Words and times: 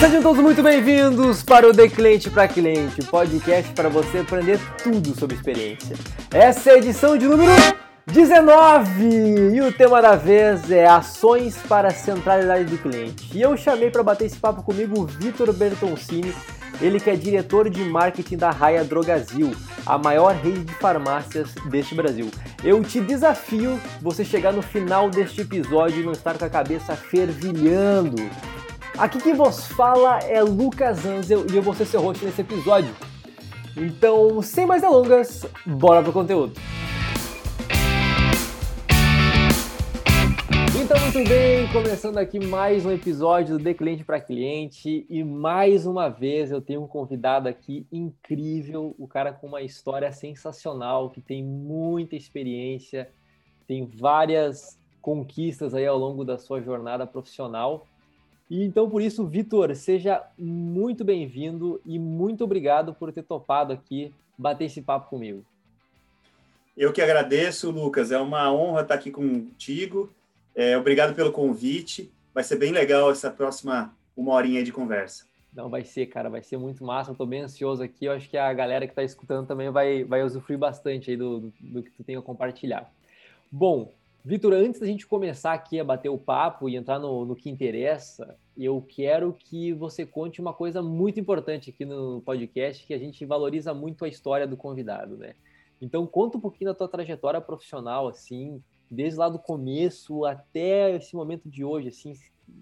Sejam 0.00 0.22
todos 0.22 0.42
muito 0.42 0.62
bem-vindos 0.62 1.42
para 1.42 1.68
o 1.68 1.72
De 1.72 1.88
Cliente 1.88 2.28
para 2.30 2.48
Cliente, 2.48 3.04
podcast 3.06 3.72
para 3.74 3.88
você 3.88 4.18
aprender 4.18 4.58
tudo 4.82 5.16
sobre 5.18 5.36
experiência. 5.36 5.96
Essa 6.32 6.70
é 6.70 6.74
a 6.74 6.78
edição 6.78 7.16
de 7.16 7.26
número 7.26 7.52
19 8.06 9.54
e 9.54 9.60
o 9.60 9.72
tema 9.72 10.00
da 10.00 10.16
vez 10.16 10.70
é 10.70 10.86
ações 10.86 11.56
para 11.68 11.88
a 11.88 11.92
centralidade 11.92 12.64
do 12.64 12.78
cliente. 12.78 13.36
E 13.36 13.42
eu 13.42 13.56
chamei 13.56 13.90
para 13.90 14.02
bater 14.02 14.24
esse 14.24 14.38
papo 14.38 14.62
comigo 14.62 15.00
o 15.00 15.06
Vitor 15.06 15.52
Bertoncini, 15.52 16.34
ele 16.80 17.00
que 17.00 17.10
é 17.10 17.16
diretor 17.16 17.68
de 17.68 17.84
marketing 17.84 18.36
da 18.36 18.50
Raia 18.50 18.84
Drogazil, 18.84 19.52
a 19.86 19.98
maior 19.98 20.34
rede 20.34 20.64
de 20.64 20.74
farmácias 20.74 21.54
deste 21.70 21.94
Brasil. 21.94 22.30
Eu 22.62 22.82
te 22.82 23.00
desafio 23.00 23.80
você 24.00 24.24
chegar 24.24 24.52
no 24.52 24.62
final 24.62 25.08
deste 25.10 25.40
episódio 25.40 26.00
e 26.00 26.04
não 26.04 26.12
estar 26.12 26.36
com 26.38 26.44
a 26.44 26.50
cabeça 26.50 26.94
fervilhando 26.94 28.16
Aqui 28.98 29.20
quem 29.20 29.32
vos 29.32 29.68
fala 29.68 30.18
é 30.24 30.42
Lucas 30.42 31.06
Anzel 31.06 31.46
e 31.52 31.56
eu 31.56 31.62
vou 31.62 31.72
ser 31.72 31.86
seu 31.86 32.00
host 32.00 32.24
nesse 32.24 32.40
episódio. 32.40 32.92
Então, 33.76 34.42
sem 34.42 34.66
mais 34.66 34.82
delongas, 34.82 35.46
bora 35.64 36.02
pro 36.02 36.12
conteúdo. 36.12 36.52
Então, 40.80 40.98
muito 41.00 41.28
bem, 41.28 41.66
começando 41.72 42.18
aqui 42.18 42.38
mais 42.38 42.86
um 42.86 42.92
episódio 42.92 43.58
do 43.58 43.64
De 43.64 43.74
Cliente 43.74 44.04
para 44.04 44.20
Cliente 44.20 45.04
e 45.10 45.24
mais 45.24 45.86
uma 45.86 46.08
vez 46.08 46.50
eu 46.50 46.60
tenho 46.60 46.82
um 46.82 46.86
convidado 46.86 47.48
aqui 47.48 47.86
incrível, 47.90 48.94
o 48.98 49.08
cara 49.08 49.32
com 49.32 49.48
uma 49.48 49.62
história 49.62 50.12
sensacional, 50.12 51.10
que 51.10 51.20
tem 51.20 51.42
muita 51.42 52.16
experiência, 52.16 53.10
tem 53.66 53.84
várias 53.86 54.78
conquistas 55.02 55.74
aí 55.74 55.86
ao 55.86 55.98
longo 55.98 56.24
da 56.24 56.38
sua 56.38 56.60
jornada 56.60 57.06
profissional 57.06 57.86
e 58.50 58.64
então, 58.64 58.88
por 58.88 59.02
isso, 59.02 59.26
Vitor, 59.26 59.74
seja 59.74 60.24
muito 60.38 61.04
bem-vindo 61.04 61.80
e 61.84 61.98
muito 61.98 62.44
obrigado 62.44 62.94
por 62.94 63.12
ter 63.12 63.22
topado 63.22 63.72
aqui 63.72 64.12
bater 64.38 64.64
esse 64.64 64.80
papo 64.80 65.10
comigo. 65.10 65.44
Eu 66.74 66.92
que 66.92 67.02
agradeço, 67.02 67.70
Lucas. 67.70 68.10
É 68.10 68.18
uma 68.18 68.50
honra 68.52 68.82
estar 68.82 68.94
aqui 68.94 69.10
contigo. 69.10 70.10
É, 70.58 70.76
obrigado 70.76 71.14
pelo 71.14 71.30
convite. 71.30 72.12
Vai 72.34 72.42
ser 72.42 72.56
bem 72.56 72.72
legal 72.72 73.12
essa 73.12 73.30
próxima 73.30 73.94
uma 74.16 74.32
horinha 74.32 74.64
de 74.64 74.72
conversa. 74.72 75.24
Não, 75.54 75.68
vai 75.68 75.84
ser, 75.84 76.06
cara, 76.06 76.28
vai 76.28 76.42
ser 76.42 76.56
muito 76.56 76.82
massa. 76.82 77.14
Tô 77.14 77.24
bem 77.24 77.42
ansioso 77.42 77.80
aqui. 77.80 78.06
Eu 78.06 78.12
acho 78.12 78.28
que 78.28 78.36
a 78.36 78.52
galera 78.52 78.84
que 78.84 78.90
está 78.90 79.04
escutando 79.04 79.46
também 79.46 79.70
vai, 79.70 80.02
vai 80.02 80.24
usufruir 80.24 80.58
bastante 80.58 81.12
aí 81.12 81.16
do, 81.16 81.38
do, 81.38 81.52
do 81.60 81.82
que 81.84 81.92
tu 81.92 82.02
tem 82.02 82.16
a 82.16 82.20
compartilhar. 82.20 82.92
Bom, 83.52 83.92
Vitor, 84.24 84.52
antes 84.52 84.80
da 84.80 84.86
gente 84.88 85.06
começar 85.06 85.52
aqui 85.52 85.78
a 85.78 85.84
bater 85.84 86.08
o 86.08 86.18
papo 86.18 86.68
e 86.68 86.74
entrar 86.74 86.98
no, 86.98 87.24
no, 87.24 87.36
que 87.36 87.48
interessa, 87.48 88.36
eu 88.56 88.84
quero 88.88 89.32
que 89.38 89.72
você 89.72 90.04
conte 90.04 90.40
uma 90.40 90.52
coisa 90.52 90.82
muito 90.82 91.20
importante 91.20 91.70
aqui 91.70 91.84
no 91.84 92.20
podcast, 92.22 92.84
que 92.84 92.92
a 92.92 92.98
gente 92.98 93.24
valoriza 93.24 93.72
muito 93.72 94.04
a 94.04 94.08
história 94.08 94.44
do 94.44 94.56
convidado, 94.56 95.16
né? 95.16 95.34
Então, 95.80 96.04
conta 96.04 96.36
um 96.36 96.40
pouquinho 96.40 96.72
da 96.72 96.74
tua 96.74 96.88
trajetória 96.88 97.40
profissional, 97.40 98.08
assim, 98.08 98.60
desde 98.90 99.18
lá 99.18 99.28
do 99.28 99.38
começo 99.38 100.24
até 100.24 100.94
esse 100.94 101.14
momento 101.14 101.48
de 101.48 101.64
hoje, 101.64 101.88
assim, 101.88 102.12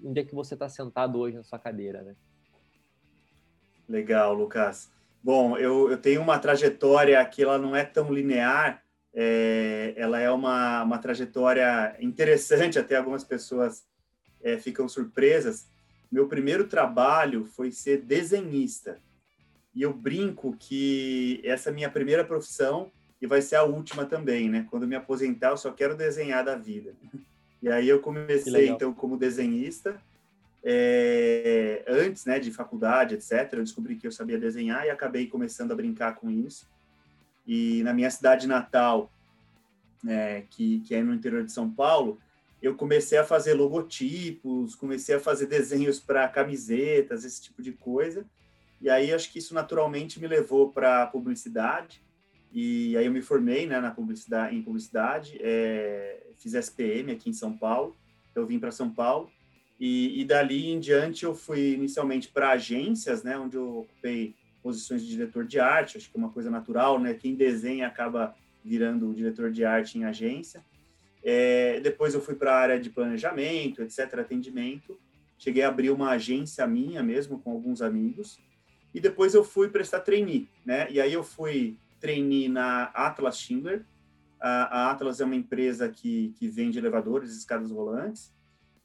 onde 0.04 0.20
é 0.20 0.24
que 0.24 0.34
você 0.34 0.54
está 0.54 0.68
sentado 0.68 1.18
hoje 1.18 1.36
na 1.36 1.42
sua 1.42 1.58
cadeira, 1.58 2.02
né? 2.02 2.14
Legal, 3.88 4.34
Lucas. 4.34 4.90
Bom, 5.22 5.56
eu, 5.56 5.90
eu 5.90 5.98
tenho 5.98 6.20
uma 6.20 6.38
trajetória 6.38 7.24
que 7.24 7.42
ela 7.42 7.58
não 7.58 7.74
é 7.74 7.84
tão 7.84 8.12
linear, 8.12 8.82
é, 9.14 9.94
ela 9.96 10.20
é 10.20 10.30
uma, 10.30 10.82
uma 10.82 10.98
trajetória 10.98 11.96
interessante, 12.00 12.78
até 12.78 12.96
algumas 12.96 13.24
pessoas 13.24 13.84
é, 14.42 14.58
ficam 14.58 14.88
surpresas. 14.88 15.68
Meu 16.10 16.28
primeiro 16.28 16.68
trabalho 16.68 17.44
foi 17.44 17.72
ser 17.72 18.02
desenhista. 18.02 19.00
E 19.74 19.82
eu 19.82 19.92
brinco 19.92 20.56
que 20.58 21.40
essa 21.44 21.70
minha 21.70 21.90
primeira 21.90 22.24
profissão 22.24 22.90
e 23.26 23.28
vai 23.28 23.42
ser 23.42 23.56
a 23.56 23.64
última 23.64 24.06
também, 24.06 24.48
né? 24.48 24.66
Quando 24.70 24.86
me 24.86 24.94
aposentar, 24.94 25.50
eu 25.50 25.56
só 25.56 25.72
quero 25.72 25.96
desenhar 25.96 26.44
da 26.44 26.56
vida. 26.56 26.94
E 27.62 27.70
aí 27.70 27.88
eu 27.88 28.00
comecei, 28.00 28.68
então, 28.68 28.92
como 28.92 29.16
desenhista. 29.16 30.00
É, 30.62 31.82
antes 31.88 32.26
né, 32.26 32.38
de 32.38 32.52
faculdade, 32.52 33.14
etc., 33.14 33.54
eu 33.54 33.64
descobri 33.64 33.96
que 33.96 34.06
eu 34.06 34.12
sabia 34.12 34.38
desenhar 34.38 34.86
e 34.86 34.90
acabei 34.90 35.26
começando 35.26 35.72
a 35.72 35.74
brincar 35.74 36.14
com 36.16 36.30
isso. 36.30 36.68
E 37.46 37.82
na 37.82 37.94
minha 37.94 38.10
cidade 38.10 38.46
natal, 38.46 39.10
é, 40.06 40.44
que, 40.50 40.80
que 40.80 40.94
é 40.94 41.02
no 41.02 41.14
interior 41.14 41.42
de 41.42 41.50
São 41.50 41.68
Paulo, 41.68 42.20
eu 42.62 42.76
comecei 42.76 43.18
a 43.18 43.24
fazer 43.24 43.54
logotipos, 43.54 44.76
comecei 44.76 45.16
a 45.16 45.20
fazer 45.20 45.46
desenhos 45.46 45.98
para 45.98 46.28
camisetas, 46.28 47.24
esse 47.24 47.42
tipo 47.42 47.62
de 47.62 47.72
coisa. 47.72 48.24
E 48.80 48.88
aí 48.88 49.12
acho 49.12 49.32
que 49.32 49.38
isso 49.38 49.54
naturalmente 49.54 50.20
me 50.20 50.28
levou 50.28 50.70
para 50.70 51.02
a 51.02 51.06
publicidade. 51.06 52.05
E 52.58 52.96
aí 52.96 53.04
eu 53.04 53.12
me 53.12 53.20
formei 53.20 53.66
né, 53.66 53.78
na 53.80 53.90
publicidade, 53.90 54.56
em 54.56 54.62
publicidade, 54.62 55.38
é, 55.42 56.22
fiz 56.38 56.54
SPM 56.54 57.12
aqui 57.12 57.28
em 57.28 57.34
São 57.34 57.54
Paulo. 57.54 57.94
Eu 58.34 58.46
vim 58.46 58.58
para 58.58 58.70
São 58.70 58.90
Paulo 58.90 59.30
e, 59.78 60.22
e, 60.22 60.24
dali 60.24 60.70
em 60.70 60.80
diante 60.80 61.26
eu 61.26 61.34
fui 61.34 61.74
inicialmente 61.74 62.28
para 62.28 62.52
agências, 62.52 63.22
né, 63.22 63.38
onde 63.38 63.58
eu 63.58 63.80
ocupei 63.80 64.34
posições 64.62 65.02
de 65.02 65.08
diretor 65.08 65.44
de 65.44 65.60
arte, 65.60 65.98
acho 65.98 66.10
que 66.10 66.16
é 66.16 66.18
uma 66.18 66.30
coisa 66.30 66.50
natural, 66.50 66.98
né? 66.98 67.12
Quem 67.12 67.34
desenha 67.34 67.86
acaba 67.86 68.34
virando 68.64 69.12
diretor 69.12 69.52
de 69.52 69.62
arte 69.62 69.98
em 69.98 70.04
agência. 70.04 70.64
É, 71.22 71.78
depois 71.80 72.14
eu 72.14 72.22
fui 72.22 72.36
para 72.36 72.52
a 72.52 72.58
área 72.58 72.80
de 72.80 72.88
planejamento, 72.88 73.82
etc., 73.82 74.20
atendimento. 74.20 74.98
Cheguei 75.38 75.62
a 75.62 75.68
abrir 75.68 75.90
uma 75.90 76.08
agência 76.08 76.66
minha 76.66 77.02
mesmo, 77.02 77.38
com 77.38 77.50
alguns 77.50 77.82
amigos. 77.82 78.40
E 78.94 78.98
depois 78.98 79.34
eu 79.34 79.44
fui 79.44 79.68
prestar 79.68 80.00
trainee, 80.00 80.48
né? 80.64 80.90
E 80.90 80.98
aí 81.02 81.12
eu 81.12 81.22
fui 81.22 81.76
trainee 82.00 82.48
na 82.48 82.84
Atlas 82.94 83.38
Schindler. 83.38 83.84
A, 84.40 84.48
a 84.88 84.90
Atlas 84.90 85.20
é 85.20 85.24
uma 85.24 85.34
empresa 85.34 85.88
que, 85.88 86.34
que 86.38 86.48
vende 86.48 86.78
elevadores 86.78 87.34
e 87.34 87.38
escadas 87.38 87.70
rolantes. 87.70 88.34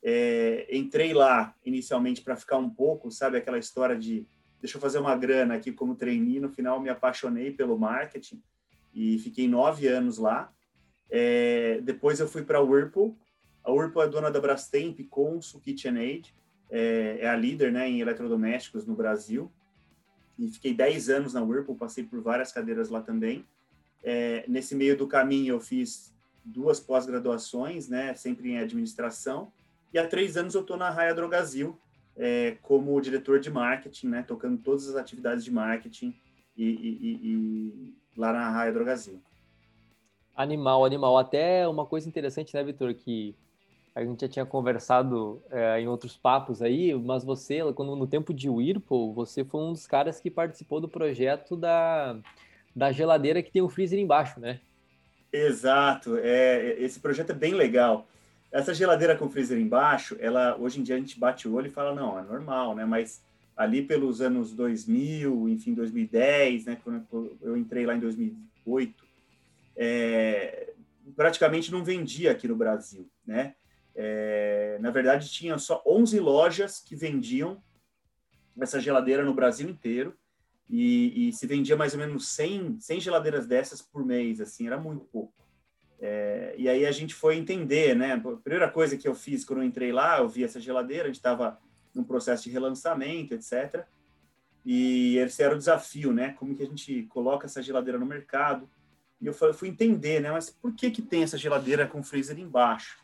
É, 0.04 0.68
entrei 0.72 1.14
lá 1.14 1.56
inicialmente 1.64 2.22
para 2.22 2.36
ficar 2.36 2.58
um 2.58 2.70
pouco, 2.70 3.12
sabe, 3.12 3.38
aquela 3.38 3.60
história 3.60 3.96
de 3.96 4.26
deixa 4.60 4.78
eu 4.78 4.82
fazer 4.82 5.00
uma 5.00 5.16
grana 5.16 5.56
aqui 5.56 5.72
como 5.72 5.96
trainee. 5.96 6.40
No 6.40 6.50
final, 6.50 6.80
me 6.80 6.90
apaixonei 6.90 7.52
pelo 7.52 7.78
marketing 7.78 8.42
e 8.94 9.18
fiquei 9.20 9.48
nove 9.48 9.88
anos 9.88 10.18
lá. 10.18 10.52
É, 11.10 11.82
depois 11.82 12.20
eu 12.20 12.28
fui 12.28 12.44
para 12.44 12.60
a 12.60 12.62
Whirlpool. 12.62 13.18
A 13.64 13.72
Whirlpool 13.72 14.04
é 14.04 14.08
dona 14.08 14.32
da 14.32 14.40
Brastemp, 14.40 15.00
Consul, 15.10 15.60
KitchenAid. 15.60 16.34
É, 16.70 17.18
é 17.22 17.30
a 17.30 17.36
líder 17.36 17.72
né, 17.72 17.90
em 17.90 18.00
eletrodomésticos 18.00 18.86
no 18.86 18.96
Brasil. 18.96 19.52
E 20.42 20.48
fiquei 20.48 20.74
dez 20.74 21.08
anos 21.08 21.36
na 21.36 21.44
Whirlpool, 21.44 21.76
passei 21.76 22.04
por 22.04 22.20
várias 22.20 22.52
cadeiras 22.52 22.90
lá 22.90 23.00
também. 23.00 23.46
É, 24.04 24.44
nesse 24.48 24.74
meio 24.74 24.98
do 24.98 25.08
caminho 25.08 25.54
eu 25.54 25.60
fiz 25.60 26.12
duas 26.44 26.80
pós-graduações, 26.80 27.88
né, 27.88 28.16
sempre 28.16 28.50
em 28.50 28.58
administração. 28.58 29.54
E 29.94 30.00
há 30.00 30.08
três 30.08 30.38
anos 30.38 30.56
eu 30.56 30.62
estou 30.62 30.78
na 30.78 30.90
Raia 30.90 31.14
Drogazil, 31.14 31.78
é, 32.18 32.58
como 32.64 33.00
diretor 33.00 33.40
de 33.40 33.52
marketing, 33.52 34.08
né, 34.08 34.26
tocando 34.28 34.58
todas 34.58 34.90
as 34.90 34.96
atividades 34.96 35.46
de 35.46 35.52
marketing 35.52 36.16
e, 36.58 36.66
e, 36.66 37.20
e 37.24 37.94
lá 38.18 38.34
na 38.34 38.50
Raia 38.50 38.74
Drogazil. 38.74 39.22
Animal, 40.36 40.84
animal. 40.86 41.20
Até 41.20 41.68
uma 41.68 41.86
coisa 41.86 42.10
interessante, 42.10 42.56
né, 42.56 42.64
Vitor, 42.64 42.96
que 42.96 43.36
a 43.94 44.04
gente 44.04 44.22
já 44.22 44.28
tinha 44.28 44.46
conversado 44.46 45.42
é, 45.50 45.82
em 45.82 45.88
outros 45.88 46.16
papos 46.16 46.62
aí, 46.62 46.94
mas 46.94 47.24
você, 47.24 47.60
quando 47.74 47.96
no 47.96 48.08
tempo 48.08 48.34
de 48.34 48.50
Whirlpool, 48.50 49.14
você 49.14 49.44
foi 49.44 49.62
um 49.62 49.74
dos 49.74 49.86
caras 49.86 50.20
que 50.20 50.32
participou 50.32 50.80
do 50.80 50.88
projeto 50.88 51.58
da, 51.58 52.18
da 52.76 52.92
geladeira 52.92 53.44
que 53.44 53.52
tem 53.52 53.62
o 53.62 53.70
freezer 53.70 54.00
embaixo, 54.00 54.40
né? 54.40 54.62
Exato. 55.32 56.18
É, 56.18 56.76
esse 56.80 57.00
projeto 57.00 57.32
é 57.32 57.36
bem 57.36 57.54
legal. 57.54 58.08
Essa 58.52 58.74
geladeira 58.74 59.16
com 59.16 59.30
freezer 59.30 59.60
embaixo, 59.60 60.18
ela 60.20 60.56
hoje 60.58 60.80
em 60.80 60.84
dia 60.84 60.96
a 60.96 61.00
gente 61.00 61.20
bate 61.20 61.48
o 61.48 61.54
olho 61.54 61.68
e 61.68 61.72
fala, 61.72 61.94
não, 61.94 62.18
é 62.18 62.24
normal, 62.24 62.76
né? 62.76 62.86
Mas 62.86 63.22
ali 63.56 63.82
pelos 63.82 64.22
anos 64.22 64.54
2000, 64.54 65.50
enfim, 65.50 65.74
2010, 65.74 66.66
né? 66.66 66.78
Quando 66.84 67.38
eu 67.42 67.58
entrei 67.58 67.86
lá 67.86 67.96
em 67.96 68.00
2008, 68.00 69.06
é, 69.76 70.74
praticamente 71.16 71.72
não 71.72 71.84
vendia 71.84 72.32
aqui 72.32 72.48
no 72.48 72.56
Brasil, 72.56 73.08
né? 73.26 73.54
É, 73.96 74.78
na 74.80 74.92
verdade, 74.92 75.30
tinha 75.30 75.58
só 75.58 75.82
11 75.86 76.20
lojas 76.20 76.80
que 76.80 76.96
vendiam 76.96 77.62
essa 78.60 78.80
geladeira 78.80 79.24
no 79.24 79.34
Brasil 79.34 79.70
inteiro 79.70 80.16
e, 80.70 81.28
e 81.28 81.34
se 81.34 81.46
vendia 81.46 81.76
mais 81.76 81.94
ou 81.94 82.00
menos 82.00 82.30
100, 82.30 82.80
100 82.80 83.00
geladeiras 83.02 83.46
dessas 83.46 83.82
por 83.82 84.06
mês, 84.06 84.40
assim, 84.40 84.68
era 84.68 84.80
muito 84.80 85.06
pouco. 85.06 85.34
É, 86.00 86.56
e 86.58 86.68
aí 86.68 86.86
a 86.86 86.92
gente 86.92 87.14
foi 87.14 87.38
entender, 87.38 87.96
né? 87.96 88.14
A 88.14 88.38
primeira 88.38 88.70
coisa 88.70 88.98
que 88.98 89.08
eu 89.08 89.14
fiz 89.14 89.46
quando 89.46 89.60
eu 89.60 89.66
entrei 89.66 89.92
lá, 89.92 90.20
eu 90.20 90.28
vi 90.28 90.44
essa 90.44 90.60
geladeira, 90.60 91.04
a 91.04 91.08
gente 91.08 91.18
estava 91.18 91.60
num 91.94 92.04
processo 92.04 92.44
de 92.44 92.50
relançamento, 92.50 93.36
etc. 93.36 93.86
E 94.66 95.18
esse 95.18 95.44
era 95.44 95.54
o 95.54 95.58
desafio, 95.58 96.12
né? 96.14 96.34
Como 96.34 96.56
que 96.56 96.64
a 96.64 96.68
gente 96.68 97.04
coloca 97.04 97.46
essa 97.46 97.62
geladeira 97.62 98.00
no 98.00 98.06
mercado? 98.06 98.68
E 99.20 99.28
eu 99.28 99.34
fui 99.34 99.68
entender, 99.68 100.20
né? 100.20 100.32
Mas 100.32 100.50
por 100.50 100.74
que 100.74 100.90
que 100.90 101.02
tem 101.02 101.22
essa 101.22 101.38
geladeira 101.38 101.86
com 101.86 102.02
freezer 102.02 102.40
embaixo? 102.40 102.98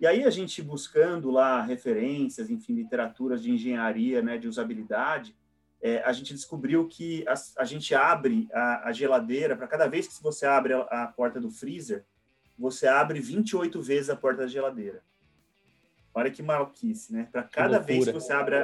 E 0.00 0.06
aí 0.06 0.24
a 0.24 0.30
gente 0.30 0.62
buscando 0.62 1.30
lá 1.30 1.60
referências, 1.60 2.48
enfim, 2.50 2.74
literaturas 2.74 3.42
de 3.42 3.50
engenharia, 3.50 4.22
né, 4.22 4.38
de 4.38 4.46
usabilidade, 4.46 5.34
é, 5.80 6.02
a 6.02 6.12
gente 6.12 6.34
descobriu 6.34 6.86
que 6.88 7.24
a, 7.28 7.34
a 7.58 7.64
gente 7.64 7.94
abre 7.94 8.48
a, 8.52 8.88
a 8.88 8.92
geladeira, 8.92 9.56
para 9.56 9.66
cada 9.66 9.86
vez 9.86 10.08
que 10.08 10.22
você 10.22 10.46
abre 10.46 10.72
a, 10.72 10.80
a, 10.80 11.06
porta 11.06 11.40
do 11.40 11.50
freezer, 11.50 12.04
você 12.58 12.86
abre 12.86 13.20
28 13.20 13.80
vezes 13.80 14.10
a 14.10 14.16
porta 14.16 14.42
da 14.42 14.48
geladeira. 14.48 15.02
Olha 16.12 16.30
que 16.30 16.42
maluquice, 16.42 17.12
né? 17.12 17.28
Para 17.30 17.44
cada 17.44 17.78
vez 17.78 18.04
que 18.06 18.12
você 18.12 18.32
abre 18.32 18.56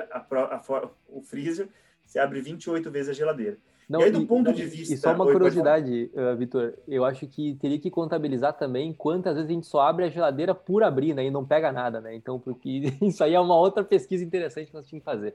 o 1.08 1.22
freezer, 1.22 1.68
você 2.04 2.18
abre 2.18 2.40
28 2.40 2.90
vezes 2.90 3.10
a 3.10 3.12
geladeira. 3.12 3.58
Não, 3.88 4.00
e 4.00 4.04
aí, 4.04 4.10
do 4.10 4.22
e, 4.22 4.26
ponto 4.26 4.52
de 4.52 4.64
vista. 4.64 4.94
E 4.94 4.96
só 4.96 5.12
uma 5.12 5.24
Oi, 5.24 5.32
curiosidade, 5.32 6.10
uh, 6.14 6.36
Vitor, 6.36 6.74
eu 6.88 7.04
acho 7.04 7.26
que 7.26 7.54
teria 7.56 7.78
que 7.78 7.90
contabilizar 7.90 8.54
também 8.54 8.92
quantas 8.92 9.34
vezes 9.34 9.50
a 9.50 9.52
gente 9.52 9.66
só 9.66 9.80
abre 9.82 10.06
a 10.06 10.08
geladeira 10.08 10.54
por 10.54 10.82
abrir, 10.82 11.14
né? 11.14 11.24
E 11.24 11.30
não 11.30 11.44
pega 11.44 11.70
nada, 11.70 12.00
né? 12.00 12.14
Então, 12.14 12.38
porque 12.38 12.92
isso 13.02 13.22
aí 13.22 13.34
é 13.34 13.40
uma 13.40 13.56
outra 13.56 13.84
pesquisa 13.84 14.24
interessante 14.24 14.68
que 14.68 14.74
nós 14.74 14.86
tínhamos 14.86 15.04
que 15.04 15.10
fazer. 15.10 15.34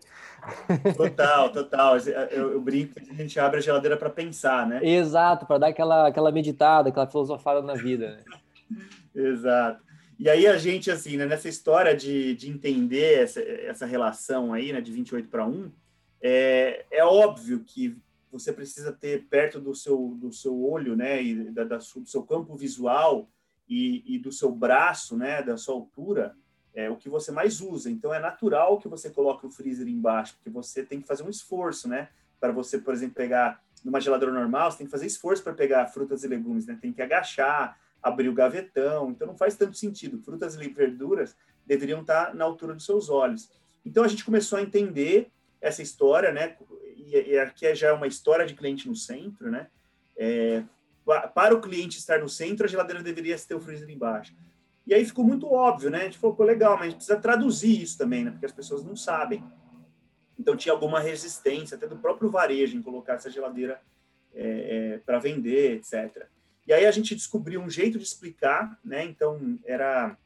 Total, 0.96 1.52
total. 1.52 1.98
Eu, 1.98 2.54
eu 2.54 2.62
brinco 2.62 2.96
que 2.96 3.12
a 3.12 3.16
gente 3.16 3.40
abre 3.40 3.60
a 3.60 3.62
geladeira 3.62 3.96
para 3.96 4.10
pensar, 4.10 4.68
né? 4.68 4.80
Exato, 4.84 5.46
para 5.46 5.60
dar 5.60 5.68
aquela, 5.68 6.08
aquela 6.08 6.32
meditada, 6.32 6.90
aquela 6.90 7.08
filosofada 7.08 7.62
na 7.62 7.76
vida, 7.76 8.18
né? 8.18 8.24
Exato. 9.14 9.90
E 10.20 10.28
aí 10.30 10.46
a 10.48 10.58
gente, 10.58 10.92
assim, 10.92 11.16
né, 11.16 11.26
nessa 11.26 11.48
história 11.48 11.96
de, 11.96 12.36
de 12.36 12.50
entender 12.50 13.24
essa, 13.24 13.42
essa 13.42 13.86
relação 13.86 14.54
aí, 14.54 14.74
né, 14.74 14.82
de 14.82 14.92
28 14.92 15.30
para 15.30 15.46
1, 15.46 15.72
é, 16.22 16.86
é 16.92 17.06
óbvio 17.06 17.64
que 17.66 17.98
você 18.32 18.54
precisa 18.54 18.92
ter 18.92 19.26
perto 19.28 19.60
do 19.60 19.74
seu, 19.76 20.16
do 20.18 20.32
seu 20.32 20.60
olho, 20.64 20.96
né, 20.96 21.22
e 21.22 21.52
da, 21.52 21.64
da 21.64 21.78
do 21.78 22.06
seu 22.06 22.24
campo 22.24 22.56
visual 22.56 23.28
e, 23.68 24.04
e, 24.16 24.20
do 24.20 24.32
seu 24.32 24.52
braço, 24.52 25.18
né, 25.18 25.42
da 25.42 25.58
sua 25.58 25.76
altura, 25.76 26.36
é 26.74 26.90
o 26.90 26.96
que 26.96 27.10
você 27.10 27.32
mais 27.32 27.62
usa. 27.62 27.90
Então 27.90 28.14
é 28.14 28.20
natural 28.20 28.80
que 28.80 28.88
você 28.88 29.10
coloque 29.10 29.46
o 29.46 29.52
freezer 29.52 29.88
embaixo, 29.88 30.36
porque 30.36 30.50
você 30.50 30.84
tem 30.84 31.02
que 31.02 31.08
fazer 31.08 31.24
um 31.24 31.30
esforço, 31.30 31.88
né, 31.88 32.10
para 32.40 32.52
você, 32.52 32.78
por 32.78 32.94
exemplo, 32.94 33.16
pegar 33.16 33.62
numa 33.84 34.00
geladeira 34.00 34.34
normal, 34.34 34.72
você 34.72 34.80
tem 34.80 34.88
que 34.88 34.92
fazer 34.92 35.06
esforço 35.06 35.44
para 35.44 35.54
pegar 35.54 35.88
frutas 35.88 36.24
e 36.24 36.28
legumes, 36.28 36.66
né, 36.66 36.78
tem 36.80 36.94
que 36.94 37.02
agachar, 37.02 37.80
abrir 38.02 38.30
o 38.30 38.34
gavetão, 38.34 39.12
então 39.12 39.28
não 39.28 39.38
faz 39.38 39.56
tanto 39.56 39.78
sentido. 39.78 40.20
Frutas 40.20 40.56
e 40.56 40.70
verduras 40.70 41.36
deveriam 41.66 42.02
estar 42.02 42.34
na 42.34 42.46
altura 42.46 42.74
dos 42.74 42.86
seus 42.86 43.10
olhos. 43.10 43.52
Então 43.86 44.04
a 44.04 44.08
gente 44.08 44.24
começou 44.24 44.58
a 44.58 44.62
entender 44.62 45.32
essa 45.62 45.82
história, 45.82 46.32
né, 46.32 46.58
e, 47.16 47.38
aqui 47.40 47.66
é 47.66 47.76
já 47.76 47.90
é 47.90 47.94
uma 47.94 48.08
história 48.08 48.46
de 48.46 48.54
cliente 48.54 48.88
no 48.88 48.96
centro, 48.96 49.50
né? 49.50 49.68
É, 50.18 50.64
para 51.34 51.56
o 51.56 51.62
cliente 51.62 51.98
estar 51.98 52.20
no 52.20 52.30
centro, 52.30 52.66
a 52.66 52.70
geladeira 52.70 53.02
deveria 53.02 53.38
ter 53.38 53.56
o 53.56 53.62
freezer 53.62 53.90
embaixo. 53.90 54.36
E 54.86 54.94
aí 54.94 55.06
ficou 55.06 55.24
muito 55.24 55.48
óbvio, 55.52 55.90
né? 55.90 56.02
A 56.02 56.04
gente 56.04 56.18
falou, 56.18 56.36
pô, 56.36 56.44
legal, 56.44 56.74
mas 56.74 56.82
a 56.82 56.86
gente 56.86 56.96
precisa 56.96 57.20
traduzir 57.20 57.82
isso 57.82 57.98
também, 57.98 58.24
né? 58.24 58.32
Porque 58.32 58.46
as 58.46 58.52
pessoas 58.52 58.84
não 58.84 58.96
sabem. 58.96 59.44
Então 60.38 60.56
tinha 60.56 60.74
alguma 60.74 61.00
resistência, 61.00 61.76
até 61.76 61.88
do 61.88 61.98
próprio 61.98 62.30
varejo, 62.30 62.78
em 62.78 62.82
colocar 62.82 63.14
essa 63.14 63.30
geladeira 63.30 63.82
é, 64.34 64.94
é, 64.94 64.98
para 65.00 65.20
vender, 65.20 65.74
etc. 65.78 66.28
E 66.66 66.74
aí 66.74 66.86
a 66.86 66.92
gente 66.92 67.16
descobriu 67.16 67.62
um 67.62 67.70
jeito 67.70 67.98
de 67.98 68.04
explicar, 68.04 68.80
né? 68.84 69.04
Então 69.04 69.60
era 69.66 70.18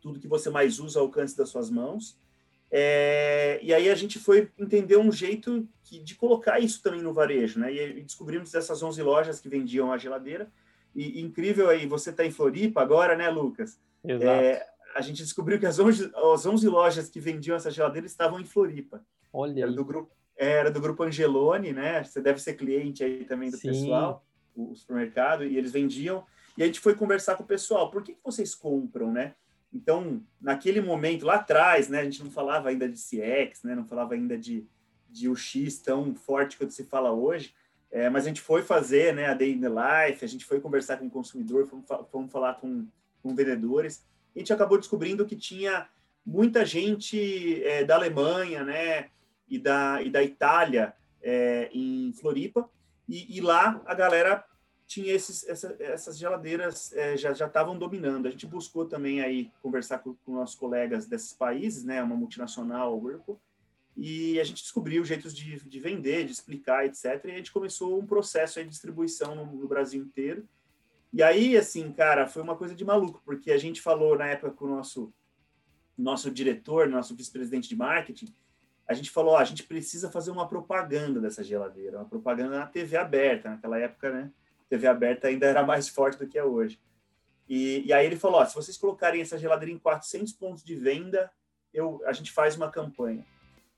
tudo 0.00 0.20
que 0.20 0.28
você 0.28 0.50
mais 0.50 0.78
usa 0.78 0.98
ao 0.98 1.06
alcance 1.06 1.36
das 1.36 1.48
suas 1.48 1.70
mãos. 1.70 2.18
É, 2.70 3.60
e 3.62 3.72
aí 3.72 3.88
a 3.88 3.94
gente 3.94 4.18
foi 4.18 4.50
entender 4.58 4.96
um 4.96 5.12
jeito 5.12 5.68
que, 5.84 5.98
de 5.98 6.14
colocar 6.14 6.58
isso 6.58 6.82
também 6.82 7.02
no 7.02 7.12
varejo, 7.12 7.60
né? 7.60 7.72
E, 7.72 8.02
descobrimos 8.02 8.54
essas 8.54 8.82
11 8.82 9.02
lojas 9.02 9.40
que 9.40 9.48
vendiam 9.48 9.92
a 9.92 9.98
geladeira. 9.98 10.50
E, 10.94 11.20
e 11.20 11.22
incrível 11.22 11.68
aí, 11.68 11.86
você 11.86 12.10
está 12.10 12.24
em 12.24 12.30
Floripa 12.30 12.82
agora, 12.82 13.16
né, 13.16 13.28
Lucas? 13.28 13.80
Exato. 14.04 14.26
É, 14.26 14.66
a 14.94 15.00
gente 15.00 15.22
descobriu 15.22 15.58
que 15.58 15.66
as 15.66 15.78
11, 15.78 16.10
as 16.14 16.46
11 16.46 16.68
lojas 16.68 17.08
que 17.08 17.20
vendiam 17.20 17.56
essa 17.56 17.70
geladeira 17.70 18.06
estavam 18.06 18.40
em 18.40 18.44
Floripa. 18.44 19.04
Olha 19.32 19.62
era 19.62 19.72
do 19.72 19.84
grupo 19.84 20.12
Era 20.36 20.70
do 20.70 20.80
grupo 20.80 21.02
Angeloni, 21.02 21.72
né? 21.72 22.02
Você 22.02 22.20
deve 22.20 22.40
ser 22.40 22.54
cliente 22.54 23.02
aí 23.02 23.24
também 23.24 23.50
do 23.50 23.56
Sim. 23.56 23.68
pessoal, 23.68 24.24
o 24.54 24.74
supermercado, 24.74 25.44
e 25.44 25.56
eles 25.56 25.72
vendiam. 25.72 26.24
E 26.56 26.62
a 26.62 26.66
gente 26.66 26.80
foi 26.80 26.94
conversar 26.94 27.36
com 27.36 27.42
o 27.42 27.46
pessoal, 27.46 27.90
por 27.90 28.02
que, 28.02 28.14
que 28.14 28.20
vocês 28.24 28.54
compram, 28.54 29.12
né? 29.12 29.34
Então, 29.74 30.22
naquele 30.40 30.80
momento, 30.80 31.26
lá 31.26 31.34
atrás, 31.34 31.88
né, 31.88 32.00
a 32.00 32.04
gente 32.04 32.22
não 32.22 32.30
falava 32.30 32.68
ainda 32.68 32.88
de 32.88 32.96
CX, 32.96 33.64
né, 33.64 33.74
não 33.74 33.84
falava 33.84 34.14
ainda 34.14 34.38
de, 34.38 34.64
de 35.10 35.28
UX 35.28 35.78
tão 35.84 36.14
forte 36.14 36.56
quanto 36.56 36.72
se 36.72 36.84
fala 36.84 37.10
hoje, 37.10 37.52
é, 37.90 38.08
mas 38.08 38.24
a 38.24 38.28
gente 38.28 38.40
foi 38.40 38.62
fazer 38.62 39.12
né, 39.12 39.26
a 39.26 39.34
Day 39.34 39.52
in 39.52 39.60
the 39.60 39.68
Life, 39.68 40.24
a 40.24 40.28
gente 40.28 40.44
foi 40.44 40.60
conversar 40.60 40.98
com 40.98 41.06
o 41.06 41.10
consumidor, 41.10 41.66
fomos, 41.66 41.84
fomos 42.10 42.30
falar 42.30 42.54
com, 42.54 42.86
com 43.20 43.34
vendedores, 43.34 44.06
e 44.32 44.38
a 44.38 44.40
gente 44.40 44.52
acabou 44.52 44.78
descobrindo 44.78 45.26
que 45.26 45.34
tinha 45.34 45.88
muita 46.24 46.64
gente 46.64 47.62
é, 47.64 47.84
da 47.84 47.96
Alemanha 47.96 48.62
né, 48.62 49.10
e, 49.48 49.58
da, 49.58 50.00
e 50.02 50.08
da 50.08 50.22
Itália 50.22 50.94
é, 51.20 51.68
em 51.72 52.12
Floripa, 52.12 52.70
e, 53.08 53.38
e 53.38 53.40
lá 53.40 53.82
a 53.84 53.94
galera 53.94 54.44
tinha 54.86 55.12
esses, 55.12 55.48
essa, 55.48 55.76
essas 55.80 56.18
geladeiras 56.18 56.92
é, 56.92 57.16
já 57.16 57.32
já 57.32 57.46
estavam 57.46 57.78
dominando. 57.78 58.26
A 58.26 58.30
gente 58.30 58.46
buscou 58.46 58.84
também 58.84 59.20
aí 59.20 59.50
conversar 59.62 59.98
com, 59.98 60.14
com 60.14 60.34
nossos 60.34 60.56
colegas 60.56 61.06
desses 61.06 61.32
países, 61.32 61.84
né, 61.84 62.02
uma 62.02 62.16
multinacional, 62.16 62.98
Whirlpool, 62.98 63.40
e 63.96 64.38
a 64.40 64.44
gente 64.44 64.62
descobriu 64.62 65.04
jeitos 65.04 65.34
de, 65.34 65.60
de 65.60 65.80
vender, 65.80 66.24
de 66.24 66.32
explicar, 66.32 66.84
etc. 66.84 67.24
E 67.24 67.30
a 67.30 67.36
gente 67.36 67.52
começou 67.52 67.98
um 67.98 68.06
processo 68.06 68.62
de 68.62 68.68
distribuição 68.68 69.34
no, 69.34 69.46
no, 69.46 69.68
Brasil 69.68 70.02
inteiro. 70.02 70.48
E 71.12 71.22
aí, 71.22 71.56
assim, 71.56 71.92
cara, 71.92 72.26
foi 72.26 72.42
uma 72.42 72.56
coisa 72.56 72.74
de 72.74 72.84
maluco, 72.84 73.22
porque 73.24 73.52
a 73.52 73.58
gente 73.58 73.80
falou 73.80 74.18
na 74.18 74.26
época 74.26 74.50
com 74.52 74.64
o 74.64 74.68
nosso 74.68 75.12
nosso 75.96 76.28
diretor, 76.28 76.88
nosso 76.88 77.14
vice-presidente 77.14 77.68
de 77.68 77.76
marketing, 77.76 78.34
a 78.86 78.92
gente 78.92 79.10
falou, 79.10 79.34
ó, 79.34 79.38
a 79.38 79.44
gente 79.44 79.62
precisa 79.62 80.10
fazer 80.10 80.30
uma 80.30 80.46
propaganda 80.46 81.20
dessa 81.20 81.42
geladeira, 81.42 81.98
uma 81.98 82.04
propaganda 82.04 82.58
na 82.58 82.66
TV 82.66 82.96
aberta, 82.96 83.50
naquela 83.50 83.78
época, 83.78 84.10
né? 84.10 84.30
TV 84.74 84.88
aberta 84.88 85.28
ainda 85.28 85.46
era 85.46 85.62
mais 85.62 85.88
forte 85.88 86.18
do 86.18 86.26
que 86.26 86.36
é 86.36 86.44
hoje. 86.44 86.78
E, 87.48 87.84
e 87.86 87.92
aí 87.92 88.06
ele 88.06 88.16
falou: 88.16 88.40
ó, 88.40 88.44
se 88.44 88.54
vocês 88.54 88.76
colocarem 88.76 89.20
essa 89.20 89.38
geladeira 89.38 89.72
em 89.72 89.78
400 89.78 90.32
pontos 90.32 90.64
de 90.64 90.74
venda, 90.74 91.30
eu, 91.72 92.02
a 92.06 92.12
gente 92.12 92.32
faz 92.32 92.56
uma 92.56 92.70
campanha. 92.70 93.24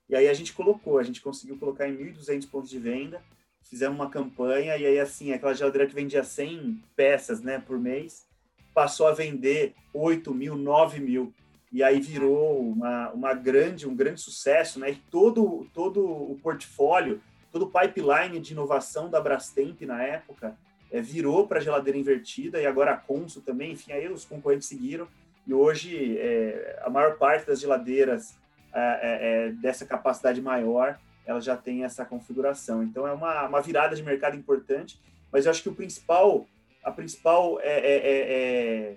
E 0.08 0.16
aí 0.16 0.28
a 0.28 0.34
gente 0.34 0.52
colocou, 0.52 0.98
a 0.98 1.02
gente 1.02 1.20
conseguiu 1.20 1.58
colocar 1.58 1.88
em 1.88 1.96
1.200 1.96 2.48
pontos 2.48 2.70
de 2.70 2.78
venda, 2.78 3.20
fizemos 3.60 3.98
uma 3.98 4.08
campanha, 4.08 4.76
e 4.76 4.86
aí 4.86 5.00
assim, 5.00 5.32
aquela 5.32 5.52
geladeira 5.52 5.86
que 5.86 5.94
vendia 5.94 6.22
100 6.22 6.80
peças 6.94 7.40
né, 7.40 7.58
por 7.58 7.78
mês, 7.78 8.24
passou 8.72 9.08
a 9.08 9.12
vender 9.12 9.74
8 9.92 10.32
mil, 10.32 10.56
9 10.56 11.00
mil. 11.00 11.34
E 11.72 11.82
aí 11.82 12.00
virou 12.00 12.60
uma, 12.60 13.10
uma 13.10 13.34
grande, 13.34 13.86
um 13.86 13.96
grande 13.96 14.20
sucesso, 14.20 14.78
né? 14.78 14.92
E 14.92 14.96
todo, 15.10 15.66
todo 15.74 16.06
o 16.06 16.38
portfólio, 16.40 17.20
todo 17.50 17.62
o 17.62 17.70
pipeline 17.70 18.38
de 18.38 18.52
inovação 18.52 19.10
da 19.10 19.20
Brastemp 19.20 19.82
na 19.82 20.02
época 20.02 20.56
é, 20.90 21.00
virou 21.00 21.46
para 21.46 21.60
geladeira 21.60 21.98
invertida 21.98 22.60
e 22.60 22.66
agora 22.66 22.92
a 22.92 22.96
Consul 22.96 23.42
também, 23.42 23.72
enfim, 23.72 23.92
aí 23.92 24.08
os 24.08 24.24
concorrentes 24.24 24.68
seguiram 24.68 25.08
e 25.46 25.54
hoje 25.54 26.18
é, 26.18 26.80
a 26.82 26.90
maior 26.90 27.16
parte 27.18 27.46
das 27.46 27.60
geladeiras 27.60 28.36
é, 28.72 28.80
é, 28.80 29.46
é 29.46 29.52
dessa 29.52 29.86
capacidade 29.86 30.40
maior, 30.40 30.98
ela 31.24 31.40
já 31.40 31.56
tem 31.56 31.84
essa 31.84 32.04
configuração. 32.04 32.82
Então 32.82 33.06
é 33.06 33.12
uma, 33.12 33.46
uma 33.46 33.60
virada 33.60 33.94
de 33.94 34.02
mercado 34.02 34.36
importante, 34.36 35.00
mas 35.32 35.44
eu 35.44 35.50
acho 35.50 35.62
que 35.62 35.68
o 35.68 35.74
principal, 35.74 36.46
a 36.82 36.90
principal 36.90 37.60
é, 37.60 37.78
é, 37.78 38.96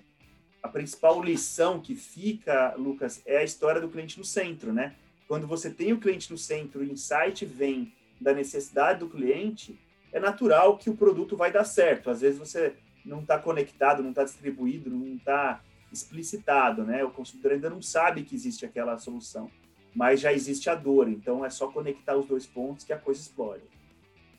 a 0.62 0.68
principal 0.68 1.22
lição 1.24 1.80
que 1.80 1.96
fica, 1.96 2.76
Lucas, 2.76 3.22
é 3.26 3.38
a 3.38 3.44
história 3.44 3.80
do 3.80 3.90
cliente 3.90 4.18
no 4.18 4.26
centro, 4.26 4.74
né? 4.74 4.96
Quando 5.28 5.48
você 5.48 5.70
tem 5.70 5.94
o 5.94 6.00
cliente 6.00 6.32
no 6.32 6.38
centro, 6.38 6.82
o 6.82 6.84
insight 6.84 7.46
vem 7.46 7.94
da 8.20 8.34
necessidade 8.34 9.00
do 9.00 9.10
cliente, 9.10 9.80
é 10.12 10.20
natural 10.20 10.78
que 10.78 10.90
o 10.90 10.96
produto 10.96 11.36
vai 11.36 11.52
dar 11.52 11.64
certo. 11.64 12.10
Às 12.10 12.22
vezes 12.22 12.40
você 12.40 12.76
não 13.06 13.22
está 13.22 13.38
conectado, 13.40 14.04
não 14.04 14.10
está 14.10 14.24
distribuído, 14.24 14.90
não 14.90 15.16
está 15.16 15.62
explicitado, 15.92 16.84
né? 16.84 17.04
O 17.04 17.12
consumidor 17.12 17.54
ainda 17.54 17.70
não 17.70 17.82
sabe 17.82 18.24
que 18.24 18.36
existe 18.36 18.66
aquela 18.66 18.98
solução, 18.98 19.50
mas 19.96 20.20
já 20.20 20.32
existe 20.32 20.70
a 20.70 20.76
dor. 20.76 21.10
Então 21.10 21.46
é 21.46 21.50
só 21.50 21.68
conectar 21.68 22.16
os 22.16 22.26
dois 22.26 22.46
pontos 22.46 22.84
que 22.84 22.94
a 22.94 22.98
coisa 22.98 23.20
explode. 23.20 23.64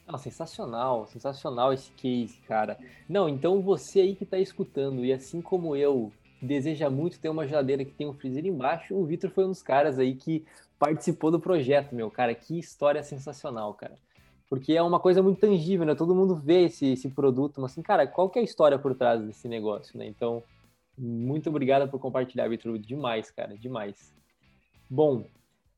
Não, 0.07 0.19
sensacional, 0.19 1.07
sensacional 1.07 1.73
esse 1.73 1.91
case, 1.93 2.39
cara. 2.41 2.79
Não, 3.09 3.29
então 3.29 3.61
você 3.61 4.00
aí 4.00 4.17
que 4.17 4.25
está 4.25 4.39
escutando 4.39 5.05
e 5.05 5.12
assim 5.12 5.41
como 5.41 5.77
eu 5.77 6.12
deseja 6.43 6.89
muito 6.91 7.21
ter 7.21 7.29
uma 7.29 7.47
geladeira 7.47 7.85
que 7.85 7.93
tem 7.93 8.09
um 8.09 8.15
freezer 8.15 8.47
embaixo, 8.47 8.95
o 8.95 9.05
Vitor 9.05 9.31
foi 9.31 9.45
um 9.45 9.50
dos 9.50 9.62
caras 9.62 9.99
aí 9.99 10.15
que 10.15 10.45
participou 10.79 11.31
do 11.31 11.39
projeto, 11.39 11.95
meu 11.95 12.11
cara. 12.11 12.35
Que 12.35 12.59
história 12.59 13.03
sensacional, 13.03 13.75
cara 13.75 13.97
porque 14.50 14.73
é 14.73 14.83
uma 14.83 14.99
coisa 14.99 15.23
muito 15.23 15.40
tangível, 15.40 15.87
né? 15.87 15.95
Todo 15.95 16.14
mundo 16.14 16.35
vê 16.35 16.64
esse, 16.64 16.92
esse 16.92 17.09
produto, 17.09 17.61
mas 17.61 17.71
assim, 17.71 17.83
cara, 17.83 18.04
qual 18.04 18.28
que 18.28 18.38
é 18.38 18.42
a 18.42 18.45
história 18.45 18.76
por 18.76 18.97
trás 18.97 19.23
desse 19.23 19.47
negócio, 19.47 19.97
né? 19.97 20.07
Então, 20.07 20.42
muito 20.99 21.49
obrigado 21.49 21.88
por 21.88 22.00
compartilhar, 22.00 22.49
Vitor, 22.49 22.76
demais, 22.76 23.30
cara, 23.30 23.57
demais. 23.57 24.12
Bom, 24.90 25.25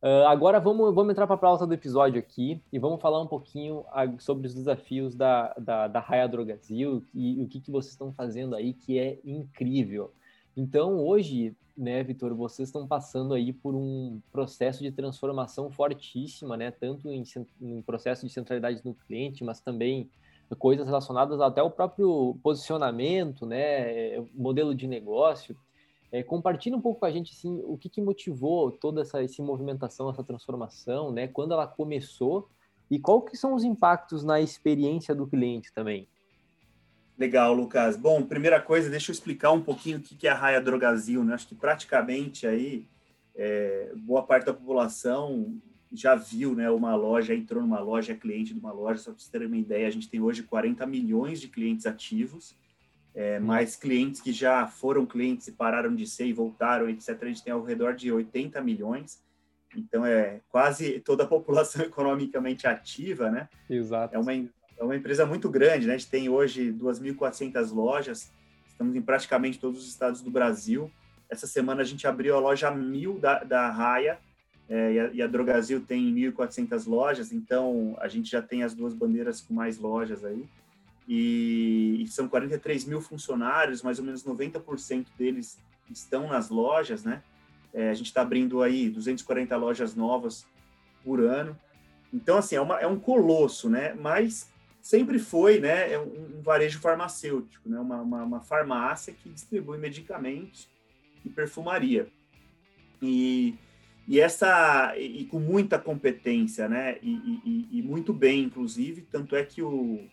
Uh, 0.04 0.26
agora 0.26 0.58
vamos, 0.58 0.92
vamos 0.92 1.12
entrar 1.12 1.28
para 1.28 1.36
a 1.36 1.38
pauta 1.38 1.64
do 1.64 1.74
episódio 1.74 2.18
aqui 2.18 2.60
e 2.72 2.78
vamos 2.80 3.00
falar 3.00 3.22
um 3.22 3.26
pouquinho 3.28 3.84
sobre 4.18 4.48
os 4.48 4.52
desafios 4.52 5.14
da, 5.14 5.54
da, 5.56 5.86
da 5.86 6.00
Raia 6.00 6.26
Drogazil 6.26 7.04
e, 7.14 7.38
e 7.38 7.44
o 7.44 7.46
que, 7.46 7.60
que 7.60 7.70
vocês 7.70 7.92
estão 7.92 8.12
fazendo 8.12 8.56
aí 8.56 8.72
que 8.72 8.98
é 8.98 9.20
incrível. 9.24 10.12
Então, 10.56 10.98
hoje, 10.98 11.56
né, 11.76 12.02
Vitor, 12.02 12.34
vocês 12.34 12.68
estão 12.68 12.86
passando 12.86 13.34
aí 13.34 13.52
por 13.52 13.74
um 13.74 14.20
processo 14.30 14.82
de 14.82 14.90
transformação 14.90 15.70
fortíssima, 15.70 16.56
né, 16.56 16.70
tanto 16.70 17.10
em, 17.10 17.22
em 17.60 17.82
processo 17.82 18.26
de 18.26 18.32
centralidade 18.32 18.80
no 18.84 18.94
cliente, 18.94 19.44
mas 19.44 19.60
também 19.60 20.10
coisas 20.58 20.86
relacionadas 20.86 21.40
até 21.40 21.60
ao 21.60 21.70
próprio 21.70 22.36
posicionamento, 22.42 23.46
né, 23.46 24.20
modelo 24.34 24.74
de 24.74 24.86
negócio. 24.86 25.56
É, 26.10 26.22
compartilha 26.22 26.76
um 26.76 26.80
pouco 26.80 27.00
com 27.00 27.06
a 27.06 27.10
gente 27.10 27.32
assim, 27.32 27.62
o 27.64 27.78
que, 27.78 27.88
que 27.88 28.02
motivou 28.02 28.70
toda 28.70 29.00
essa, 29.00 29.22
essa 29.22 29.42
movimentação, 29.42 30.10
essa 30.10 30.22
transformação, 30.22 31.10
né? 31.10 31.26
Quando 31.26 31.54
ela 31.54 31.66
começou 31.66 32.50
e 32.90 32.98
qual 32.98 33.22
que 33.22 33.34
são 33.34 33.54
os 33.54 33.64
impactos 33.64 34.22
na 34.22 34.38
experiência 34.38 35.14
do 35.14 35.26
cliente 35.26 35.72
também. 35.72 36.06
Legal, 37.22 37.54
Lucas. 37.54 37.96
Bom, 37.96 38.20
primeira 38.24 38.60
coisa, 38.60 38.90
deixa 38.90 39.12
eu 39.12 39.14
explicar 39.14 39.52
um 39.52 39.60
pouquinho 39.60 39.98
o 39.98 40.00
que 40.00 40.26
é 40.26 40.30
a 40.30 40.34
Raia 40.34 40.60
Drogazil. 40.60 41.22
Né? 41.22 41.34
Acho 41.34 41.46
que 41.46 41.54
praticamente 41.54 42.48
aí 42.48 42.88
é, 43.32 43.92
boa 43.94 44.24
parte 44.24 44.46
da 44.46 44.52
população 44.52 45.56
já 45.92 46.16
viu 46.16 46.56
né, 46.56 46.68
uma 46.68 46.96
loja, 46.96 47.32
entrou 47.32 47.62
numa 47.62 47.78
loja, 47.78 48.12
é 48.12 48.16
cliente 48.16 48.52
de 48.52 48.58
uma 48.58 48.72
loja. 48.72 48.98
Só 48.98 49.12
para 49.12 49.20
vocês 49.20 49.30
terem 49.30 49.46
uma 49.46 49.56
ideia, 49.56 49.86
a 49.86 49.90
gente 49.90 50.08
tem 50.08 50.20
hoje 50.20 50.42
40 50.42 50.84
milhões 50.84 51.40
de 51.40 51.46
clientes 51.46 51.86
ativos 51.86 52.56
é, 53.14 53.38
hum. 53.38 53.44
mais 53.44 53.76
clientes 53.76 54.20
que 54.20 54.32
já 54.32 54.66
foram 54.66 55.06
clientes 55.06 55.46
e 55.46 55.52
pararam 55.52 55.94
de 55.94 56.08
ser 56.08 56.26
e 56.26 56.32
voltaram, 56.32 56.88
etc. 56.88 57.16
A 57.22 57.26
gente 57.26 57.44
tem 57.44 57.52
ao 57.52 57.62
redor 57.62 57.94
de 57.94 58.10
80 58.10 58.60
milhões. 58.62 59.22
Então, 59.76 60.04
é 60.04 60.40
quase 60.48 60.98
toda 60.98 61.22
a 61.22 61.28
população 61.28 61.82
economicamente 61.86 62.66
ativa, 62.66 63.30
né? 63.30 63.48
Exato. 63.70 64.16
É 64.16 64.18
uma, 64.18 64.32
é 64.82 64.84
uma 64.84 64.96
empresa 64.96 65.24
muito 65.24 65.48
grande, 65.48 65.86
né? 65.86 65.94
A 65.94 65.96
gente 65.96 66.10
tem 66.10 66.28
hoje 66.28 66.72
2.400 66.72 67.72
lojas, 67.72 68.30
estamos 68.66 68.94
em 68.96 69.00
praticamente 69.00 69.58
todos 69.58 69.82
os 69.82 69.88
estados 69.88 70.20
do 70.20 70.30
Brasil. 70.30 70.90
Essa 71.30 71.46
semana 71.46 71.82
a 71.82 71.84
gente 71.84 72.06
abriu 72.06 72.36
a 72.36 72.40
loja 72.40 72.70
1000 72.70 73.18
da, 73.18 73.44
da 73.44 73.70
Raia, 73.70 74.18
é, 74.68 74.92
e, 74.92 75.00
a, 75.00 75.10
e 75.12 75.22
a 75.22 75.26
Drogazil 75.26 75.80
tem 75.80 76.12
1.400 76.14 76.86
lojas, 76.86 77.32
então 77.32 77.96
a 78.00 78.08
gente 78.08 78.30
já 78.30 78.42
tem 78.42 78.62
as 78.62 78.74
duas 78.74 78.92
bandeiras 78.92 79.40
com 79.40 79.54
mais 79.54 79.78
lojas 79.78 80.24
aí 80.24 80.46
e, 81.08 82.04
são 82.08 82.28
43 82.28 82.84
mil 82.84 83.00
funcionários, 83.00 83.82
mais 83.82 83.98
ou 83.98 84.04
menos 84.04 84.24
90% 84.24 85.06
deles 85.18 85.58
estão 85.90 86.28
nas 86.28 86.48
lojas, 86.48 87.04
né? 87.04 87.22
É, 87.72 87.90
a 87.90 87.94
gente 87.94 88.06
está 88.06 88.22
abrindo 88.22 88.62
aí 88.62 88.88
240 88.88 89.56
lojas 89.56 89.94
novas 89.94 90.46
por 91.04 91.20
ano. 91.20 91.58
Então, 92.12 92.36
assim, 92.36 92.56
é, 92.56 92.60
uma, 92.60 92.78
é 92.78 92.86
um 92.86 92.98
colosso, 92.98 93.68
né? 93.68 93.94
Mas 93.94 94.51
sempre 94.82 95.20
foi, 95.20 95.60
né? 95.60 95.92
É 95.92 95.98
um, 95.98 96.38
um 96.38 96.42
varejo 96.42 96.80
farmacêutico, 96.80 97.68
né? 97.68 97.78
Uma, 97.78 98.02
uma, 98.02 98.22
uma, 98.24 98.40
farmácia 98.40 99.14
que 99.14 99.30
distribui 99.30 99.78
medicamentos 99.78 100.68
e 101.24 101.30
perfumaria. 101.30 102.08
E, 103.00 103.54
e 104.08 104.20
essa 104.20 104.94
e, 104.98 105.24
com 105.26 105.38
muita 105.38 105.78
competência, 105.78 106.68
né? 106.68 106.98
E, 107.00 107.12
e, 107.44 107.78
e 107.78 107.82
muito 107.82 108.12
bem, 108.12 108.42
inclusive, 108.42 109.02
tanto 109.02 109.36
é 109.36 109.44
que 109.44 109.62
o 109.62 110.04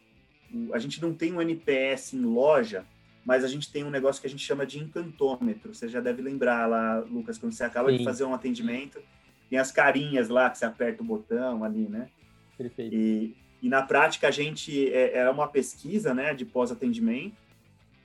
a 0.74 0.80
gente 0.80 1.00
não 1.00 1.14
tem 1.14 1.32
um 1.32 1.42
NPS 1.42 2.14
em 2.14 2.22
loja, 2.22 2.84
mas 3.24 3.44
a 3.44 3.48
gente 3.48 3.72
tem 3.72 3.84
um 3.84 3.90
negócio 3.92 4.20
que 4.20 4.26
a 4.26 4.30
gente 4.30 4.44
chama 4.44 4.66
de 4.66 4.80
encantômetro. 4.80 5.76
Você 5.76 5.88
já 5.88 6.00
deve 6.00 6.24
lembrar 6.24 6.66
lá, 6.68 6.98
Lucas, 7.00 7.38
quando 7.38 7.54
você 7.54 7.64
acaba 7.64 7.92
Sim. 7.92 7.98
de 7.98 8.04
fazer 8.04 8.24
um 8.24 8.34
atendimento, 8.34 9.00
tem 9.48 9.60
as 9.60 9.72
carinhas 9.72 10.28
lá 10.28 10.50
que 10.50 10.58
você 10.58 10.66
aperta 10.66 11.04
o 11.04 11.06
botão 11.06 11.64
ali, 11.64 11.88
né? 11.88 12.10
Perfeito. 12.58 12.96
E, 12.96 13.36
e 13.62 13.70
na 13.70 13.82
prática 13.82 14.28
a 14.28 14.32
gente 14.32 14.92
é, 14.94 15.18
é 15.18 15.30
uma 15.30 15.48
pesquisa, 15.48 16.14
né, 16.14 16.34
de 16.34 16.46
pós-atendimento, 16.46 17.36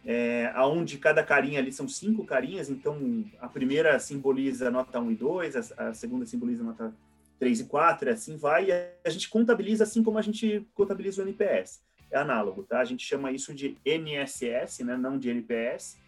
é, 0.05 0.51
aonde 0.55 0.99
cada 0.99 1.23
carinha 1.23 1.61
ali 1.61 1.73
são 1.73 1.89
cinco 1.89 2.25
carinhas, 2.25 2.69
então 2.69 3.25
a 3.41 3.49
primeira 3.49 3.99
simboliza 3.99 4.71
nota 4.71 5.01
1 5.01 5.11
e 5.13 5.15
2, 5.15 5.57
a, 5.57 5.89
a 5.89 5.95
segunda 5.95 6.27
simboliza 6.27 6.63
nota 6.63 6.93
3 7.39 7.61
e 7.61 7.65
4, 7.65 8.09
e 8.09 8.13
assim 8.13 8.37
vai, 8.37 8.69
e 8.69 8.73
a 8.73 9.11
gente 9.11 9.29
contabiliza 9.29 9.85
assim 9.85 10.03
como 10.03 10.19
a 10.19 10.23
gente 10.23 10.67
contabiliza 10.75 11.23
o 11.23 11.25
NPS 11.25 11.83
é 12.15 12.19
análogo, 12.19 12.63
tá? 12.63 12.81
A 12.81 12.85
gente 12.85 13.05
chama 13.05 13.33
isso 13.33 13.53
de 13.53 13.77
NSS, 13.85 14.85
né? 14.85 14.97
Não 14.97 15.19
de 15.19 15.29
NPS, 15.31 15.99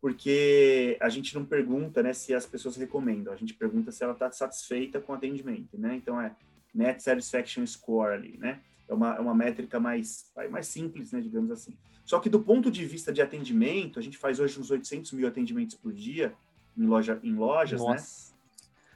porque 0.00 0.98
a 1.00 1.08
gente 1.08 1.34
não 1.34 1.44
pergunta, 1.44 2.02
né, 2.02 2.12
se 2.12 2.34
as 2.34 2.44
pessoas 2.44 2.76
recomendam. 2.76 3.32
A 3.32 3.36
gente 3.36 3.54
pergunta 3.54 3.90
se 3.90 4.02
ela 4.02 4.12
está 4.12 4.30
satisfeita 4.30 5.00
com 5.00 5.12
o 5.12 5.14
atendimento, 5.14 5.78
né? 5.78 5.94
Então 5.94 6.20
é 6.20 6.34
Net 6.74 7.02
Satisfaction 7.02 7.64
Score 7.66 8.14
ali, 8.14 8.36
né? 8.36 8.60
É 8.88 8.94
uma, 8.94 9.16
é 9.16 9.20
uma 9.20 9.34
métrica 9.34 9.80
mais, 9.80 10.30
mais 10.50 10.66
simples, 10.66 11.12
né, 11.12 11.20
digamos 11.20 11.50
assim. 11.50 11.76
Só 12.04 12.18
que 12.20 12.28
do 12.28 12.40
ponto 12.40 12.70
de 12.70 12.84
vista 12.84 13.12
de 13.12 13.22
atendimento, 13.22 13.98
a 13.98 14.02
gente 14.02 14.18
faz 14.18 14.38
hoje 14.38 14.60
uns 14.60 14.70
800 14.70 15.12
mil 15.12 15.26
atendimentos 15.26 15.74
por 15.74 15.92
dia 15.92 16.34
em, 16.76 16.86
loja, 16.86 17.18
em 17.22 17.34
lojas, 17.34 17.80
né? 17.80 17.88
Nossa. 17.88 18.32
né? 18.32 18.34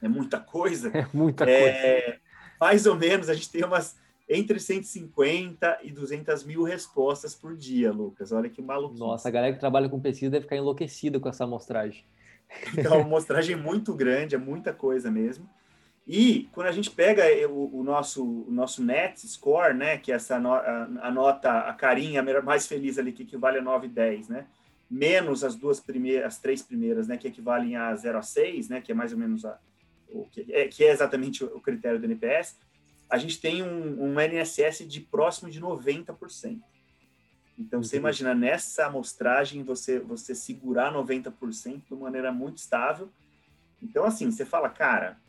É 0.01 0.07
muita 0.07 0.39
coisa. 0.39 0.91
É 0.95 1.07
muita 1.11 1.49
é, 1.49 2.01
coisa. 2.01 2.19
Mais 2.59 2.85
ou 2.85 2.95
menos, 2.95 3.29
a 3.29 3.33
gente 3.33 3.49
tem 3.49 3.63
umas 3.63 3.97
entre 4.29 4.59
150 4.59 5.79
e 5.81 5.91
200 5.91 6.43
mil 6.43 6.61
respostas 6.61 7.33
por 7.33 7.57
dia, 7.57 7.91
Lucas. 7.91 8.31
Olha 8.31 8.47
que 8.47 8.61
maluco. 8.61 8.95
Nossa, 8.95 9.27
a 9.27 9.31
galera 9.31 9.53
que 9.53 9.59
trabalha 9.59 9.89
com 9.89 9.99
pesquisa 9.99 10.29
deve 10.29 10.43
ficar 10.43 10.55
enlouquecida 10.55 11.19
com 11.19 11.27
essa 11.27 11.45
amostragem. 11.45 12.05
Então, 12.77 12.93
uma 12.97 13.01
amostragem 13.05 13.55
muito 13.55 13.91
grande, 13.95 14.35
é 14.35 14.37
muita 14.37 14.71
coisa 14.71 15.09
mesmo. 15.09 15.49
E 16.11 16.49
quando 16.51 16.65
a 16.65 16.71
gente 16.71 16.89
pega 16.89 17.23
o, 17.47 17.81
o 17.81 17.83
nosso, 17.83 18.25
o 18.25 18.51
nosso 18.51 18.83
net 18.83 19.27
score, 19.27 19.75
né, 19.75 19.95
que 19.95 20.11
é 20.11 20.15
essa 20.15 20.39
no, 20.39 20.51
a, 20.51 20.89
a, 21.03 21.11
nota, 21.11 21.51
a 21.59 21.73
carinha 21.75 22.23
mais 22.41 22.65
feliz 22.65 22.97
ali, 22.97 23.11
que 23.11 23.21
equivale 23.21 23.59
a 23.59 23.61
9 23.61 23.85
e 23.85 23.89
10, 23.91 24.27
né, 24.27 24.47
menos 24.89 25.43
as 25.43 25.55
duas 25.55 25.79
primeiras, 25.79 26.25
as 26.25 26.39
três 26.39 26.63
primeiras, 26.63 27.07
né, 27.07 27.15
que 27.15 27.27
equivalem 27.27 27.75
a 27.75 27.95
0 27.95 28.17
a 28.17 28.23
6, 28.23 28.69
né, 28.69 28.81
que 28.81 28.91
é 28.91 28.95
mais 28.95 29.13
ou 29.13 29.19
menos 29.19 29.45
a, 29.45 29.59
o 30.09 30.25
que 30.25 30.51
é, 30.51 30.67
que 30.67 30.83
é 30.83 30.91
exatamente 30.91 31.43
o 31.43 31.61
critério 31.61 31.99
do 31.99 32.05
NPS, 32.05 32.57
a 33.07 33.19
gente 33.19 33.39
tem 33.39 33.61
um, 33.61 34.05
um 34.05 34.19
NSS 34.19 34.87
de 34.87 35.01
próximo 35.01 35.47
de 35.47 35.61
90%. 35.61 36.59
Então, 37.55 37.83
você 37.83 37.97
imagina, 37.97 38.33
nessa 38.33 38.87
amostragem, 38.87 39.61
você, 39.61 39.99
você 39.99 40.33
segurar 40.33 40.91
90% 40.91 41.83
de 41.87 41.95
maneira 41.95 42.31
muito 42.31 42.57
estável. 42.57 43.11
Então, 43.79 44.05
assim, 44.05 44.31
você 44.31 44.43
fala, 44.43 44.69
cara, 44.69 45.19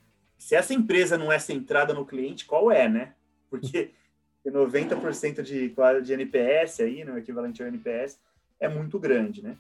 se 0.41 0.55
essa 0.55 0.73
empresa 0.73 1.19
não 1.19 1.31
é 1.31 1.39
centrada 1.39 1.93
no 1.93 2.07
cliente, 2.07 2.47
qual 2.47 2.73
é, 2.73 2.89
né? 2.89 3.13
Porque 3.51 3.91
90% 4.43 5.43
de, 5.43 5.75
de 6.03 6.13
NPS 6.15 6.81
aí, 6.81 7.05
no 7.05 7.13
né, 7.13 7.21
equivalente 7.21 7.63
ao 7.63 7.69
NPS, 7.69 8.19
é 8.59 8.67
muito 8.67 8.99
grande, 8.99 9.43
né? 9.43 9.59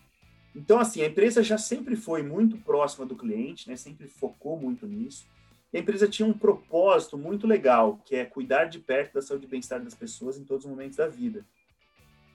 Então, 0.57 0.81
assim, 0.81 1.03
a 1.03 1.07
empresa 1.07 1.43
já 1.43 1.59
sempre 1.59 1.97
foi 1.97 2.23
muito 2.23 2.57
próxima 2.57 3.05
do 3.05 3.15
cliente, 3.15 3.69
né? 3.69 3.77
Sempre 3.77 4.09
focou 4.09 4.59
muito 4.59 4.87
nisso. 4.87 5.27
E 5.71 5.77
a 5.77 5.81
empresa 5.81 6.09
tinha 6.09 6.27
um 6.27 6.33
propósito 6.33 7.19
muito 7.19 7.47
legal, 7.47 8.01
que 8.07 8.17
é 8.17 8.25
cuidar 8.25 8.65
de 8.65 8.79
perto 8.79 9.13
da 9.13 9.23
saúde 9.23 9.45
e 9.45 9.49
bem-estar 9.49 9.85
das 9.85 9.95
pessoas 9.95 10.39
em 10.39 10.45
todos 10.45 10.65
os 10.65 10.71
momentos 10.71 10.97
da 10.97 11.07
vida. 11.07 11.45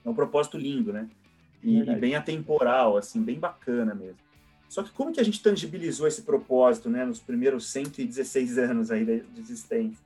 É 0.04 0.08
um 0.08 0.14
propósito 0.14 0.56
lindo, 0.56 0.92
né? 0.92 1.10
E, 1.64 1.80
e, 1.80 1.96
bem 1.96 2.14
atemporal, 2.14 2.96
assim, 2.96 3.20
bem 3.20 3.40
bacana 3.40 3.92
mesmo. 3.92 4.25
Só 4.76 4.82
que 4.82 4.90
como 4.90 5.10
que 5.10 5.18
a 5.18 5.24
gente 5.24 5.42
tangibilizou 5.42 6.06
esse 6.06 6.20
propósito, 6.20 6.90
né, 6.90 7.02
nos 7.02 7.18
primeiros 7.18 7.66
116 7.68 8.58
anos 8.58 8.90
aí 8.90 9.06
de 9.06 9.40
existência? 9.40 10.04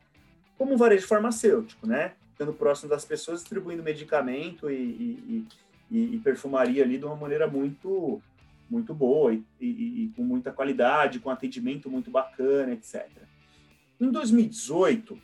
Como 0.57 0.75
um 0.75 0.77
varejo 0.77 1.09
farmacêutico, 1.09 1.89
né? 1.89 2.13
Estando 2.31 2.53
próximo 2.53 2.89
das 2.89 3.05
pessoas, 3.05 3.41
distribuindo 3.41 3.83
medicamento 3.83 4.71
e, 4.71 5.45
e, 5.91 6.15
e 6.15 6.21
perfumaria 6.23 6.85
ali 6.85 6.99
de 6.99 7.05
uma 7.05 7.17
maneira 7.17 7.49
muito 7.49 8.23
muito 8.71 8.95
boa 8.95 9.35
e, 9.35 9.43
e, 9.61 10.05
e, 10.05 10.13
com 10.15 10.23
muita 10.23 10.53
qualidade, 10.53 11.19
com 11.19 11.31
atendimento 11.31 11.91
muito 11.91 12.09
bacana, 12.09 12.73
etc. 12.73 13.09
Em 14.01 14.09
2018, 14.09 15.19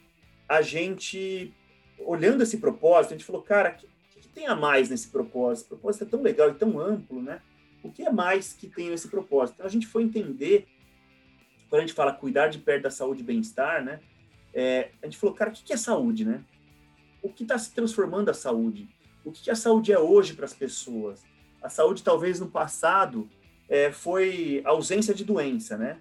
a 0.49 0.61
gente, 0.61 1.55
olhando 2.01 2.43
esse 2.43 2.59
propósito, 2.59 3.15
a 3.15 3.17
gente 3.17 3.25
falou, 3.25 3.43
cara, 3.43 3.71
o 3.71 3.79
que, 4.11 4.23
que, 4.23 4.29
tem 4.29 4.49
a 4.49 4.57
mais 4.57 4.91
nesse 4.91 5.07
propósito? 5.07 5.67
O 5.67 5.69
propósito 5.79 6.03
é 6.03 6.09
tão 6.09 6.21
legal 6.21 6.51
e 6.51 6.55
tão 6.55 6.81
amplo, 6.81 7.23
né? 7.23 7.41
O 7.87 7.93
que 7.93 8.03
é 8.03 8.11
mais 8.11 8.53
que 8.53 8.67
tem 8.67 8.91
nesse 8.91 9.09
propósito? 9.09 9.55
Então, 9.57 9.67
a 9.67 9.71
gente 9.71 9.87
foi 9.87 10.03
entender, 10.03 10.67
quando 11.69 11.83
a 11.83 11.87
gente 11.87 11.95
fala 11.95 12.13
cuidar 12.13 12.49
de 12.49 12.59
perto 12.59 12.83
da 12.83 12.91
saúde 12.91 13.23
e 13.23 13.25
bem-estar, 13.25 13.85
né? 13.85 14.01
É, 14.53 14.91
a 15.03 15.07
gente 15.07 15.19
falou, 15.19 15.35
cara, 15.35 15.51
o 15.51 15.53
que, 15.53 15.73
é 15.73 15.77
saúde, 15.77 16.25
né? 16.25 16.43
O 17.23 17.29
que 17.29 17.43
está 17.43 17.57
se 17.59 17.73
transformando 17.73 18.31
a 18.31 18.35
saúde? 18.35 18.89
O 19.25 19.31
que 19.31 19.51
a 19.51 19.55
saúde 19.55 19.93
é 19.93 19.99
hoje 19.99 20.35
para 20.35 20.45
as 20.45 20.55
pessoas? 20.55 21.25
A 21.63 21.69
saúde, 21.69 22.03
talvez 22.03 22.41
no 22.41 22.49
passado, 22.49 23.29
é, 23.69 23.93
foi 23.93 24.63
ausência 24.65 25.15
de 25.15 25.25
doença, 25.25 25.77
né? 25.77 26.01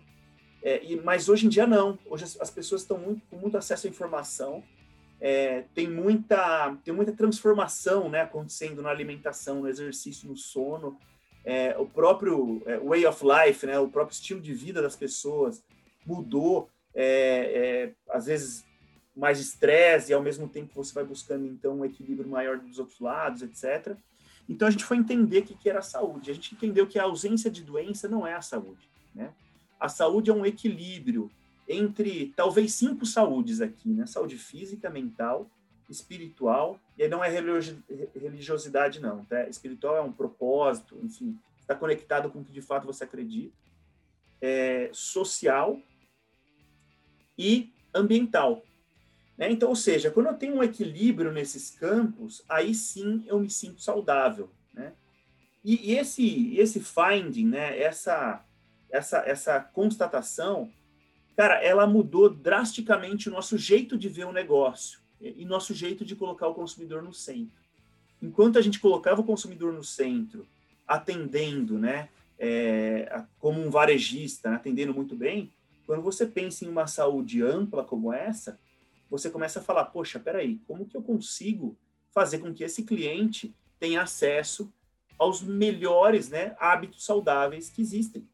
É, 0.63 0.83
e, 0.83 0.99
mas 1.01 1.29
hoje 1.29 1.45
em 1.45 1.49
dia 1.49 1.67
não. 1.67 1.99
Hoje 2.05 2.23
as, 2.23 2.41
as 2.41 2.49
pessoas 2.49 2.81
estão 2.81 2.97
muito, 2.97 3.21
com 3.29 3.37
muito 3.37 3.57
acesso 3.57 3.85
à 3.85 3.89
informação, 3.89 4.63
é, 5.19 5.63
tem 5.73 5.87
muita 5.89 6.75
tem 6.83 6.93
muita 6.93 7.11
transformação, 7.11 8.09
né, 8.09 8.21
acontecendo 8.21 8.81
na 8.81 8.89
alimentação, 8.89 9.61
no 9.61 9.67
exercício, 9.67 10.27
no 10.27 10.35
sono, 10.35 10.97
é, 11.45 11.77
o 11.77 11.85
próprio 11.85 12.61
é, 12.65 12.77
way 12.79 13.05
of 13.05 13.23
life, 13.23 13.65
né, 13.65 13.79
o 13.79 13.87
próprio 13.87 14.13
estilo 14.13 14.41
de 14.41 14.53
vida 14.53 14.81
das 14.81 14.95
pessoas 14.95 15.63
mudou. 16.05 16.69
é, 16.93 17.03
é, 17.03 17.93
às 18.09 18.25
vezes 18.25 18.65
mais 19.15 19.39
estresse 19.39 20.11
e 20.11 20.13
ao 20.13 20.21
mesmo 20.21 20.47
tempo 20.47 20.73
você 20.75 20.93
vai 20.93 21.05
buscando 21.05 21.45
então 21.45 21.79
um 21.79 21.85
equilíbrio 21.85 22.29
maior 22.29 22.59
dos 22.59 22.79
outros 22.79 22.99
lados, 22.99 23.41
etc. 23.41 23.95
Então 24.47 24.67
a 24.67 24.71
gente 24.71 24.83
foi 24.83 24.97
entender 24.97 25.39
o 25.39 25.43
que, 25.43 25.55
que 25.55 25.69
era 25.69 25.79
a 25.79 25.83
saúde. 25.83 26.29
A 26.29 26.33
gente 26.33 26.53
entendeu 26.53 26.85
que 26.85 26.99
a 26.99 27.03
ausência 27.03 27.49
de 27.49 27.63
doença 27.63 28.07
não 28.07 28.27
é 28.27 28.33
a 28.33 28.41
saúde, 28.41 28.89
né? 29.13 29.33
A 29.79 29.87
saúde 29.87 30.29
é 30.29 30.33
um 30.33 30.45
equilíbrio 30.45 31.31
entre 31.67 32.33
talvez 32.35 32.73
cinco 32.73 33.05
saúdes 33.05 33.61
aqui, 33.61 33.89
né? 33.89 34.05
Saúde 34.05 34.37
física, 34.37 34.89
mental, 34.89 35.49
espiritual, 35.89 36.79
e 36.97 37.03
aí 37.03 37.09
não 37.09 37.23
é 37.23 37.29
religiosidade 37.29 38.99
não, 38.99 39.23
tá? 39.25 39.47
Espiritual 39.47 39.97
é 39.97 40.01
um 40.01 40.11
propósito, 40.11 40.97
enfim, 41.03 41.37
está 41.61 41.75
conectado 41.75 42.29
com 42.29 42.39
o 42.39 42.45
que 42.45 42.51
de 42.51 42.61
fato 42.61 42.85
você 42.85 43.03
acredita, 43.03 43.55
é, 44.41 44.89
social 44.91 45.79
e 47.37 47.73
ambiental. 47.93 48.63
Né? 49.37 49.51
Então, 49.51 49.69
ou 49.69 49.75
seja, 49.75 50.11
quando 50.11 50.27
eu 50.27 50.33
tenho 50.35 50.55
um 50.55 50.63
equilíbrio 50.63 51.31
nesses 51.31 51.71
campos, 51.71 52.43
aí 52.47 52.73
sim 52.73 53.23
eu 53.27 53.39
me 53.39 53.49
sinto 53.49 53.81
saudável. 53.81 54.49
Né? 54.73 54.93
E, 55.63 55.91
e 55.91 55.97
esse, 55.97 56.55
esse 56.57 56.79
finding, 56.79 57.47
né? 57.47 57.79
essa, 57.79 58.43
essa, 58.89 59.19
essa 59.19 59.59
constatação, 59.59 60.71
cara, 61.35 61.61
ela 61.63 61.85
mudou 61.85 62.29
drasticamente 62.29 63.29
o 63.29 63.31
nosso 63.31 63.57
jeito 63.57 63.97
de 63.97 64.07
ver 64.07 64.25
o 64.25 64.33
negócio 64.33 65.04
e 65.35 65.45
nosso 65.45 65.73
jeito 65.73 66.05
de 66.05 66.15
colocar 66.15 66.47
o 66.47 66.53
consumidor 66.53 67.01
no 67.01 67.13
centro. 67.13 67.59
Enquanto 68.21 68.57
a 68.57 68.61
gente 68.61 68.79
colocava 68.79 69.21
o 69.21 69.25
consumidor 69.25 69.73
no 69.73 69.83
centro, 69.83 70.47
atendendo, 70.87 71.77
né, 71.77 72.09
é, 72.37 73.23
como 73.39 73.61
um 73.61 73.69
varejista, 73.69 74.49
né, 74.49 74.55
atendendo 74.57 74.93
muito 74.93 75.15
bem, 75.15 75.51
quando 75.85 76.01
você 76.01 76.25
pensa 76.25 76.65
em 76.65 76.67
uma 76.67 76.87
saúde 76.87 77.41
ampla 77.41 77.83
como 77.83 78.11
essa, 78.11 78.59
você 79.09 79.29
começa 79.29 79.59
a 79.59 79.63
falar, 79.63 79.85
poxa, 79.85 80.19
peraí, 80.19 80.59
como 80.67 80.85
que 80.85 80.97
eu 80.97 81.01
consigo 81.01 81.77
fazer 82.11 82.39
com 82.39 82.53
que 82.53 82.63
esse 82.63 82.83
cliente 82.83 83.53
tenha 83.79 84.01
acesso 84.01 84.71
aos 85.17 85.41
melhores 85.41 86.29
né, 86.29 86.55
hábitos 86.59 87.05
saudáveis 87.05 87.69
que 87.69 87.81
existem? 87.81 88.27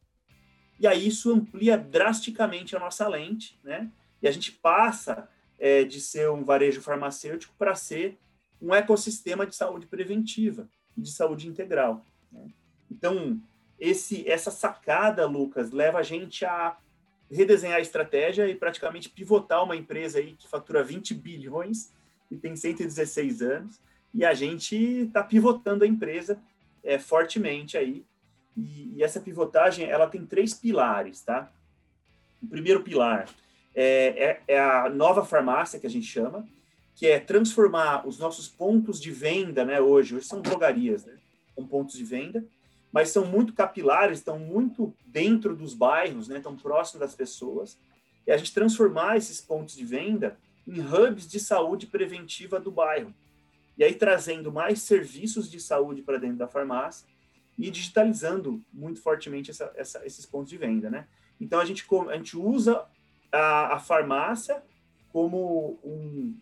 E 0.80 0.86
aí 0.86 1.06
isso 1.06 1.32
amplia 1.32 1.76
drasticamente 1.76 2.74
a 2.74 2.80
nossa 2.80 3.06
lente, 3.06 3.58
né? 3.62 3.90
E 4.20 4.26
a 4.26 4.32
gente 4.32 4.50
passa 4.50 5.28
é, 5.62 5.84
de 5.84 6.00
ser 6.00 6.28
um 6.28 6.42
varejo 6.42 6.82
farmacêutico 6.82 7.54
para 7.56 7.76
ser 7.76 8.18
um 8.60 8.74
ecossistema 8.74 9.46
de 9.46 9.54
saúde 9.54 9.86
preventiva 9.86 10.68
e 10.98 11.00
de 11.00 11.12
saúde 11.12 11.46
integral. 11.46 12.04
Né? 12.32 12.48
Então, 12.90 13.40
esse, 13.78 14.28
essa 14.28 14.50
sacada, 14.50 15.24
Lucas, 15.24 15.70
leva 15.70 16.00
a 16.00 16.02
gente 16.02 16.44
a 16.44 16.76
redesenhar 17.30 17.78
a 17.78 17.80
estratégia 17.80 18.48
e 18.48 18.56
praticamente 18.56 19.08
pivotar 19.08 19.62
uma 19.62 19.76
empresa 19.76 20.18
aí 20.18 20.32
que 20.32 20.48
fatura 20.48 20.82
20 20.82 21.14
bilhões 21.14 21.92
e 22.28 22.36
tem 22.36 22.56
116 22.56 23.40
anos, 23.40 23.80
e 24.12 24.24
a 24.24 24.34
gente 24.34 24.74
está 24.74 25.22
pivotando 25.22 25.84
a 25.84 25.86
empresa 25.86 26.42
é, 26.82 26.98
fortemente 26.98 27.78
aí. 27.78 28.04
E, 28.56 28.96
e, 28.96 29.02
essa 29.02 29.20
pivotagem, 29.20 29.86
ela 29.86 30.08
tem 30.08 30.26
três 30.26 30.54
pilares, 30.54 31.22
tá? 31.22 31.52
O 32.42 32.48
primeiro 32.48 32.82
pilar 32.82 33.28
é, 33.74 34.40
é, 34.48 34.54
é 34.54 34.60
a 34.60 34.88
nova 34.88 35.24
farmácia, 35.24 35.78
que 35.78 35.86
a 35.86 35.90
gente 35.90 36.06
chama, 36.06 36.46
que 36.94 37.06
é 37.06 37.18
transformar 37.18 38.06
os 38.06 38.18
nossos 38.18 38.48
pontos 38.48 39.00
de 39.00 39.10
venda, 39.10 39.64
né, 39.64 39.80
hoje, 39.80 40.14
hoje 40.14 40.26
são 40.26 40.40
drogarias, 40.40 41.04
né, 41.04 41.14
com 41.54 41.66
pontos 41.66 41.96
de 41.96 42.04
venda, 42.04 42.44
mas 42.92 43.08
são 43.08 43.24
muito 43.24 43.54
capilares, 43.54 44.18
estão 44.18 44.38
muito 44.38 44.94
dentro 45.06 45.56
dos 45.56 45.74
bairros, 45.74 46.28
né, 46.28 46.36
estão 46.36 46.56
próximos 46.56 47.00
das 47.00 47.14
pessoas, 47.14 47.78
e 48.26 48.30
a 48.30 48.36
gente 48.36 48.52
transformar 48.52 49.16
esses 49.16 49.40
pontos 49.40 49.74
de 49.74 49.84
venda 49.84 50.38
em 50.66 50.80
hubs 50.80 51.26
de 51.26 51.40
saúde 51.40 51.86
preventiva 51.86 52.60
do 52.60 52.70
bairro. 52.70 53.12
E 53.76 53.82
aí 53.82 53.94
trazendo 53.94 54.52
mais 54.52 54.82
serviços 54.82 55.50
de 55.50 55.58
saúde 55.58 56.02
para 56.02 56.18
dentro 56.18 56.36
da 56.36 56.46
farmácia 56.46 57.06
e 57.58 57.70
digitalizando 57.70 58.62
muito 58.72 59.00
fortemente 59.00 59.50
essa, 59.50 59.72
essa, 59.74 60.06
esses 60.06 60.24
pontos 60.26 60.50
de 60.50 60.58
venda, 60.58 60.88
né? 60.90 61.06
Então 61.40 61.58
a 61.58 61.64
gente, 61.64 61.84
a 62.10 62.16
gente 62.16 62.36
usa 62.36 62.84
a, 63.32 63.74
a 63.74 63.78
farmácia 63.78 64.62
como 65.12 65.78
um, 65.82 66.38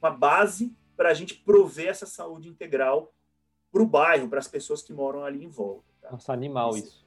uma 0.00 0.10
base 0.10 0.74
para 0.96 1.10
a 1.10 1.14
gente 1.14 1.34
prover 1.34 1.88
essa 1.88 2.06
saúde 2.06 2.48
integral 2.48 3.12
para 3.72 3.82
o 3.82 3.86
bairro, 3.86 4.28
para 4.28 4.38
as 4.38 4.46
pessoas 4.46 4.82
que 4.82 4.92
moram 4.92 5.24
ali 5.24 5.44
em 5.44 5.48
volta. 5.48 5.84
Tá? 6.00 6.12
Nossa, 6.12 6.32
animal 6.32 6.70
esse, 6.70 6.86
isso. 6.86 7.06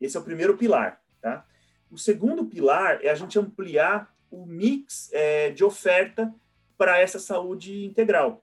Esse 0.00 0.16
é 0.16 0.20
o 0.20 0.24
primeiro 0.24 0.56
pilar. 0.56 1.02
Tá? 1.20 1.44
O 1.90 1.98
segundo 1.98 2.46
pilar 2.46 3.04
é 3.04 3.10
a 3.10 3.14
gente 3.14 3.38
ampliar 3.38 4.14
o 4.30 4.46
mix 4.46 5.10
é, 5.12 5.50
de 5.50 5.62
oferta 5.62 6.34
para 6.78 6.98
essa 6.98 7.18
saúde 7.18 7.84
integral. 7.84 8.42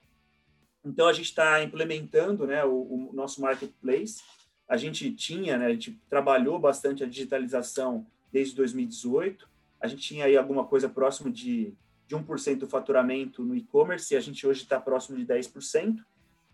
Então, 0.86 1.08
a 1.08 1.13
gente 1.13 1.25
está 1.25 1.62
implementando 1.63 2.45
né, 2.47 2.63
o, 2.63 3.10
o, 3.10 3.13
nosso 3.13 3.41
marketplace. 3.41 4.21
A 4.67 4.77
gente 4.77 5.12
tinha, 5.12 5.58
né, 5.58 5.65
a 5.65 5.71
gente 5.71 5.99
trabalhou 6.10 6.60
bastante 6.60 7.03
a 7.03 7.08
digitalização 7.08 8.05
desde 8.32 8.55
2018. 8.55 9.49
A 9.80 9.88
gente 9.88 10.02
tinha 10.02 10.26
aí 10.26 10.36
alguma 10.36 10.65
coisa 10.65 10.89
próximo 10.89 11.32
de, 11.32 11.74
de 12.08 12.15
1% 12.15 12.58
do 12.58 12.68
faturamento 12.68 13.44
no 13.44 13.56
e-commerce 13.56 14.13
e 14.13 14.18
a 14.18 14.20
gente 14.20 14.46
hoje 14.46 14.63
está 14.63 14.80
próximo 14.80 15.18
de 15.18 15.26
10%. 15.26 15.98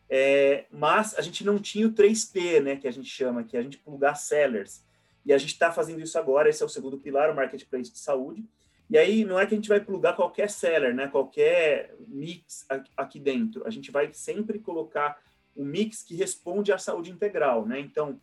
É, 0.07 0.65
mas 0.71 1.17
a 1.17 1.21
gente 1.21 1.43
não 1.43 1.57
tinha 1.57 1.87
o 1.87 1.91
3P, 1.91 2.61
né, 2.61 2.75
que 2.75 2.87
a 2.87 2.91
gente 2.91 3.09
chama, 3.09 3.43
que 3.43 3.57
é 3.57 3.59
a 3.59 3.63
gente 3.63 3.77
plugar 3.79 4.15
sellers. 4.15 4.83
E 5.25 5.33
a 5.33 5.37
gente 5.37 5.53
está 5.53 5.71
fazendo 5.71 6.01
isso 6.01 6.17
agora, 6.19 6.49
esse 6.49 6.61
é 6.61 6.65
o 6.65 6.69
segundo 6.69 6.99
pilar, 6.99 7.31
o 7.31 7.35
marketplace 7.35 7.91
de 7.91 7.97
saúde. 7.97 8.45
E 8.87 8.97
aí 8.97 9.25
não 9.25 9.39
é 9.39 9.47
que 9.47 9.55
a 9.55 9.57
gente 9.57 9.69
vai 9.69 9.79
plugar 9.79 10.15
qualquer 10.15 10.49
seller, 10.49 10.93
né, 10.93 11.07
qualquer 11.07 11.95
mix 12.07 12.65
aqui 12.95 13.19
dentro. 13.19 13.65
A 13.65 13.71
gente 13.71 13.91
vai 13.91 14.13
sempre 14.13 14.59
colocar 14.59 15.19
um 15.57 15.65
mix 15.65 16.03
que 16.03 16.15
responde 16.15 16.71
à 16.71 16.77
saúde 16.77 17.09
integral, 17.09 17.65
né? 17.65 17.79
Então, 17.79 18.19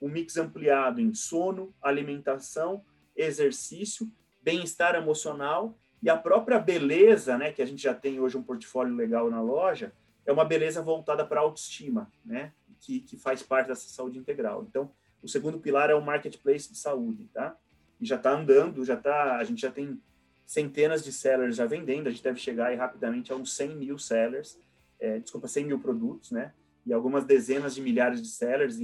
um 0.00 0.08
mix 0.08 0.36
ampliado 0.36 1.00
em 1.00 1.14
sono, 1.14 1.74
alimentação, 1.80 2.84
exercício, 3.16 4.06
bem-estar 4.44 4.94
emocional 4.94 5.76
e 6.02 6.10
a 6.10 6.16
própria 6.16 6.58
beleza, 6.58 7.38
né, 7.38 7.50
que 7.50 7.62
a 7.62 7.66
gente 7.66 7.82
já 7.82 7.94
tem 7.94 8.20
hoje 8.20 8.36
um 8.36 8.42
portfólio 8.42 8.94
legal 8.94 9.30
na 9.30 9.40
loja, 9.40 9.90
é 10.26 10.32
uma 10.32 10.44
beleza 10.44 10.82
voltada 10.82 11.24
para 11.24 11.40
a 11.40 11.42
autoestima, 11.42 12.10
né? 12.24 12.52
Que, 12.80 13.00
que 13.00 13.16
faz 13.16 13.42
parte 13.42 13.68
dessa 13.68 13.88
saúde 13.88 14.18
integral. 14.18 14.66
Então, 14.68 14.90
o 15.22 15.28
segundo 15.28 15.58
pilar 15.58 15.90
é 15.90 15.94
o 15.94 16.04
marketplace 16.04 16.70
de 16.70 16.76
saúde, 16.76 17.28
tá? 17.32 17.56
E 18.00 18.06
já 18.06 18.16
está 18.16 18.32
andando, 18.32 18.84
já 18.84 18.96
tá, 18.96 19.36
a 19.36 19.44
gente 19.44 19.62
já 19.62 19.70
tem 19.70 20.00
centenas 20.44 21.02
de 21.02 21.12
sellers 21.12 21.56
já 21.56 21.64
vendendo, 21.64 22.06
a 22.06 22.10
gente 22.10 22.22
deve 22.22 22.38
chegar 22.38 22.66
aí 22.66 22.76
rapidamente 22.76 23.32
a 23.32 23.36
uns 23.36 23.54
100 23.54 23.76
mil 23.76 23.98
sellers, 23.98 24.58
é, 25.00 25.18
desculpa, 25.18 25.48
100 25.48 25.64
mil 25.66 25.78
produtos, 25.78 26.30
né? 26.30 26.52
E 26.84 26.92
algumas 26.92 27.24
dezenas 27.24 27.74
de 27.74 27.80
milhares 27.80 28.20
de 28.20 28.28
sellers, 28.28 28.76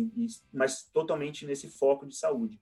mas 0.52 0.84
totalmente 0.84 1.44
nesse 1.44 1.68
foco 1.68 2.06
de 2.06 2.16
saúde. 2.16 2.58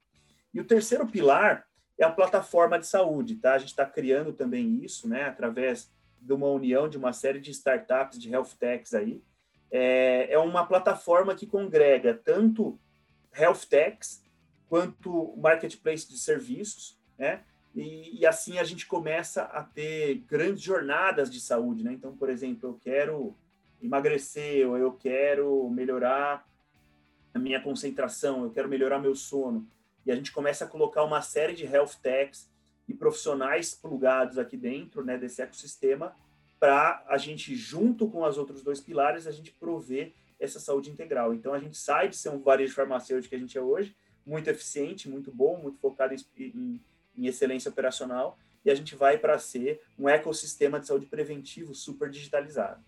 E 0.53 0.61
o 0.61 0.65
terceiro 0.65 1.07
pilar 1.07 1.68
é 1.99 2.05
a 2.05 2.11
plataforma 2.11 2.79
de 2.79 2.87
saúde, 2.87 3.37
tá? 3.37 3.55
A 3.55 3.59
gente 3.59 3.71
está 3.71 3.85
criando 3.85 4.33
também 4.33 4.85
isso, 4.85 5.09
né? 5.09 5.25
Através 5.25 5.91
de 6.21 6.33
uma 6.33 6.47
união 6.47 6.89
de 6.89 6.97
uma 6.97 7.13
série 7.13 7.41
de 7.41 7.51
startups 7.51 8.19
de 8.19 8.31
health 8.31 8.55
techs 8.59 8.95
aí. 8.95 9.23
É, 9.71 10.33
é 10.33 10.39
uma 10.39 10.65
plataforma 10.65 11.35
que 11.35 11.47
congrega 11.47 12.15
tanto 12.15 12.79
health 13.35 13.67
techs 13.69 14.23
quanto 14.69 15.37
marketplace 15.37 16.09
de 16.09 16.19
serviços, 16.19 16.99
né? 17.19 17.43
E, 17.75 18.21
e, 18.21 18.27
assim 18.27 18.59
a 18.59 18.65
gente 18.65 18.87
começa 18.87 19.43
a 19.43 19.63
ter 19.63 20.25
grandes 20.27 20.63
jornadas 20.63 21.31
de 21.31 21.41
saúde, 21.41 21.85
né? 21.85 21.93
Então, 21.93 22.17
por 22.17 22.31
exemplo, 22.31 22.71
eu 22.71 22.75
quero 22.75 23.37
emagrecer, 23.83 24.69
ou 24.69 24.77
eu 24.77 24.93
quero 24.93 25.69
melhorar 25.71 26.47
a 27.33 27.39
minha 27.39 27.61
concentração, 27.61 28.45
eu 28.45 28.51
quero 28.51 28.69
melhorar 28.69 28.99
meu 28.99 29.15
sono. 29.15 29.67
E 30.09 30.11
a 30.11 30.15
gente 30.15 30.33
começa 30.33 30.65
a 30.65 30.67
colocar 30.67 31.05
uma 31.05 31.21
série 31.21 31.53
de 31.53 31.67
health 31.67 32.01
techs 32.03 32.49
e 32.89 32.95
profissionais 32.95 33.75
plugados 33.75 34.39
aqui 34.39 34.57
dentro 34.57 35.05
né, 35.05 35.19
desse 35.19 35.43
ecossistema 35.43 36.15
para 36.59 37.05
a 37.07 37.19
gente, 37.19 37.55
junto 37.55 38.09
com 38.09 38.23
os 38.23 38.39
outros 38.39 38.63
dois 38.63 38.81
pilares, 38.81 39.27
a 39.27 39.31
gente 39.31 39.53
prover 39.53 40.15
essa 40.41 40.59
saúde 40.59 40.89
integral. 40.91 41.35
Então, 41.35 41.53
a 41.53 41.59
gente 41.59 41.77
sai 41.77 42.09
de 42.09 42.17
ser 42.17 42.31
um 42.31 42.39
varejo 42.39 42.75
farmacêutico 42.75 43.29
que 43.29 43.37
a 43.37 43.39
gente 43.39 43.59
é 43.59 43.61
hoje, 43.61 43.95
muito 44.25 44.49
eficiente, 44.49 45.11
muito 45.11 45.31
bom, 45.31 45.61
muito 45.61 45.79
focado 45.79 46.15
em, 46.15 46.19
em, 46.39 46.81
em 47.15 47.27
excelência 47.27 47.71
operacional, 47.71 48.39
e 48.65 48.71
a 48.71 48.75
gente 48.75 48.97
vai 48.97 49.19
para 49.19 49.39
ser 49.39 49.83
um 49.99 50.09
ecossistema 50.09 50.81
de 50.81 50.87
saúde 50.87 51.05
preventivo 51.05 51.75
super 51.75 52.09
digitalizado. 52.09 52.83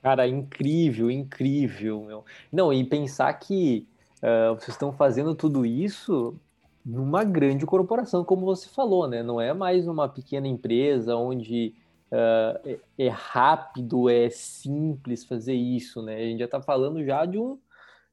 Cara, 0.00 0.26
incrível, 0.26 1.10
incrível, 1.10 2.04
meu. 2.04 2.24
Não, 2.50 2.72
e 2.72 2.82
pensar 2.84 3.32
que 3.34 3.86
uh, 4.22 4.54
vocês 4.54 4.68
estão 4.68 4.92
fazendo 4.92 5.34
tudo 5.34 5.64
isso 5.64 6.38
numa 6.84 7.24
grande 7.24 7.64
corporação, 7.64 8.24
como 8.24 8.44
você 8.44 8.68
falou, 8.68 9.08
né? 9.08 9.22
Não 9.22 9.40
é 9.40 9.54
mais 9.54 9.88
uma 9.88 10.08
pequena 10.08 10.46
empresa 10.46 11.16
onde 11.16 11.74
uh, 12.12 12.78
é, 12.98 13.08
rápido, 13.08 14.08
é 14.08 14.28
simples 14.28 15.24
fazer 15.24 15.54
isso, 15.54 16.02
né? 16.02 16.16
A 16.16 16.20
gente 16.20 16.38
já 16.38 16.44
está 16.44 16.60
falando 16.60 17.02
já 17.04 17.24
de 17.24 17.38
um, 17.38 17.58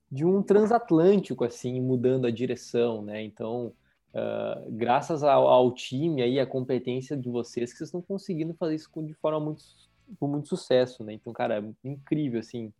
de 0.10 0.26
um 0.26 0.42
transatlântico, 0.42 1.44
assim, 1.44 1.82
mudando 1.82 2.26
a 2.26 2.32
direção, 2.32 3.02
né? 3.02 3.22
Então, 3.22 3.74
uh, 4.14 4.72
graças 4.72 5.24
ao, 5.24 5.48
ao, 5.48 5.72
time 5.72 6.22
aí, 6.22 6.40
a 6.40 6.46
competência 6.46 7.18
de 7.18 7.30
vocês, 7.30 7.72
que 7.72 7.78
vocês 7.78 7.90
estão 7.90 8.02
conseguindo 8.02 8.54
fazer 8.54 8.76
isso 8.76 8.90
de 9.04 9.14
forma 9.16 9.40
muito, 9.40 9.64
com 10.20 10.28
muito 10.28 10.48
sucesso, 10.48 11.04
né? 11.04 11.14
Então, 11.14 11.34
cara, 11.34 11.60
é 11.60 11.88
incrível, 11.88 12.40
assim, 12.40 12.72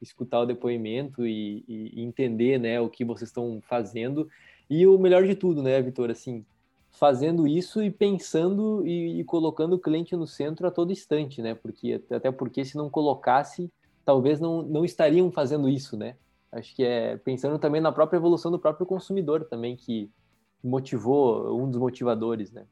escutar 0.00 0.40
o 0.40 0.46
depoimento 0.46 1.26
e, 1.26 1.64
e, 1.68 2.02
entender, 2.02 2.58
né, 2.58 2.80
o 2.80 2.88
que 2.88 3.04
vocês 3.04 3.30
estão 3.30 3.60
fazendo. 3.62 4.28
E 4.68 4.86
o 4.86 4.98
melhor 4.98 5.24
de 5.26 5.34
tudo, 5.34 5.62
né, 5.62 5.80
Vitor, 5.80 6.10
assim, 6.10 6.44
fazendo 6.90 7.46
isso 7.46 7.82
e 7.82 7.90
pensando 7.90 8.86
e, 8.86 9.20
e, 9.20 9.24
colocando 9.24 9.74
o 9.74 9.78
cliente 9.78 10.16
no 10.16 10.26
centro 10.26 10.66
a 10.66 10.70
todo 10.70 10.92
instante, 10.92 11.40
né? 11.40 11.54
Porque 11.54 12.02
até 12.10 12.30
porque 12.30 12.64
se 12.64 12.76
não 12.76 12.90
colocasse, 12.90 13.70
talvez 14.04 14.40
não, 14.40 14.62
não 14.62 14.84
estariam 14.84 15.30
fazendo 15.30 15.68
isso, 15.68 15.96
né? 15.96 16.16
Acho 16.50 16.74
que 16.74 16.82
é 16.82 17.16
pensando 17.18 17.58
também 17.58 17.80
na 17.80 17.92
própria 17.92 18.16
evolução 18.16 18.50
do 18.50 18.58
próprio 18.58 18.86
consumidor 18.86 19.44
também 19.44 19.76
que 19.76 20.10
motivou 20.64 21.56
um 21.62 21.70
dos 21.70 21.80
motivadores, 21.80 22.50
né? 22.50 22.66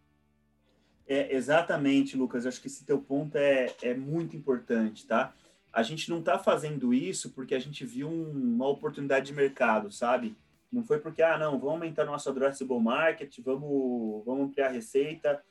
É, 1.06 1.34
exatamente, 1.34 2.16
Lucas. 2.16 2.46
Acho 2.46 2.60
que 2.60 2.66
esse 2.66 2.84
teu 2.84 2.98
ponto 2.98 3.36
é, 3.36 3.72
é 3.82 3.94
muito 3.94 4.36
importante, 4.36 5.06
tá? 5.06 5.32
A 5.76 5.82
gente 5.82 6.08
não 6.08 6.20
está 6.20 6.38
fazendo 6.38 6.94
isso 6.94 7.32
porque 7.32 7.54
a 7.54 7.58
gente 7.58 7.84
viu 7.84 8.08
um, 8.08 8.30
uma 8.30 8.66
oportunidade 8.66 9.26
de 9.26 9.34
mercado, 9.34 9.92
sabe? 9.92 10.34
Não 10.72 10.82
foi 10.82 10.98
porque, 10.98 11.20
ah, 11.20 11.36
não, 11.36 11.58
vamos 11.58 11.74
aumentar 11.74 12.06
nosso 12.06 12.30
addressable 12.30 12.80
market, 12.80 13.38
vamos, 13.44 14.24
vamos 14.24 14.46
ampliar 14.46 14.68
a 14.68 14.72
receita, 14.72 15.42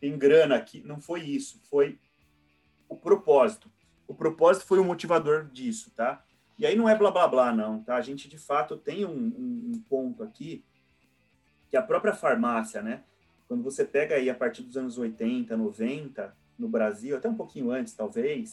tem 0.00 0.18
grana 0.18 0.56
aqui. 0.56 0.82
Não 0.84 1.00
foi 1.00 1.20
isso, 1.20 1.60
foi 1.70 1.96
o 2.88 2.96
propósito. 2.96 3.70
O 4.08 4.14
propósito 4.14 4.66
foi 4.66 4.80
o 4.80 4.84
motivador 4.84 5.44
disso, 5.44 5.92
tá? 5.94 6.24
E 6.58 6.66
aí 6.66 6.74
não 6.74 6.88
é 6.88 6.98
blá 6.98 7.12
blá 7.12 7.28
blá, 7.28 7.52
não, 7.54 7.80
tá? 7.80 7.94
A 7.94 8.00
gente 8.00 8.28
de 8.28 8.36
fato 8.36 8.76
tem 8.76 9.04
um, 9.04 9.10
um, 9.10 9.72
um 9.74 9.84
ponto 9.88 10.24
aqui 10.24 10.64
que 11.70 11.76
a 11.76 11.82
própria 11.82 12.12
farmácia, 12.12 12.82
né? 12.82 13.04
Quando 13.46 13.62
você 13.62 13.84
pega 13.84 14.16
aí 14.16 14.28
a 14.28 14.34
partir 14.34 14.64
dos 14.64 14.76
anos 14.76 14.98
80, 14.98 15.56
90, 15.56 16.36
no 16.58 16.68
Brasil, 16.68 17.16
até 17.16 17.28
um 17.28 17.36
pouquinho 17.36 17.70
antes, 17.70 17.94
talvez, 17.94 18.50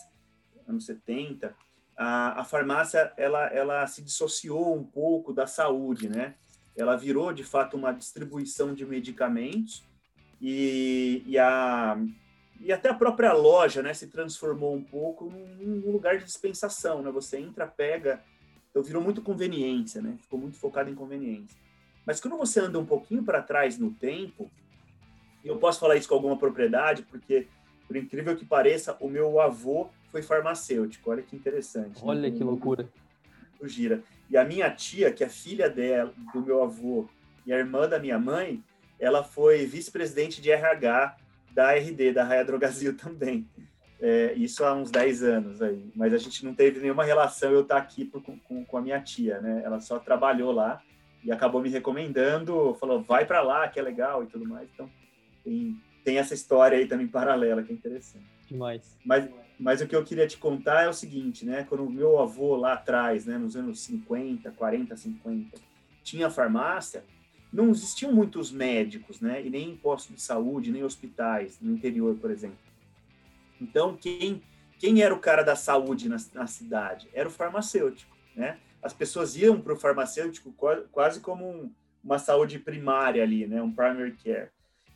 anos 0.68 0.86
70, 0.86 1.56
a, 1.98 2.42
a 2.42 2.44
farmácia 2.44 3.14
ela, 3.18 3.48
ela 3.48 3.88
se 3.88 4.02
dissociou 4.02 4.76
um 4.76 4.84
pouco 4.84 5.34
da 5.34 5.48
saúde, 5.48 6.10
né? 6.10 6.36
Ela 6.76 6.96
virou 6.98 7.32
de 7.32 7.44
fato 7.44 7.78
uma 7.78 7.94
distribuição 7.94 8.74
de 8.74 8.86
medicamentos 8.86 9.84
e, 10.42 11.24
e, 11.26 11.38
a, 11.38 11.98
e 12.60 12.72
até 12.72 12.90
a 12.90 12.94
própria 12.94 13.32
loja, 13.32 13.82
né, 13.82 13.94
se 13.94 14.08
transformou 14.08 14.76
um 14.76 14.84
pouco 14.84 15.30
num, 15.30 15.90
lugar 15.90 16.18
de 16.18 16.26
dispensação, 16.26 17.02
né? 17.02 17.10
Você 17.12 17.38
entra, 17.38 17.66
pega, 17.66 18.22
então 18.70 18.84
virou 18.84 19.02
muito 19.02 19.22
conveniência, 19.22 20.02
né? 20.02 20.18
Ficou 20.22 20.38
muito 20.38 20.58
focado 20.58 20.90
em 20.90 20.96
conveniência. 20.96 21.58
Mas 22.06 22.20
quando 22.20 22.38
você 22.38 22.60
anda 22.60 22.78
um 22.78 22.86
pouquinho 22.86 23.24
para 23.24 23.42
trás 23.42 23.80
no 23.80 23.92
tempo, 23.92 24.52
e 25.44 25.48
eu 25.48 25.58
posso 25.58 25.80
falar 25.80 25.96
isso 25.96 26.10
com 26.10 26.16
alguma 26.16 26.38
propriedade, 26.38 27.04
porque 27.04 27.48
por 27.88 27.96
incrível 27.96 28.36
que 28.36 28.46
pareça, 28.46 28.98
o 29.00 29.08
meu 29.08 29.40
avô 29.40 29.90
foi 30.16 30.22
farmacêutico. 30.22 31.12
Olha 31.12 31.22
que 31.22 31.36
interessante. 31.36 32.00
Olha 32.02 32.30
né? 32.30 32.32
que 32.32 32.42
loucura. 32.42 32.88
O 33.60 33.68
gira. 33.68 34.02
E 34.30 34.38
a 34.38 34.46
minha 34.46 34.72
tia, 34.72 35.12
que 35.12 35.26
é 35.26 35.30
filha 35.30 35.70
dela, 35.70 36.14
do 36.34 36.42
meu 36.42 36.64
avô, 36.64 37.10
e 37.46 37.52
a 37.52 37.58
irmã 37.58 37.88
da 37.88 38.00
minha 38.00 38.18
mãe, 38.18 38.64
ela 38.98 39.24
foi 39.24 39.66
vice-presidente 39.66 40.42
de 40.42 40.50
RH 40.50 41.18
da 41.52 41.74
RD, 41.74 42.14
da 42.14 42.24
Raia 42.24 42.46
Drogazil 42.46 42.96
também. 42.98 43.46
É, 44.00 44.34
isso 44.34 44.64
há 44.64 44.74
uns 44.74 44.90
10 44.90 45.24
anos 45.24 45.62
aí. 45.62 45.92
Mas 45.94 46.14
a 46.14 46.18
gente 46.18 46.46
não 46.46 46.54
teve 46.54 46.80
nenhuma 46.80 47.04
relação 47.04 47.52
eu 47.52 47.62
estar 47.62 47.78
aqui 47.78 48.06
por, 48.06 48.24
com, 48.24 48.64
com 48.64 48.78
a 48.78 48.82
minha 48.82 49.02
tia, 49.02 49.42
né? 49.42 49.64
Ela 49.66 49.82
só 49.82 50.00
trabalhou 50.00 50.54
lá 50.54 50.82
e 51.26 51.32
acabou 51.32 51.62
me 51.62 51.70
recomendando, 51.70 52.76
falou, 52.80 53.02
vai 53.02 53.26
para 53.26 53.42
lá, 53.42 53.68
que 53.68 53.80
é 53.80 53.84
legal 53.84 54.24
e 54.24 54.28
tudo 54.28 54.48
mais. 54.48 54.70
Então, 54.74 54.90
tem, 55.44 55.78
tem 56.06 56.18
essa 56.20 56.34
história 56.34 56.78
aí 56.78 56.88
também 56.88 57.08
paralela, 57.08 57.64
que 57.64 57.72
é 57.74 57.76
interessante. 57.76 58.26
Demais. 58.48 58.98
Mas 59.04 59.30
mas 59.60 59.82
o 59.82 59.88
que 59.88 59.96
eu 59.96 60.04
queria 60.04 60.28
te 60.28 60.38
contar 60.38 60.84
é 60.84 60.90
o 60.90 60.94
seguinte, 60.94 61.46
né? 61.46 61.66
Quando 61.68 61.90
meu 61.90 62.20
avô 62.20 62.56
lá 62.56 62.74
atrás, 62.74 63.26
né, 63.26 63.38
nos 63.38 63.56
anos 63.56 63.80
50, 63.82 64.52
40, 64.52 64.96
50, 64.96 65.58
tinha 66.04 66.30
farmácia, 66.30 67.04
não 67.52 67.70
existiam 67.70 68.12
muitos 68.12 68.52
médicos, 68.52 69.22
né? 69.22 69.46
E 69.46 69.50
nem 69.50 69.76
postos 69.76 70.16
de 70.16 70.22
saúde, 70.22 70.72
nem 70.72 70.84
hospitais 70.84 71.58
no 71.62 71.72
interior, 71.72 72.16
por 72.16 72.32
exemplo. 72.32 72.58
Então, 73.60 73.96
quem 73.96 74.44
quem 74.78 75.02
era 75.02 75.14
o 75.14 75.20
cara 75.20 75.42
da 75.42 75.56
saúde 75.56 76.10
na, 76.10 76.18
na 76.34 76.48
cidade? 76.48 77.10
Era 77.14 77.30
o 77.30 77.32
farmacêutico, 77.32 78.16
né? 78.36 78.60
As 78.84 78.94
pessoas 78.94 79.36
iam 79.36 79.60
para 79.60 79.74
o 79.74 79.78
farmacêutico 79.78 80.54
quase 80.92 81.20
como 81.22 81.50
um, 81.50 81.72
uma 82.04 82.20
saúde 82.20 82.60
primária 82.60 83.24
ali, 83.24 83.48
né? 83.48 83.62
Um 83.62 83.72
primary 83.72 84.16
care. 84.24 84.50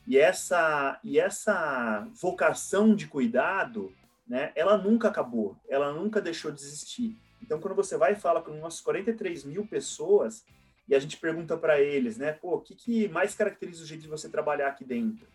E 0.06 0.18
essa 0.18 1.00
e 1.04 1.20
essa 1.20 2.08
vocação 2.14 2.94
de 2.94 3.08
cuidado 3.08 3.94
né, 4.30 4.52
ela 4.56 4.78
nunca 4.78 5.08
acabou, 5.08 5.58
ela 5.68 5.92
nunca 5.92 6.22
deixou 6.22 6.52
de 6.52 6.62
existir. 6.62 7.18
Então, 7.42 7.60
quando 7.60 7.76
você 7.76 7.98
vai 7.98 8.14
e 8.14 8.16
fala 8.16 8.42
com 8.42 8.52
umas 8.52 8.80
43 8.80 9.44
mil 9.44 9.66
pessoas 9.66 10.46
e 10.88 10.94
a 10.94 11.00
gente 11.00 11.18
pergunta 11.18 11.58
para 11.58 11.82
eles, 11.82 12.18
né, 12.18 12.32
pô, 12.34 12.56
o 12.56 12.62
que, 12.62 12.76
que 12.76 13.08
mais 13.08 13.34
caracteriza 13.34 13.84
o 13.84 13.88
jeito 13.88 14.02
de 14.02 14.08
você 14.08 14.30
trabalhar 14.30 14.68
aqui 14.68 14.86
dentro? 14.86 15.28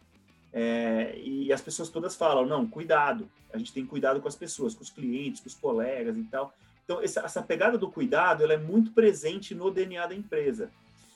É, 0.52 1.18
e 1.18 1.52
as 1.52 1.60
pessoas 1.60 1.88
todas 1.88 2.14
falam, 2.14 2.46
não, 2.46 2.66
cuidado, 2.66 3.28
a 3.52 3.58
gente 3.58 3.72
tem 3.72 3.84
cuidado 3.84 4.20
com 4.20 4.28
as 4.28 4.36
pessoas, 4.36 4.74
com 4.74 4.82
os 4.82 4.90
clientes, 4.90 5.40
com 5.40 5.48
os 5.48 5.54
colegas 5.54 6.16
e 6.16 6.22
tal. 6.24 6.54
Então, 6.84 7.00
essa, 7.00 7.20
essa 7.20 7.42
pegada 7.42 7.76
do 7.76 7.90
cuidado, 7.90 8.44
ela 8.44 8.52
é 8.52 8.58
muito 8.58 8.92
presente 8.92 9.54
no 9.54 9.70
DNA 9.70 10.06
da 10.06 10.14
empresa. 10.14 10.70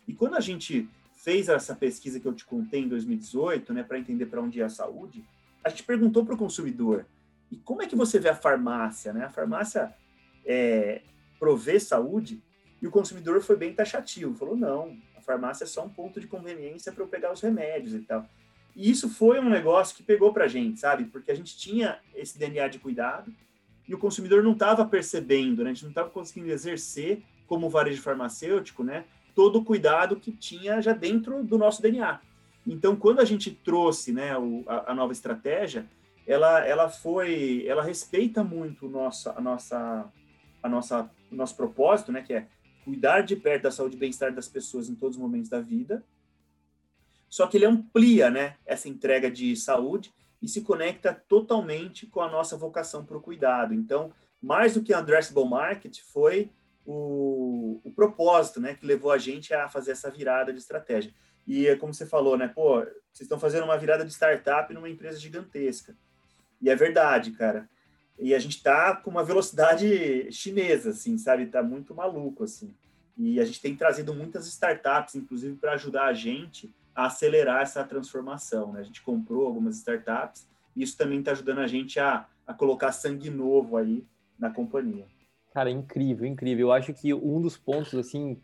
E 0.06 0.12
quando 0.12 0.34
a 0.34 0.40
gente 0.40 0.88
fez 1.14 1.48
essa 1.48 1.76
pesquisa 1.76 2.18
que 2.18 2.26
eu 2.26 2.32
te 2.32 2.44
contei 2.44 2.80
em 2.80 2.88
2018, 2.88 3.72
né, 3.72 3.82
para 3.84 3.98
entender 3.98 4.26
para 4.26 4.40
onde 4.40 4.60
é 4.60 4.64
a 4.64 4.70
saúde, 4.70 5.24
a 5.62 5.68
gente 5.68 5.82
perguntou 5.82 6.24
para 6.24 6.34
o 6.34 6.38
consumidor, 6.38 7.04
e 7.50 7.56
como 7.56 7.82
é 7.82 7.87
que 7.87 7.96
você 7.96 8.18
vê 8.18 8.28
a 8.28 8.34
farmácia? 8.34 9.12
Né? 9.12 9.24
A 9.24 9.30
farmácia 9.30 9.94
é, 10.44 11.02
provê 11.38 11.80
saúde 11.80 12.42
e 12.80 12.87
o 12.87 12.90
consumidor 12.90 13.40
foi 13.40 13.56
bem 13.56 13.72
taxativo. 13.72 14.34
Falou, 14.34 14.56
não, 14.56 14.96
a 15.16 15.20
farmácia 15.20 15.64
é 15.64 15.66
só 15.66 15.84
um 15.84 15.88
ponto 15.88 16.20
de 16.20 16.26
conveniência 16.26 16.92
para 16.92 17.02
eu 17.02 17.08
pegar 17.08 17.32
os 17.32 17.40
remédios 17.40 17.94
e 17.94 18.00
tal. 18.00 18.26
E 18.76 18.90
isso 18.90 19.08
foi 19.08 19.40
um 19.40 19.48
negócio 19.48 19.96
que 19.96 20.02
pegou 20.02 20.32
para 20.32 20.44
a 20.44 20.48
gente, 20.48 20.78
sabe? 20.78 21.04
Porque 21.04 21.30
a 21.30 21.34
gente 21.34 21.56
tinha 21.56 21.98
esse 22.14 22.38
DNA 22.38 22.68
de 22.68 22.78
cuidado 22.78 23.34
e 23.88 23.94
o 23.94 23.98
consumidor 23.98 24.42
não 24.42 24.52
estava 24.52 24.84
percebendo, 24.84 25.64
né? 25.64 25.70
a 25.70 25.72
gente 25.72 25.82
não 25.82 25.90
estava 25.90 26.11
conseguindo 26.11 26.50
exercer 26.50 27.22
como 27.46 27.70
varejo 27.70 28.02
farmacêutico, 28.02 28.84
né? 28.84 29.06
Todo 29.34 29.61
o 29.61 29.64
cuidado 29.64 30.16
que 30.16 30.30
tinha 30.30 30.80
já 30.82 30.92
dentro 30.92 31.42
do 31.42 31.56
nosso 31.56 31.80
DNA. 31.80 32.20
Então, 32.66 32.94
quando 32.94 33.20
a 33.20 33.24
gente 33.24 33.50
trouxe 33.50 34.12
né, 34.12 34.37
o, 34.37 34.62
a, 34.66 34.92
a 34.92 34.94
nova 34.94 35.12
estratégia, 35.12 35.88
ela, 36.28 36.60
ela 36.66 36.90
foi, 36.90 37.64
ela 37.66 37.82
respeita 37.82 38.44
muito 38.44 38.86
nossa, 38.86 39.32
a 39.34 39.40
nossa, 39.40 40.12
a 40.62 40.68
nossa, 40.68 41.10
nosso 41.32 41.56
propósito, 41.56 42.12
né, 42.12 42.20
que 42.20 42.34
é 42.34 42.46
cuidar 42.84 43.22
de 43.22 43.34
perto 43.34 43.62
da 43.62 43.70
saúde 43.70 43.96
e 43.96 43.98
bem-estar 43.98 44.32
das 44.34 44.46
pessoas 44.46 44.90
em 44.90 44.94
todos 44.94 45.16
os 45.16 45.22
momentos 45.22 45.48
da 45.48 45.58
vida. 45.58 46.04
Só 47.30 47.46
que 47.46 47.56
ele 47.56 47.64
amplia, 47.64 48.30
né, 48.30 48.56
essa 48.66 48.90
entrega 48.90 49.30
de 49.30 49.56
saúde 49.56 50.12
e 50.42 50.46
se 50.46 50.60
conecta 50.60 51.14
totalmente 51.14 52.06
com 52.06 52.20
a 52.20 52.30
nossa 52.30 52.58
vocação 52.58 53.06
para 53.06 53.16
o 53.16 53.22
cuidado. 53.22 53.72
Então, 53.72 54.12
mais 54.40 54.74
do 54.74 54.82
que 54.82 54.92
addressable 54.92 55.48
market, 55.48 55.98
foi 56.12 56.50
o, 56.84 57.80
o 57.82 57.90
propósito, 57.90 58.60
né, 58.60 58.74
que 58.74 58.84
levou 58.84 59.12
a 59.12 59.18
gente 59.18 59.54
a 59.54 59.66
fazer 59.66 59.92
essa 59.92 60.10
virada 60.10 60.52
de 60.52 60.58
estratégia. 60.58 61.10
E 61.46 61.66
é 61.66 61.74
como 61.74 61.94
você 61.94 62.04
falou, 62.04 62.36
né, 62.36 62.48
pô, 62.48 62.80
vocês 62.80 63.22
estão 63.22 63.40
fazendo 63.40 63.64
uma 63.64 63.78
virada 63.78 64.04
de 64.04 64.12
startup 64.12 64.72
numa 64.74 64.90
empresa 64.90 65.18
gigantesca. 65.18 65.96
E 66.60 66.70
é 66.70 66.76
verdade, 66.76 67.32
cara. 67.32 67.68
E 68.18 68.34
a 68.34 68.38
gente 68.38 68.62
tá 68.62 68.96
com 68.96 69.10
uma 69.10 69.22
velocidade 69.22 70.30
chinesa, 70.32 70.90
assim, 70.90 71.16
sabe? 71.16 71.46
Tá 71.46 71.62
muito 71.62 71.94
maluco, 71.94 72.44
assim. 72.44 72.74
E 73.16 73.40
a 73.40 73.44
gente 73.44 73.60
tem 73.60 73.76
trazido 73.76 74.14
muitas 74.14 74.46
startups, 74.46 75.14
inclusive, 75.14 75.56
para 75.56 75.72
ajudar 75.72 76.06
a 76.06 76.12
gente 76.12 76.74
a 76.94 77.06
acelerar 77.06 77.62
essa 77.62 77.84
transformação. 77.84 78.72
Né? 78.72 78.80
A 78.80 78.82
gente 78.82 79.02
comprou 79.02 79.46
algumas 79.46 79.76
startups 79.76 80.48
e 80.74 80.82
isso 80.82 80.96
também 80.96 81.20
está 81.20 81.30
ajudando 81.30 81.60
a 81.60 81.66
gente 81.66 82.00
a, 82.00 82.26
a 82.46 82.52
colocar 82.52 82.90
sangue 82.90 83.30
novo 83.30 83.76
aí 83.76 84.04
na 84.38 84.50
companhia. 84.50 85.06
Cara, 85.52 85.70
incrível, 85.70 86.26
incrível. 86.26 86.68
Eu 86.68 86.72
acho 86.72 86.92
que 86.92 87.14
um 87.14 87.40
dos 87.40 87.56
pontos, 87.56 87.94
assim, 87.94 88.40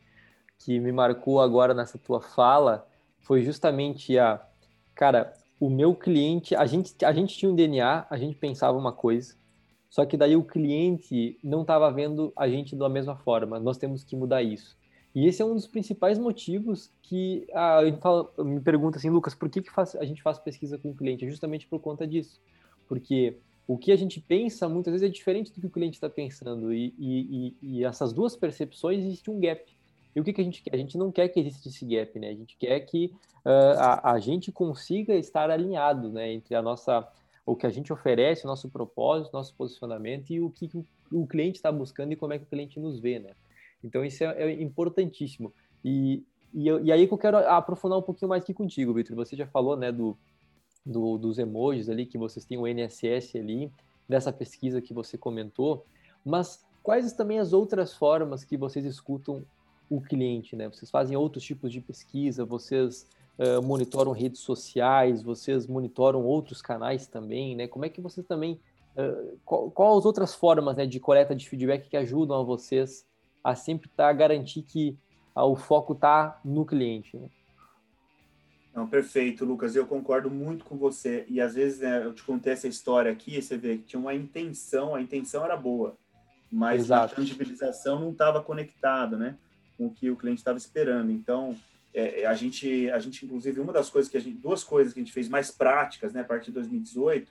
que 0.58 0.78
me 0.78 0.92
marcou 0.92 1.40
agora 1.40 1.74
nessa 1.74 1.98
tua 1.98 2.20
fala 2.20 2.88
foi 3.20 3.42
justamente 3.42 4.18
a, 4.18 4.40
cara, 4.94 5.32
o 5.58 5.70
meu 5.70 5.94
cliente, 5.94 6.54
a 6.54 6.66
gente, 6.66 7.04
a 7.04 7.12
gente 7.12 7.36
tinha 7.36 7.50
um 7.50 7.54
DNA, 7.54 8.06
a 8.08 8.16
gente 8.16 8.36
pensava 8.36 8.76
uma 8.76 8.92
coisa, 8.92 9.34
só 9.88 10.04
que 10.04 10.16
daí 10.16 10.34
o 10.34 10.42
cliente 10.42 11.38
não 11.42 11.62
estava 11.62 11.90
vendo 11.92 12.32
a 12.36 12.48
gente 12.48 12.74
da 12.74 12.88
mesma 12.88 13.14
forma. 13.16 13.60
Nós 13.60 13.78
temos 13.78 14.02
que 14.02 14.16
mudar 14.16 14.42
isso. 14.42 14.76
E 15.14 15.26
esse 15.26 15.40
é 15.40 15.44
um 15.44 15.54
dos 15.54 15.68
principais 15.68 16.18
motivos 16.18 16.90
que 17.00 17.46
a, 17.52 17.78
a 17.78 17.84
gente 17.84 18.00
fala, 18.00 18.28
me 18.38 18.60
pergunta 18.60 18.98
assim, 18.98 19.08
Lucas, 19.08 19.36
por 19.36 19.48
que, 19.48 19.62
que 19.62 19.70
faz, 19.70 19.94
a 19.94 20.04
gente 20.04 20.20
faz 20.20 20.36
pesquisa 20.36 20.76
com 20.76 20.90
o 20.90 20.94
cliente? 20.94 21.24
É 21.24 21.30
justamente 21.30 21.68
por 21.68 21.78
conta 21.78 22.04
disso. 22.04 22.40
Porque 22.88 23.36
o 23.68 23.78
que 23.78 23.92
a 23.92 23.96
gente 23.96 24.20
pensa 24.20 24.68
muitas 24.68 24.92
vezes 24.92 25.08
é 25.08 25.12
diferente 25.12 25.52
do 25.52 25.60
que 25.60 25.66
o 25.68 25.70
cliente 25.70 25.96
está 25.96 26.10
pensando. 26.10 26.74
E, 26.74 26.92
e, 26.98 27.56
e, 27.62 27.84
essas 27.84 28.12
duas 28.12 28.34
percepções 28.34 29.04
existe 29.04 29.30
um 29.30 29.38
gap. 29.38 29.64
E 30.14 30.20
o 30.20 30.24
que, 30.24 30.32
que 30.32 30.40
a 30.40 30.44
gente 30.44 30.62
quer? 30.62 30.74
A 30.74 30.78
gente 30.78 30.96
não 30.96 31.10
quer 31.10 31.28
que 31.28 31.40
exista 31.40 31.68
esse 31.68 31.84
gap, 31.84 32.18
né? 32.18 32.28
A 32.28 32.34
gente 32.34 32.56
quer 32.56 32.80
que 32.80 33.12
uh, 33.44 33.78
a, 33.78 34.12
a 34.12 34.18
gente 34.20 34.52
consiga 34.52 35.14
estar 35.14 35.50
alinhado, 35.50 36.08
né? 36.10 36.32
Entre 36.32 36.54
a 36.54 36.62
nossa, 36.62 37.06
o 37.44 37.56
que 37.56 37.66
a 37.66 37.70
gente 37.70 37.92
oferece, 37.92 38.44
o 38.44 38.46
nosso 38.46 38.68
propósito, 38.68 39.32
nosso 39.32 39.54
posicionamento 39.54 40.30
e 40.30 40.40
o 40.40 40.50
que 40.50 40.70
o, 40.74 40.84
o 41.10 41.26
cliente 41.26 41.56
está 41.56 41.72
buscando 41.72 42.12
e 42.12 42.16
como 42.16 42.32
é 42.32 42.38
que 42.38 42.44
o 42.44 42.48
cliente 42.48 42.78
nos 42.78 43.00
vê, 43.00 43.18
né? 43.18 43.30
Então 43.82 44.04
isso 44.04 44.22
é, 44.24 44.42
é 44.42 44.62
importantíssimo. 44.62 45.52
E, 45.84 46.22
e, 46.52 46.66
eu, 46.66 46.82
e, 46.84 46.92
aí 46.92 47.06
que 47.06 47.12
eu 47.12 47.18
quero 47.18 47.36
aprofundar 47.36 47.98
um 47.98 48.02
pouquinho 48.02 48.28
mais 48.28 48.42
aqui 48.42 48.54
contigo, 48.54 48.94
Vitor. 48.94 49.16
Você 49.16 49.36
já 49.36 49.46
falou, 49.46 49.76
né, 49.76 49.90
do, 49.90 50.16
do, 50.86 51.18
dos 51.18 51.38
emojis 51.38 51.90
ali, 51.90 52.06
que 52.06 52.16
vocês 52.16 52.44
têm 52.44 52.56
o 52.56 52.66
NSS 52.66 53.36
ali, 53.36 53.70
dessa 54.08 54.32
pesquisa 54.32 54.80
que 54.80 54.94
você 54.94 55.18
comentou, 55.18 55.84
mas 56.24 56.64
quais 56.82 57.12
também 57.12 57.38
as 57.38 57.52
outras 57.52 57.94
formas 57.94 58.44
que 58.44 58.56
vocês 58.56 58.84
escutam 58.84 59.44
o 59.88 60.00
cliente, 60.00 60.56
né? 60.56 60.68
Vocês 60.68 60.90
fazem 60.90 61.16
outros 61.16 61.44
tipos 61.44 61.72
de 61.72 61.80
pesquisa, 61.80 62.44
vocês 62.44 63.08
uh, 63.38 63.62
monitoram 63.62 64.12
redes 64.12 64.40
sociais, 64.40 65.22
vocês 65.22 65.66
monitoram 65.66 66.22
outros 66.22 66.62
canais 66.62 67.06
também, 67.06 67.54
né? 67.54 67.68
Como 67.68 67.84
é 67.84 67.88
que 67.88 68.00
vocês 68.00 68.26
também, 68.26 68.60
uh, 68.96 69.38
qual, 69.44 69.70
qual, 69.70 69.98
as 69.98 70.04
outras 70.04 70.34
formas 70.34 70.76
né, 70.76 70.86
de 70.86 70.98
coleta 70.98 71.34
de 71.34 71.48
feedback 71.48 71.88
que 71.88 71.96
ajudam 71.96 72.40
a 72.40 72.42
vocês 72.42 73.06
a 73.42 73.54
sempre 73.54 73.88
estar 73.88 74.08
tá, 74.08 74.12
garantir 74.12 74.62
que 74.62 74.98
uh, 75.36 75.42
o 75.42 75.56
foco 75.56 75.92
está 75.92 76.40
no 76.44 76.64
cliente? 76.64 77.16
Né? 77.16 77.28
Não, 78.74 78.88
perfeito, 78.88 79.44
Lucas. 79.44 79.76
Eu 79.76 79.86
concordo 79.86 80.28
muito 80.28 80.64
com 80.64 80.76
você. 80.76 81.24
E 81.28 81.40
às 81.40 81.54
vezes 81.54 81.78
né, 81.78 82.04
eu 82.04 82.12
te 82.12 82.24
contei 82.24 82.52
essa 82.52 82.66
história 82.66 83.12
aqui, 83.12 83.40
você 83.40 83.56
vê 83.56 83.76
que 83.76 83.84
tinha 83.84 84.00
uma 84.00 84.14
intenção, 84.14 84.94
a 84.94 85.00
intenção 85.00 85.44
era 85.44 85.56
boa, 85.56 85.96
mas 86.50 86.82
Exato. 86.82 87.12
a 87.12 87.16
tangibilização 87.16 88.00
não 88.00 88.10
estava 88.10 88.42
conectada, 88.42 89.16
né? 89.16 89.36
Com 89.76 89.86
o 89.86 89.90
que 89.90 90.10
o 90.10 90.16
cliente 90.16 90.40
estava 90.40 90.58
esperando. 90.58 91.10
Então, 91.10 91.56
é, 91.92 92.22
é, 92.22 92.26
a 92.26 92.34
gente, 92.34 92.90
a 92.90 92.98
gente, 92.98 93.24
inclusive, 93.24 93.60
uma 93.60 93.72
das 93.72 93.88
coisas 93.88 94.10
que 94.10 94.16
a 94.16 94.20
gente, 94.20 94.36
duas 94.36 94.64
coisas 94.64 94.92
que 94.92 95.00
a 95.00 95.02
gente 95.02 95.12
fez 95.12 95.28
mais 95.28 95.50
práticas, 95.50 96.12
né, 96.12 96.20
a 96.20 96.24
partir 96.24 96.46
de 96.46 96.54
2018, 96.54 97.30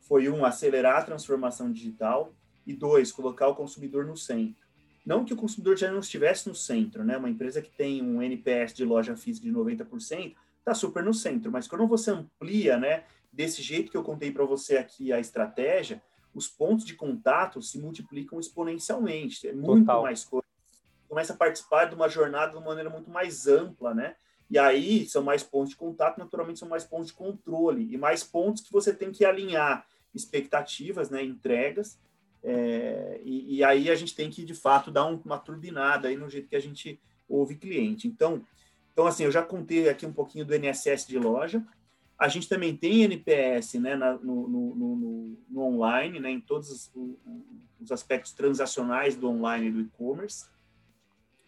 foi 0.00 0.28
um, 0.28 0.44
acelerar 0.44 0.98
a 0.98 1.04
transformação 1.04 1.70
digital 1.70 2.34
e 2.66 2.74
dois, 2.74 3.12
colocar 3.12 3.48
o 3.48 3.54
consumidor 3.54 4.04
no 4.04 4.16
centro. 4.16 4.68
Não 5.06 5.24
que 5.24 5.32
o 5.32 5.36
consumidor 5.36 5.76
já 5.76 5.90
não 5.90 6.00
estivesse 6.00 6.48
no 6.48 6.54
centro, 6.54 7.04
né? 7.04 7.16
Uma 7.16 7.30
empresa 7.30 7.62
que 7.62 7.70
tem 7.70 8.02
um 8.02 8.22
NPS 8.22 8.74
de 8.74 8.84
loja 8.84 9.16
física 9.16 9.46
de 9.46 9.52
90% 9.52 10.34
está 10.58 10.74
super 10.74 11.02
no 11.02 11.14
centro, 11.14 11.50
mas 11.50 11.66
quando 11.66 11.86
você 11.86 12.10
amplia, 12.10 12.76
né, 12.76 13.04
desse 13.32 13.62
jeito 13.62 13.90
que 13.90 13.96
eu 13.96 14.02
contei 14.02 14.30
para 14.30 14.44
você 14.44 14.76
aqui 14.76 15.10
a 15.12 15.18
estratégia, 15.18 16.02
os 16.34 16.48
pontos 16.48 16.84
de 16.84 16.94
contato 16.94 17.62
se 17.62 17.78
multiplicam 17.78 18.38
exponencialmente. 18.38 19.48
É 19.48 19.52
muito 19.52 19.86
Total. 19.86 20.02
mais 20.02 20.24
coisa 20.24 20.49
começa 21.10 21.32
a 21.32 21.36
participar 21.36 21.86
de 21.86 21.96
uma 21.96 22.08
jornada 22.08 22.52
de 22.52 22.56
uma 22.56 22.66
maneira 22.66 22.88
muito 22.88 23.10
mais 23.10 23.48
ampla, 23.48 23.92
né? 23.92 24.14
E 24.48 24.56
aí 24.56 25.04
são 25.08 25.24
mais 25.24 25.42
pontos 25.42 25.70
de 25.70 25.76
contato, 25.76 26.18
naturalmente 26.18 26.60
são 26.60 26.68
mais 26.68 26.84
pontos 26.84 27.08
de 27.08 27.14
controle 27.14 27.92
e 27.92 27.98
mais 27.98 28.22
pontos 28.22 28.62
que 28.62 28.72
você 28.72 28.94
tem 28.94 29.10
que 29.10 29.24
alinhar 29.24 29.84
expectativas, 30.14 31.10
né, 31.10 31.22
entregas, 31.22 31.98
é, 32.42 33.20
e, 33.24 33.56
e, 33.56 33.64
aí 33.64 33.90
a 33.90 33.94
gente 33.94 34.14
tem 34.14 34.30
que 34.30 34.44
de 34.44 34.54
fato 34.54 34.90
dar 34.90 35.04
um, 35.06 35.20
uma 35.24 35.38
turbinada 35.38 36.08
aí 36.08 36.16
no 36.16 36.30
jeito 36.30 36.48
que 36.48 36.56
a 36.56 36.60
gente 36.60 36.98
ouve 37.28 37.56
cliente. 37.56 38.08
Então, 38.08 38.42
então 38.92 39.06
assim, 39.06 39.24
eu 39.24 39.32
já 39.32 39.42
contei 39.42 39.88
aqui 39.88 40.06
um 40.06 40.12
pouquinho 40.12 40.44
do 40.44 40.54
NSS 40.54 41.06
de 41.06 41.18
loja. 41.18 41.62
A 42.18 42.28
gente 42.28 42.48
também 42.48 42.76
tem 42.76 43.02
NPS, 43.02 43.74
né, 43.74 43.96
na, 43.96 44.14
no, 44.14 44.48
no, 44.48 44.74
no, 44.74 45.38
no, 45.48 45.62
online, 45.62 46.18
né, 46.18 46.30
em 46.30 46.40
todos 46.40 46.70
os, 46.70 46.92
os 47.80 47.92
aspectos 47.92 48.32
transacionais 48.32 49.16
do 49.16 49.28
online 49.28 49.68
e 49.68 49.72
do 49.72 49.80
e-commerce 49.80 50.48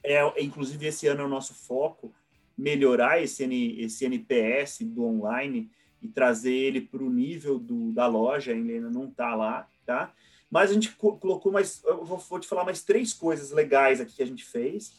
é, 0.04 0.42
inclusive 0.42 0.86
esse 0.86 1.06
ano 1.06 1.22
é 1.22 1.24
o 1.24 1.28
nosso 1.28 1.54
foco 1.54 2.12
melhorar 2.56 3.22
esse, 3.22 3.44
N, 3.44 3.80
esse 3.80 4.04
NPS 4.04 4.80
do 4.82 5.04
online 5.04 5.70
e 6.00 6.08
trazer 6.08 6.52
ele 6.52 6.80
para 6.80 7.02
o 7.02 7.10
nível 7.10 7.58
do, 7.58 7.92
da 7.92 8.06
loja, 8.06 8.52
ainda 8.52 8.90
não 8.90 9.06
está 9.06 9.34
lá, 9.34 9.68
tá? 9.86 10.12
Mas 10.50 10.70
a 10.70 10.74
gente 10.74 10.92
colocou 10.96 11.50
mais, 11.50 11.82
eu 11.84 12.04
vou, 12.04 12.18
vou, 12.18 12.38
te 12.38 12.46
falar 12.46 12.64
mais 12.64 12.82
três 12.82 13.14
coisas 13.14 13.50
legais 13.52 14.00
aqui 14.00 14.16
que 14.16 14.22
a 14.22 14.26
gente 14.26 14.44
fez 14.44 14.92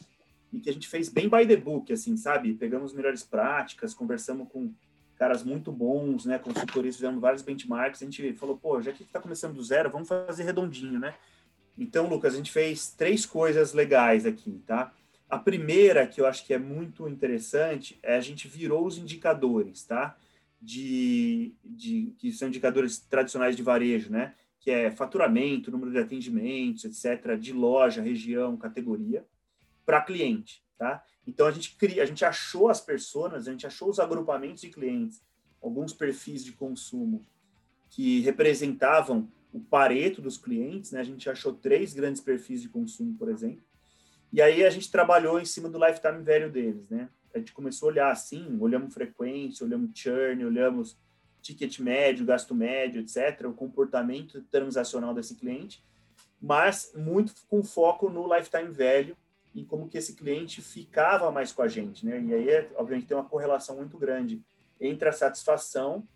e 0.52 0.60
que 0.60 0.70
a 0.70 0.74
gente 0.74 0.88
fez 0.88 1.10
bem 1.10 1.30
by 1.30 1.46
the 1.46 1.56
book, 1.56 1.92
assim, 1.94 2.18
sabe? 2.18 2.54
Pegamos 2.54 2.94
melhores 2.94 3.24
práticas, 3.24 3.94
conversamos 3.94 4.48
com 4.50 4.74
caras 5.16 5.44
muito 5.44 5.72
bons, 5.72 6.26
né? 6.26 6.40
Consultores, 6.40 6.96
fizemos 6.96 7.22
vários 7.22 7.44
benchmarks, 7.44 8.02
a 8.02 8.06
gente 8.06 8.34
falou, 8.34 8.58
pô, 8.58 8.82
já 8.82 8.92
que 8.92 9.04
está 9.04 9.20
começando 9.20 9.54
do 9.54 9.64
zero, 9.64 9.92
vamos 9.92 10.08
fazer 10.08 10.44
redondinho, 10.44 11.00
né? 11.00 11.14
Então, 11.78 12.08
Lucas, 12.08 12.34
a 12.34 12.38
gente 12.38 12.52
fez 12.52 12.92
três 12.92 13.26
coisas 13.26 13.74
legais 13.74 14.26
aqui, 14.26 14.62
tá? 14.66 14.94
A 15.30 15.40
primeira, 15.40 16.06
que 16.06 16.22
eu 16.22 16.28
acho 16.28 16.46
que 16.46 16.54
é 16.54 16.60
muito 16.60 17.08
interessante, 17.08 18.00
é 18.04 18.16
a 18.16 18.22
gente 18.22 18.48
virou 18.48 18.86
os 18.86 18.98
indicadores, 18.98 19.84
tá? 19.84 20.16
De, 20.62 21.54
de 21.64 22.14
que 22.20 22.32
são 22.32 22.48
indicadores 22.48 23.00
tradicionais 23.00 23.56
de 23.56 23.64
varejo, 23.64 24.12
né? 24.12 24.36
Que 24.60 24.70
é 24.70 24.92
faturamento, 24.92 25.72
número 25.72 25.92
de 25.92 25.98
atendimentos, 25.98 26.86
etc., 26.86 27.38
de 27.38 27.52
loja, 27.52 28.02
região, 28.02 28.56
categoria, 28.56 29.26
para 29.86 30.02
cliente, 30.02 30.64
tá? 30.78 31.04
Então 31.26 31.48
a 31.48 31.52
gente 31.52 31.76
cria, 31.76 32.04
a 32.04 32.06
gente 32.06 32.24
achou 32.24 32.70
as 32.70 32.80
pessoas, 32.80 33.48
a 33.48 33.52
gente 33.52 33.66
achou 33.66 33.90
os 33.90 34.00
agrupamentos 34.00 34.62
de 34.62 34.70
clientes, 34.70 35.22
alguns 35.62 35.94
perfis 35.94 36.44
de 36.44 36.52
consumo 36.52 37.26
que 37.90 38.22
representavam 38.22 39.28
o 39.54 39.60
pareto 39.60 40.22
dos 40.22 40.38
clientes, 40.38 40.92
né? 40.92 41.00
A 41.00 41.04
gente 41.04 41.30
achou 41.30 41.54
três 41.54 41.94
grandes 41.94 42.22
perfis 42.22 42.62
de 42.62 42.70
consumo, 42.70 43.16
por 43.16 43.30
exemplo. 43.30 43.64
E 44.32 44.42
aí 44.42 44.66
a 44.66 44.70
gente 44.72 44.92
trabalhou 44.92 45.40
em 45.40 45.46
cima 45.46 45.70
do 45.70 45.78
lifetime 45.78 46.24
velho 46.24 46.52
deles, 46.52 46.90
né? 46.90 47.08
A 47.34 47.38
gente 47.38 47.54
começou 47.54 47.90
a 47.90 47.92
olhar 47.92 48.12
assim, 48.12 48.58
olhamos 48.60 48.94
frequência, 48.94 49.66
olhamos 49.66 49.92
churn, 49.94 50.44
olhamos 50.44 50.98
ticket 51.42 51.80
médio, 51.80 52.26
gasto 52.26 52.56
médio, 52.56 53.02
etc., 53.02 53.46
o 53.48 53.54
comportamento 53.54 54.42
transacional 54.50 55.14
desse 55.14 55.36
cliente, 55.36 55.84
mas 56.42 56.92
muito 56.96 57.34
com 57.48 57.64
foco 57.64 58.10
no 58.10 58.34
lifetime 58.34 58.72
velho 58.72 59.16
e 59.54 59.64
como 59.64 59.88
que 59.88 59.98
esse 59.98 60.16
cliente 60.16 60.62
ficava 60.62 61.32
mais 61.32 61.52
com 61.52 61.62
a 61.62 61.68
gente, 61.68 62.06
né? 62.06 62.20
E 62.22 62.34
aí, 62.34 62.70
obviamente, 62.76 63.08
tem 63.08 63.16
uma 63.16 63.30
correlação 63.30 63.76
muito 63.76 63.98
grande 64.00 64.42
entre 64.80 65.08
a 65.08 65.14
satisfação 65.14 66.08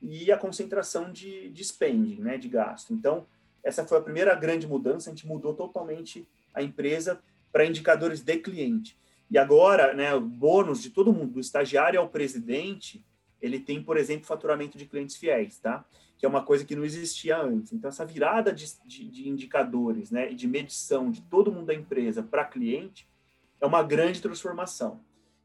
e 0.00 0.32
a 0.32 0.38
concentração 0.38 1.12
de, 1.12 1.50
de 1.50 1.64
spending, 1.64 2.20
né, 2.20 2.38
de 2.38 2.48
gasto. 2.48 2.92
Então, 2.92 3.26
essa 3.62 3.84
foi 3.84 3.98
a 3.98 4.02
primeira 4.02 4.34
grande 4.34 4.66
mudança, 4.66 5.10
a 5.10 5.14
gente 5.14 5.26
mudou 5.26 5.54
totalmente 5.54 6.26
a 6.54 6.62
empresa 6.62 7.20
para 7.52 7.66
indicadores 7.66 8.22
de 8.22 8.36
cliente. 8.38 8.98
E 9.30 9.38
agora, 9.38 9.94
né, 9.94 10.14
o 10.14 10.20
bônus 10.20 10.82
de 10.82 10.90
todo 10.90 11.12
mundo, 11.12 11.34
do 11.34 11.40
estagiário 11.40 12.00
ao 12.00 12.08
presidente, 12.08 13.04
ele 13.40 13.60
tem, 13.60 13.82
por 13.82 13.96
exemplo, 13.96 14.26
faturamento 14.26 14.76
de 14.76 14.86
clientes 14.86 15.16
fiéis, 15.16 15.58
tá? 15.58 15.84
Que 16.18 16.26
é 16.26 16.28
uma 16.28 16.42
coisa 16.42 16.64
que 16.64 16.74
não 16.74 16.84
existia 16.84 17.38
antes. 17.38 17.72
Então, 17.72 17.88
essa 17.88 18.04
virada 18.04 18.52
de, 18.52 18.66
de, 18.84 19.08
de 19.08 19.28
indicadores, 19.28 20.10
né, 20.10 20.32
de 20.32 20.48
medição 20.48 21.10
de 21.10 21.22
todo 21.22 21.52
mundo 21.52 21.66
da 21.66 21.74
empresa 21.74 22.22
para 22.22 22.44
cliente 22.44 23.08
é 23.60 23.66
uma 23.66 23.82
grande 23.82 24.20
transformação. 24.20 25.00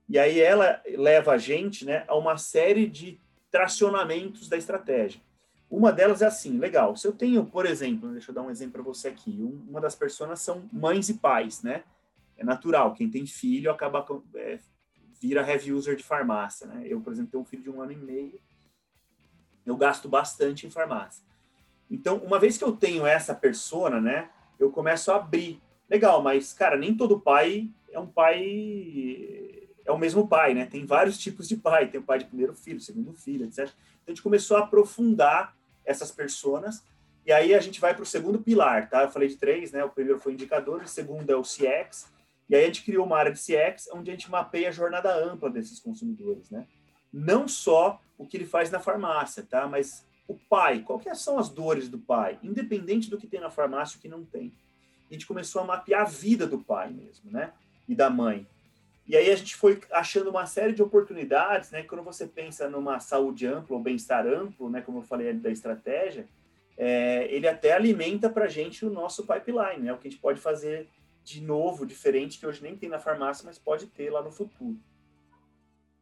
E 0.07 0.17
aí 0.19 0.39
ela 0.39 0.81
leva 0.95 1.33
a 1.33 1.37
gente, 1.37 1.85
né, 1.85 2.05
a 2.07 2.15
uma 2.15 2.37
série 2.37 2.87
de 2.87 3.19
tracionamentos 3.55 4.49
da 4.49 4.57
estratégia. 4.57 5.21
Uma 5.71 5.89
delas 5.89 6.21
é 6.21 6.25
assim, 6.25 6.57
legal. 6.57 6.93
Se 6.97 7.07
eu 7.07 7.13
tenho, 7.13 7.45
por 7.45 7.65
exemplo, 7.65 8.11
deixa 8.11 8.29
eu 8.29 8.35
dar 8.35 8.41
um 8.41 8.49
exemplo 8.49 8.73
para 8.73 8.81
você 8.81 9.07
aqui. 9.07 9.39
Uma 9.69 9.79
das 9.79 9.95
pessoas 9.95 10.41
são 10.41 10.67
mães 10.73 11.07
e 11.07 11.13
pais, 11.13 11.63
né? 11.63 11.85
É 12.37 12.43
natural. 12.43 12.93
Quem 12.93 13.09
tem 13.09 13.25
filho 13.25 13.71
acaba 13.71 14.05
é, 14.35 14.59
vira 15.21 15.49
heavy 15.49 15.71
user 15.71 15.95
de 15.95 16.03
farmácia, 16.03 16.67
né? 16.67 16.83
Eu, 16.85 16.99
por 16.99 17.13
exemplo, 17.13 17.31
tenho 17.31 17.43
um 17.43 17.45
filho 17.45 17.63
de 17.63 17.69
um 17.69 17.81
ano 17.81 17.93
e 17.93 17.95
meio. 17.95 18.37
Eu 19.65 19.77
gasto 19.77 20.09
bastante 20.09 20.67
em 20.67 20.69
farmácia. 20.69 21.23
Então, 21.89 22.17
uma 22.17 22.37
vez 22.37 22.57
que 22.57 22.63
eu 22.65 22.73
tenho 22.73 23.07
essa 23.07 23.33
persona, 23.33 24.01
né? 24.01 24.29
Eu 24.59 24.69
começo 24.69 25.13
a 25.13 25.15
abrir. 25.15 25.61
Legal, 25.89 26.21
mas 26.21 26.51
cara, 26.51 26.75
nem 26.75 26.93
todo 26.93 27.21
pai 27.21 27.69
é 27.89 27.99
um 27.99 28.07
pai 28.07 29.54
é 29.85 29.91
o 29.91 29.97
mesmo 29.97 30.27
pai, 30.27 30.53
né? 30.53 30.65
Tem 30.65 30.85
vários 30.85 31.17
tipos 31.17 31.47
de 31.47 31.55
pai, 31.55 31.87
tem 31.87 31.99
o 31.99 32.03
pai 32.03 32.19
de 32.19 32.25
primeiro 32.25 32.53
filho, 32.53 32.79
segundo 32.79 33.13
filho, 33.13 33.45
etc. 33.45 33.59
Então 33.59 33.73
a 34.07 34.11
gente 34.11 34.21
começou 34.21 34.57
a 34.57 34.61
aprofundar 34.61 35.55
essas 35.85 36.11
personas 36.11 36.83
e 37.25 37.31
aí 37.31 37.53
a 37.53 37.59
gente 37.59 37.79
vai 37.79 37.93
para 37.93 38.03
o 38.03 38.05
segundo 38.05 38.39
pilar, 38.39 38.89
tá? 38.89 39.03
Eu 39.03 39.11
falei 39.11 39.27
de 39.27 39.35
três, 39.35 39.71
né? 39.71 39.83
O 39.83 39.89
primeiro 39.89 40.19
foi 40.19 40.33
indicador, 40.33 40.81
o 40.83 40.87
segundo 40.87 41.29
é 41.29 41.35
o 41.35 41.41
CX, 41.41 42.07
e 42.47 42.55
aí 42.55 42.63
a 42.63 42.67
gente 42.67 42.83
criou 42.83 43.05
uma 43.05 43.17
área 43.17 43.31
de 43.31 43.39
CX 43.39 43.89
onde 43.91 44.11
a 44.11 44.13
gente 44.13 44.29
mapeia 44.29 44.69
a 44.69 44.71
jornada 44.71 45.15
ampla 45.15 45.49
desses 45.49 45.79
consumidores, 45.79 46.49
né? 46.51 46.67
Não 47.11 47.47
só 47.47 47.99
o 48.17 48.27
que 48.27 48.37
ele 48.37 48.45
faz 48.45 48.69
na 48.69 48.79
farmácia, 48.79 49.43
tá? 49.43 49.67
Mas 49.67 50.05
o 50.27 50.35
pai, 50.35 50.81
quais 50.81 51.19
são 51.19 51.39
as 51.39 51.49
dores 51.49 51.89
do 51.89 51.97
pai, 51.97 52.39
independente 52.43 53.09
do 53.09 53.17
que 53.17 53.27
tem 53.27 53.39
na 53.39 53.49
farmácia 53.49 53.95
e 53.95 53.99
o 53.99 54.01
que 54.01 54.07
não 54.07 54.23
tem. 54.23 54.53
A 55.09 55.13
gente 55.13 55.25
começou 55.25 55.61
a 55.61 55.65
mapear 55.65 56.01
a 56.01 56.05
vida 56.05 56.47
do 56.47 56.59
pai 56.59 56.91
mesmo, 56.91 57.31
né? 57.31 57.53
E 57.87 57.95
da 57.95 58.09
mãe. 58.09 58.47
E 59.07 59.15
aí 59.15 59.29
a 59.29 59.35
gente 59.35 59.55
foi 59.55 59.79
achando 59.91 60.29
uma 60.29 60.45
série 60.47 60.73
de 60.73 60.81
oportunidades, 60.81 61.69
né? 61.69 61.83
Quando 61.83 62.03
você 62.03 62.25
pensa 62.25 62.67
numa 62.69 62.99
saúde 62.99 63.45
ampla 63.45 63.75
ou 63.75 63.81
bem-estar 63.81 64.25
amplo, 64.25 64.69
né? 64.69 64.81
Como 64.81 64.99
eu 64.99 65.03
falei 65.03 65.31
da 65.33 65.51
estratégia, 65.51 66.27
é, 66.75 67.27
ele 67.29 67.47
até 67.47 67.73
alimenta 67.73 68.29
para 68.29 68.45
a 68.45 68.49
gente 68.49 68.83
o 68.83 68.89
nosso 68.89 69.25
pipeline, 69.27 69.83
né? 69.83 69.93
O 69.93 69.97
que 69.97 70.07
a 70.07 70.11
gente 70.11 70.19
pode 70.19 70.39
fazer 70.39 70.89
de 71.23 71.41
novo, 71.41 71.85
diferente, 71.85 72.39
que 72.39 72.45
hoje 72.45 72.61
nem 72.61 72.75
tem 72.75 72.89
na 72.89 72.99
farmácia, 72.99 73.45
mas 73.45 73.57
pode 73.57 73.87
ter 73.87 74.09
lá 74.11 74.21
no 74.21 74.31
futuro. 74.31 74.79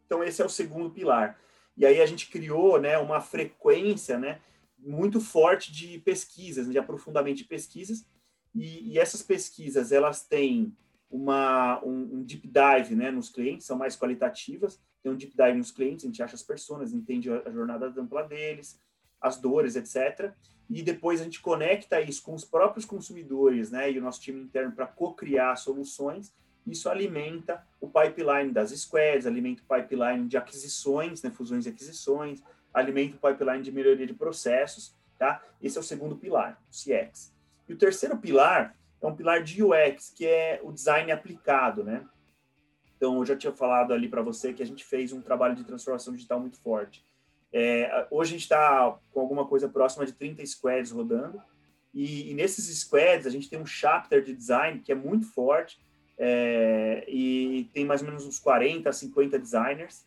Então, 0.05 0.23
esse 0.23 0.41
é 0.41 0.45
o 0.45 0.49
segundo 0.49 0.89
pilar. 0.89 1.39
E 1.75 1.85
aí 1.85 2.01
a 2.01 2.05
gente 2.05 2.29
criou 2.29 2.79
né, 2.79 2.97
uma 2.97 3.21
frequência 3.21 4.17
né, 4.17 4.41
muito 4.77 5.21
forte 5.21 5.71
de 5.71 5.97
pesquisas, 5.99 6.69
de 6.69 6.77
aprofundamento 6.77 7.37
de 7.37 7.45
pesquisas, 7.45 8.05
e, 8.53 8.91
e 8.91 8.99
essas 8.99 9.21
pesquisas 9.21 9.91
elas 9.91 10.25
têm 10.25 10.75
uma, 11.13 11.79
um, 11.85 12.09
um, 12.11 12.23
deep 12.23 12.47
dive 12.47 12.95
né, 12.95 13.11
nos 13.11 13.29
clientes, 13.29 13.67
são 13.67 13.77
mais 13.77 13.95
qualitativas, 13.95 14.81
tem 15.03 15.11
um 15.11 15.15
deep 15.15 15.35
dive 15.37 15.55
nos 15.55 15.69
clientes, 15.69 16.03
a 16.03 16.07
gente 16.07 16.23
acha 16.23 16.33
as 16.33 16.41
pessoas, 16.41 16.91
entende 16.91 17.29
a, 17.29 17.51
jornada 17.51 17.93
ampla 17.95 18.23
deles, 18.23 18.81
as 19.21 19.37
dores, 19.37 19.75
etc. 19.75 20.33
E 20.67 20.81
depois 20.81 21.21
a 21.21 21.23
gente 21.23 21.39
conecta 21.39 22.01
isso 22.01 22.23
com 22.23 22.33
os 22.33 22.43
próprios 22.43 22.83
consumidores 22.83 23.69
né, 23.69 23.91
e 23.91 23.99
o 23.99 24.01
nosso 24.01 24.19
time 24.21 24.41
interno 24.41 24.71
para 24.71 24.87
co-criar 24.87 25.55
soluções. 25.55 26.33
Isso 26.65 26.89
alimenta 26.89 27.63
o 27.79 27.87
pipeline 27.87 28.51
das 28.51 28.71
squads, 28.71 29.27
alimenta 29.27 29.61
o 29.61 29.77
pipeline 29.77 30.27
de 30.27 30.35
aquisições, 30.35 31.21
né, 31.21 31.29
fusões 31.29 31.67
e 31.67 31.69
aquisições, 31.69 32.41
alimenta 32.73 33.17
o 33.17 33.29
pipeline 33.29 33.61
de 33.61 33.71
melhoria 33.71 34.07
de 34.07 34.15
processos. 34.15 34.95
Tá? 35.19 35.43
Esse 35.61 35.77
é 35.77 35.81
o 35.81 35.83
segundo 35.83 36.15
pilar, 36.15 36.59
o 36.67 36.71
CX. 36.71 37.31
E 37.69 37.73
o 37.73 37.77
terceiro 37.77 38.17
pilar 38.17 38.75
é 39.03 39.07
um 39.07 39.15
pilar 39.15 39.43
de 39.43 39.63
UX, 39.63 40.13
que 40.15 40.25
é 40.25 40.59
o 40.63 40.71
design 40.71 41.11
aplicado, 41.11 41.83
né? 41.83 42.05
Então, 42.95 43.17
eu 43.17 43.25
já 43.25 43.35
tinha 43.35 43.51
falado 43.51 43.93
ali 43.93 44.07
para 44.07 44.21
você 44.21 44.53
que 44.53 44.63
a 44.63 44.65
gente 44.65 44.83
fez 44.85 45.11
um 45.11 45.21
trabalho 45.21 45.55
de 45.55 45.63
transformação 45.63 46.13
digital 46.13 46.39
muito 46.39 46.57
forte. 46.59 47.05
É, 47.51 48.07
hoje 48.09 48.29
a 48.29 48.33
gente 48.33 48.43
está 48.43 48.97
com 49.11 49.19
alguma 49.19 49.45
coisa 49.45 49.67
próxima 49.67 50.05
de 50.05 50.13
30 50.13 50.45
squads 50.45 50.91
rodando, 50.91 51.41
e, 51.93 52.31
e, 52.31 52.33
nesses 52.33 52.65
squads 52.79 53.27
a 53.27 53.29
gente 53.29 53.49
tem 53.49 53.59
um 53.59 53.65
chapter 53.65 54.23
de 54.23 54.33
design 54.33 54.79
que 54.79 54.91
é 54.91 54.95
muito 54.95 55.27
forte, 55.27 55.79
é, 56.17 57.03
e 57.07 57.69
tem 57.73 57.85
mais 57.85 58.01
ou 58.01 58.07
menos 58.07 58.25
uns 58.25 58.39
40, 58.39 58.91
50 58.91 59.37
designers, 59.37 60.05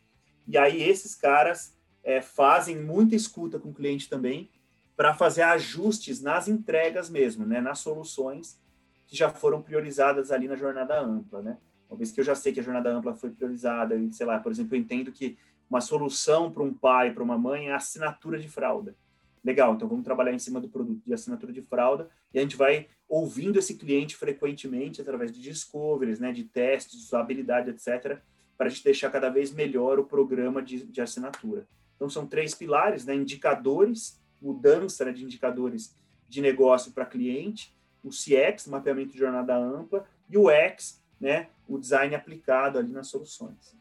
e 0.48 0.56
aí 0.56 0.82
esses 0.82 1.14
caras 1.14 1.76
é, 2.02 2.20
fazem 2.20 2.76
muita 2.82 3.14
escuta 3.14 3.58
com 3.58 3.68
o 3.68 3.74
cliente 3.74 4.08
também, 4.08 4.50
para 4.96 5.12
fazer 5.12 5.42
ajustes 5.42 6.22
nas 6.22 6.48
entregas 6.48 7.10
mesmo, 7.10 7.44
né, 7.44 7.60
nas 7.60 7.80
soluções, 7.80 8.58
que 9.06 9.16
já 9.16 9.30
foram 9.30 9.62
priorizadas 9.62 10.30
ali 10.30 10.48
na 10.48 10.56
jornada 10.56 11.00
ampla, 11.00 11.42
né? 11.42 11.58
Uma 11.88 11.96
vez 11.96 12.10
que 12.10 12.20
eu 12.20 12.24
já 12.24 12.34
sei 12.34 12.52
que 12.52 12.60
a 12.60 12.62
jornada 12.62 12.90
ampla 12.90 13.14
foi 13.14 13.30
priorizada, 13.30 13.94
e, 13.94 14.12
sei 14.12 14.26
lá, 14.26 14.38
por 14.38 14.50
exemplo, 14.50 14.74
eu 14.74 14.80
entendo 14.80 15.12
que 15.12 15.38
uma 15.70 15.80
solução 15.80 16.50
para 16.50 16.62
um 16.62 16.72
pai, 16.72 17.12
para 17.12 17.22
uma 17.22 17.38
mãe, 17.38 17.68
é 17.68 17.72
a 17.72 17.76
assinatura 17.76 18.38
de 18.38 18.48
fralda. 18.48 18.96
Legal, 19.44 19.74
então 19.74 19.86
vamos 19.86 20.04
trabalhar 20.04 20.32
em 20.32 20.38
cima 20.38 20.60
do 20.60 20.68
produto 20.68 21.00
de 21.06 21.14
assinatura 21.14 21.52
de 21.52 21.62
fralda 21.62 22.10
e 22.34 22.38
a 22.38 22.42
gente 22.42 22.56
vai 22.56 22.88
ouvindo 23.08 23.58
esse 23.58 23.76
cliente 23.76 24.16
frequentemente 24.16 25.00
através 25.00 25.30
de 25.30 25.40
discoveries, 25.40 26.18
né, 26.18 26.32
de 26.32 26.42
testes, 26.42 27.04
usabilidade, 27.04 27.70
etc., 27.70 28.18
para 28.58 28.66
a 28.66 28.68
gente 28.68 28.82
deixar 28.82 29.10
cada 29.10 29.28
vez 29.28 29.52
melhor 29.52 30.00
o 30.00 30.04
programa 30.04 30.60
de, 30.62 30.84
de 30.84 31.00
assinatura. 31.00 31.68
Então 31.94 32.10
são 32.10 32.26
três 32.26 32.54
pilares, 32.54 33.04
né, 33.04 33.14
indicadores, 33.14 34.20
mudança 34.40 35.04
né, 35.04 35.12
de 35.12 35.24
indicadores 35.24 35.94
de 36.28 36.40
negócio 36.40 36.90
para 36.90 37.06
cliente, 37.06 37.75
o 38.06 38.10
CX, 38.10 38.66
mapeamento 38.68 39.12
de 39.12 39.18
jornada 39.18 39.56
ampla, 39.56 40.06
e 40.30 40.38
o 40.38 40.50
X, 40.50 41.02
né, 41.20 41.48
o 41.68 41.78
design 41.78 42.14
aplicado 42.14 42.78
ali 42.78 42.92
nas 42.92 43.08
soluções. 43.08 43.76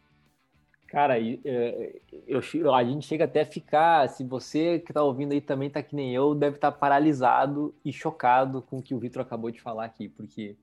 Cara, 0.88 1.20
é, 1.20 2.00
eu, 2.28 2.42
a 2.74 2.84
gente 2.84 3.06
chega 3.06 3.26
até 3.26 3.42
a 3.42 3.46
ficar, 3.46 4.08
se 4.08 4.24
você 4.24 4.80
que 4.80 4.92
está 4.92 5.04
ouvindo 5.04 5.34
aí 5.34 5.42
também 5.42 5.68
está 5.68 5.82
que 5.82 5.96
nem 5.96 6.14
eu, 6.14 6.34
deve 6.34 6.56
estar 6.56 6.72
tá 6.72 6.78
paralisado 6.78 7.76
e 7.84 7.92
chocado 7.92 8.62
com 8.62 8.78
o 8.78 8.82
que 8.82 8.94
o 8.94 9.00
Vitor 9.00 9.22
acabou 9.22 9.52
de 9.52 9.60
falar 9.60 9.86
aqui, 9.86 10.08
porque, 10.08 10.56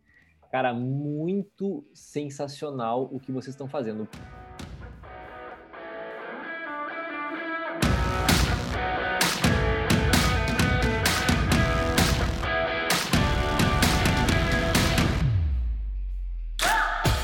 cara, 0.50 0.72
muito 0.72 1.84
sensacional 1.92 3.08
o 3.12 3.20
que 3.20 3.32
vocês 3.32 3.54
estão 3.54 3.68
fazendo. 3.68 4.08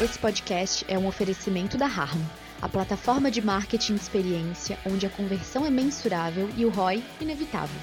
Esse 0.00 0.16
podcast 0.16 0.84
é 0.87 0.96
um 0.96 1.08
oferecimento 1.08 1.76
da 1.76 1.87
Harmo, 1.87 2.24
a 2.62 2.68
plataforma 2.68 3.32
de 3.32 3.42
marketing 3.42 3.96
de 3.96 4.00
experiência 4.00 4.78
onde 4.87 5.04
a 5.04 5.11
conversão 5.11 5.66
é 5.66 5.70
mensurável 5.70 6.48
e 6.56 6.64
o 6.64 6.70
ROI 6.70 7.02
inevitável. 7.20 7.80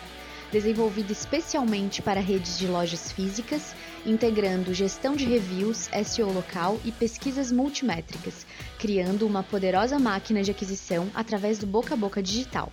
Desenvolvida 0.49 1.11
especialmente 1.11 2.01
para 2.01 2.21
redes 2.21 2.57
de 2.57 2.67
lojas 2.67 3.11
físicas, 3.11 3.75
integrando 4.05 4.73
gestão 4.73 5.13
de 5.13 5.25
reviews, 5.25 5.89
SEO 6.05 6.31
local 6.31 6.79
e 6.85 6.91
pesquisas 6.93 7.51
multimétricas, 7.51 8.47
criando 8.79 9.27
uma 9.27 9.43
poderosa 9.43 9.99
máquina 9.99 10.41
de 10.41 10.51
aquisição 10.51 11.09
através 11.13 11.57
do 11.59 11.67
boca 11.67 11.95
a 11.95 11.97
boca 11.97 12.23
digital. 12.23 12.71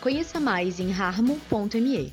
Conheça 0.00 0.40
mais 0.40 0.80
em 0.80 0.92
harmo.me. 0.92 2.12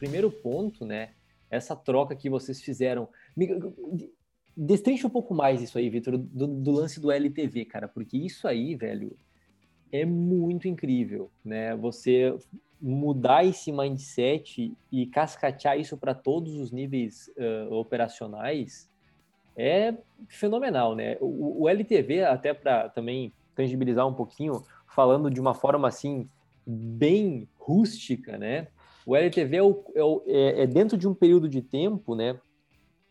primeiro 0.00 0.30
ponto, 0.30 0.84
né? 0.86 1.10
Essa 1.50 1.76
troca 1.76 2.16
que 2.16 2.30
vocês 2.30 2.60
fizeram. 2.62 3.08
Destrinche 4.56 5.06
um 5.06 5.10
pouco 5.10 5.34
mais 5.34 5.62
isso 5.62 5.78
aí, 5.78 5.88
Vitor, 5.90 6.16
do, 6.16 6.46
do, 6.46 6.72
lance 6.72 6.98
do 6.98 7.12
LTV, 7.12 7.66
cara, 7.66 7.86
porque 7.86 8.16
isso 8.16 8.48
aí, 8.48 8.74
velho, 8.74 9.16
é 9.92 10.04
muito 10.04 10.66
incrível, 10.66 11.30
né? 11.44 11.76
Você 11.76 12.34
mudar 12.80 13.44
esse 13.44 13.70
mindset 13.70 14.74
e 14.90 15.06
cascatear 15.06 15.78
isso 15.78 15.98
para 15.98 16.14
todos 16.14 16.54
os 16.54 16.72
níveis 16.72 17.30
uh, 17.36 17.74
operacionais 17.74 18.90
é 19.54 19.94
fenomenal, 20.28 20.94
né? 20.96 21.18
O, 21.20 21.64
o 21.64 21.68
LTV, 21.68 22.24
até 22.24 22.54
para 22.54 22.88
também 22.88 23.32
tangibilizar 23.54 24.08
um 24.08 24.14
pouquinho, 24.14 24.64
falando 24.86 25.30
de 25.30 25.40
uma 25.40 25.52
forma 25.52 25.88
assim 25.88 26.28
bem 26.66 27.46
rústica, 27.58 28.38
né? 28.38 28.68
O 29.06 29.16
LTV 29.16 29.56
é, 29.56 29.62
o, 29.62 29.84
é, 29.94 30.04
o, 30.04 30.22
é, 30.26 30.62
é, 30.62 30.66
dentro 30.66 30.96
de 30.96 31.08
um 31.08 31.14
período 31.14 31.48
de 31.48 31.62
tempo, 31.62 32.14
né? 32.14 32.38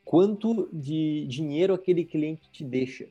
Quanto 0.04 0.70
de 0.72 1.26
dinheiro 1.28 1.74
aquele 1.74 2.04
cliente 2.04 2.50
te 2.52 2.64
deixa. 2.64 3.08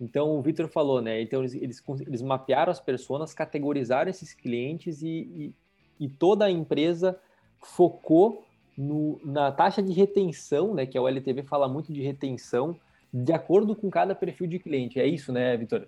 Então, 0.00 0.36
o 0.36 0.42
Victor 0.42 0.68
falou, 0.68 1.00
né? 1.00 1.20
Então, 1.22 1.40
eles, 1.40 1.54
eles, 1.54 1.82
eles 2.06 2.22
mapearam 2.22 2.70
as 2.70 2.80
pessoas, 2.80 3.32
categorizaram 3.32 4.10
esses 4.10 4.34
clientes 4.34 5.02
e, 5.02 5.08
e, 5.08 5.54
e 6.00 6.08
toda 6.08 6.44
a 6.46 6.50
empresa 6.50 7.18
focou 7.62 8.44
no, 8.76 9.20
na 9.24 9.52
taxa 9.52 9.82
de 9.82 9.92
retenção, 9.92 10.74
né? 10.74 10.86
Que 10.86 10.98
o 10.98 11.08
LTV 11.08 11.44
fala 11.44 11.68
muito 11.68 11.92
de 11.92 12.02
retenção, 12.02 12.78
de 13.12 13.32
acordo 13.32 13.76
com 13.76 13.88
cada 13.88 14.14
perfil 14.14 14.46
de 14.46 14.58
cliente. 14.58 14.98
É 14.98 15.06
isso, 15.06 15.32
né, 15.32 15.56
Vitor? 15.56 15.86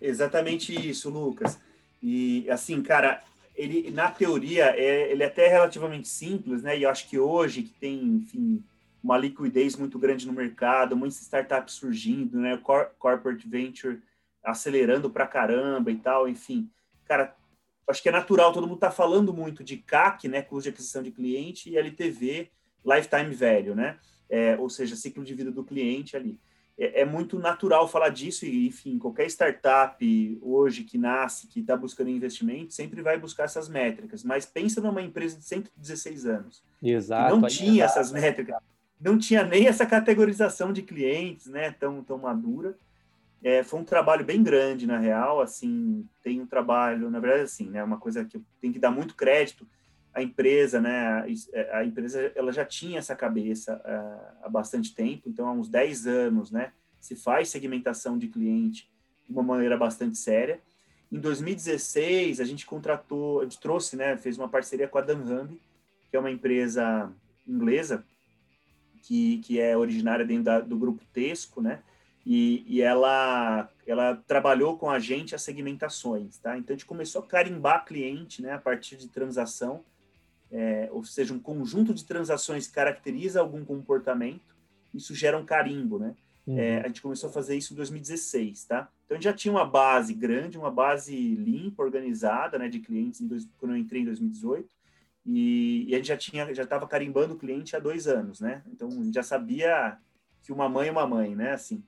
Exatamente 0.00 0.74
isso, 0.88 1.10
Lucas. 1.10 1.58
E 2.02 2.48
assim, 2.50 2.82
cara, 2.82 3.22
ele 3.58 3.90
na 3.90 4.08
teoria 4.10 4.66
é, 4.76 5.10
ele 5.10 5.24
é 5.24 5.26
até 5.26 5.48
relativamente 5.48 6.06
simples, 6.06 6.62
né? 6.62 6.78
E 6.78 6.84
eu 6.84 6.90
acho 6.90 7.08
que 7.08 7.18
hoje 7.18 7.64
que 7.64 7.74
tem, 7.74 8.00
enfim, 8.04 8.62
uma 9.02 9.18
liquidez 9.18 9.74
muito 9.74 9.98
grande 9.98 10.26
no 10.26 10.32
mercado, 10.32 10.96
muitas 10.96 11.20
startups 11.20 11.74
surgindo, 11.74 12.38
né? 12.38 12.56
Cor 12.58 12.90
corporate 12.98 13.48
venture 13.48 14.00
acelerando 14.44 15.10
pra 15.10 15.26
caramba 15.26 15.90
e 15.90 15.96
tal, 15.96 16.28
enfim, 16.28 16.70
cara, 17.04 17.34
acho 17.88 18.02
que 18.02 18.08
é 18.08 18.12
natural, 18.12 18.52
todo 18.52 18.66
mundo 18.66 18.78
tá 18.78 18.90
falando 18.90 19.34
muito 19.34 19.64
de 19.64 19.76
CAC, 19.76 20.28
né? 20.28 20.40
Custo 20.40 20.62
de 20.62 20.68
aquisição 20.70 21.02
de 21.02 21.10
cliente 21.10 21.68
e 21.68 21.76
LTV, 21.76 22.48
lifetime 22.86 23.34
value, 23.34 23.74
né? 23.74 23.98
É, 24.30 24.56
ou 24.56 24.70
seja, 24.70 24.94
ciclo 24.94 25.24
de 25.24 25.34
vida 25.34 25.50
do 25.50 25.64
cliente 25.64 26.16
ali 26.16 26.38
é, 26.78 27.00
é, 27.00 27.04
muito 27.04 27.38
natural 27.40 27.88
falar 27.88 28.10
disso, 28.10 28.46
e 28.46 28.68
enfim, 28.68 28.98
qualquer 28.98 29.26
startup 29.26 30.38
hoje 30.40 30.84
que 30.84 30.96
nasce, 30.96 31.48
que 31.48 31.58
está 31.58 31.76
buscando 31.76 32.08
investimento, 32.08 32.72
sempre 32.72 33.02
vai 33.02 33.18
buscar 33.18 33.44
essas 33.44 33.68
métricas. 33.68 34.22
Mas 34.22 34.46
pensa 34.46 34.80
numa 34.80 35.02
empresa 35.02 35.36
de 35.36 35.44
116 35.44 36.26
anos. 36.26 36.62
Exato. 36.80 37.36
não 37.36 37.48
tinha 37.48 37.84
essas 37.84 38.12
métricas, 38.12 38.56
não 39.00 39.18
tinha 39.18 39.42
nem 39.42 39.66
essa 39.66 39.84
categorização 39.84 40.72
de 40.72 40.82
clientes, 40.82 41.46
né, 41.46 41.72
tão, 41.72 42.02
tão 42.04 42.18
madura. 42.18 42.76
É, 43.42 43.64
foi 43.64 43.80
um 43.80 43.84
trabalho 43.84 44.24
bem 44.24 44.42
grande, 44.42 44.86
na 44.86 44.98
real, 44.98 45.40
assim, 45.40 46.06
tem 46.22 46.40
um 46.40 46.46
trabalho, 46.46 47.10
na 47.10 47.18
verdade, 47.18 47.42
assim, 47.42 47.68
né, 47.70 47.82
uma 47.82 47.98
coisa 47.98 48.24
que 48.24 48.40
tenho 48.60 48.72
que 48.72 48.80
dar 48.80 48.90
muito 48.90 49.16
crédito, 49.16 49.66
a 50.12 50.22
empresa, 50.22 50.80
né, 50.80 51.24
a, 51.72 51.84
empresa 51.84 52.32
ela 52.34 52.50
já 52.50 52.64
tinha 52.64 52.98
essa 52.98 53.14
cabeça 53.14 53.80
uh, 53.84 54.44
há 54.44 54.48
bastante 54.48 54.92
tempo, 54.92 55.28
então 55.28 55.46
há 55.46 55.52
uns 55.52 55.68
10 55.68 56.06
anos, 56.06 56.50
né, 56.50 56.72
se 57.00 57.16
faz 57.16 57.48
segmentação 57.48 58.18
de 58.18 58.28
cliente 58.28 58.90
de 59.26 59.32
uma 59.32 59.42
maneira 59.42 59.76
bastante 59.76 60.16
séria. 60.16 60.60
Em 61.10 61.18
2016, 61.18 62.40
a 62.40 62.44
gente 62.44 62.66
contratou, 62.66 63.40
a 63.40 63.44
gente 63.44 63.58
trouxe, 63.58 63.96
né, 63.96 64.16
fez 64.16 64.36
uma 64.36 64.48
parceria 64.48 64.88
com 64.88 64.98
a 64.98 65.00
Danhumbi, 65.00 65.60
que 66.10 66.16
é 66.16 66.20
uma 66.20 66.30
empresa 66.30 67.12
inglesa 67.46 68.04
que, 69.02 69.38
que 69.38 69.58
é 69.58 69.76
originária 69.76 70.24
dentro 70.24 70.44
da, 70.44 70.60
do 70.60 70.76
grupo 70.76 71.02
Tesco, 71.12 71.62
né, 71.62 71.82
e, 72.26 72.62
e, 72.66 72.82
ela, 72.82 73.70
ela 73.86 74.16
trabalhou 74.26 74.76
com 74.76 74.90
a 74.90 74.98
gente 74.98 75.34
as 75.34 75.40
segmentações, 75.40 76.36
tá? 76.36 76.58
Então 76.58 76.74
a 76.74 76.76
gente 76.76 76.84
começou 76.84 77.22
a 77.22 77.26
carimbar 77.26 77.86
cliente, 77.86 78.42
né, 78.42 78.52
a 78.52 78.58
partir 78.58 78.98
de 78.98 79.08
transação, 79.08 79.82
é, 80.50 80.90
ou 80.92 81.02
seja, 81.04 81.32
um 81.32 81.38
conjunto 81.38 81.94
de 81.94 82.04
transações 82.04 82.68
caracteriza 82.68 83.40
algum 83.40 83.64
comportamento, 83.64 84.54
isso 84.92 85.14
gera 85.14 85.38
um 85.38 85.44
carimbo, 85.44 85.98
né? 85.98 86.14
Uhum. 86.48 86.58
É, 86.58 86.80
a 86.80 86.86
gente 86.86 87.02
começou 87.02 87.28
a 87.28 87.32
fazer 87.32 87.58
isso 87.58 87.74
em 87.74 87.76
2016, 87.76 88.64
tá? 88.64 88.90
Então 89.04 89.14
a 89.14 89.20
gente 89.20 89.24
já 89.24 89.34
tinha 89.34 89.52
uma 89.52 89.66
base 89.66 90.14
grande, 90.14 90.56
uma 90.56 90.70
base 90.70 91.14
limpa, 91.14 91.82
organizada, 91.82 92.58
né, 92.58 92.70
de 92.70 92.80
clientes 92.80 93.20
dois, 93.20 93.46
quando 93.58 93.72
eu 93.72 93.76
entrei 93.76 94.00
em 94.00 94.06
2018. 94.06 94.66
E, 95.26 95.84
e 95.86 95.94
a 95.94 95.98
gente 95.98 96.08
já 96.08 96.16
tinha, 96.16 96.54
já 96.54 96.62
estava 96.62 96.88
carimbando 96.88 97.34
o 97.34 97.38
cliente 97.38 97.76
há 97.76 97.78
dois 97.78 98.06
anos, 98.06 98.40
né? 98.40 98.62
Então 98.72 98.88
a 98.88 99.04
gente 99.04 99.14
já 99.14 99.22
sabia 99.22 99.98
que 100.42 100.50
uma 100.50 100.70
mãe 100.70 100.88
é 100.88 100.90
uma 100.90 101.06
mãe, 101.06 101.36
né? 101.36 101.52
Assim. 101.52 101.84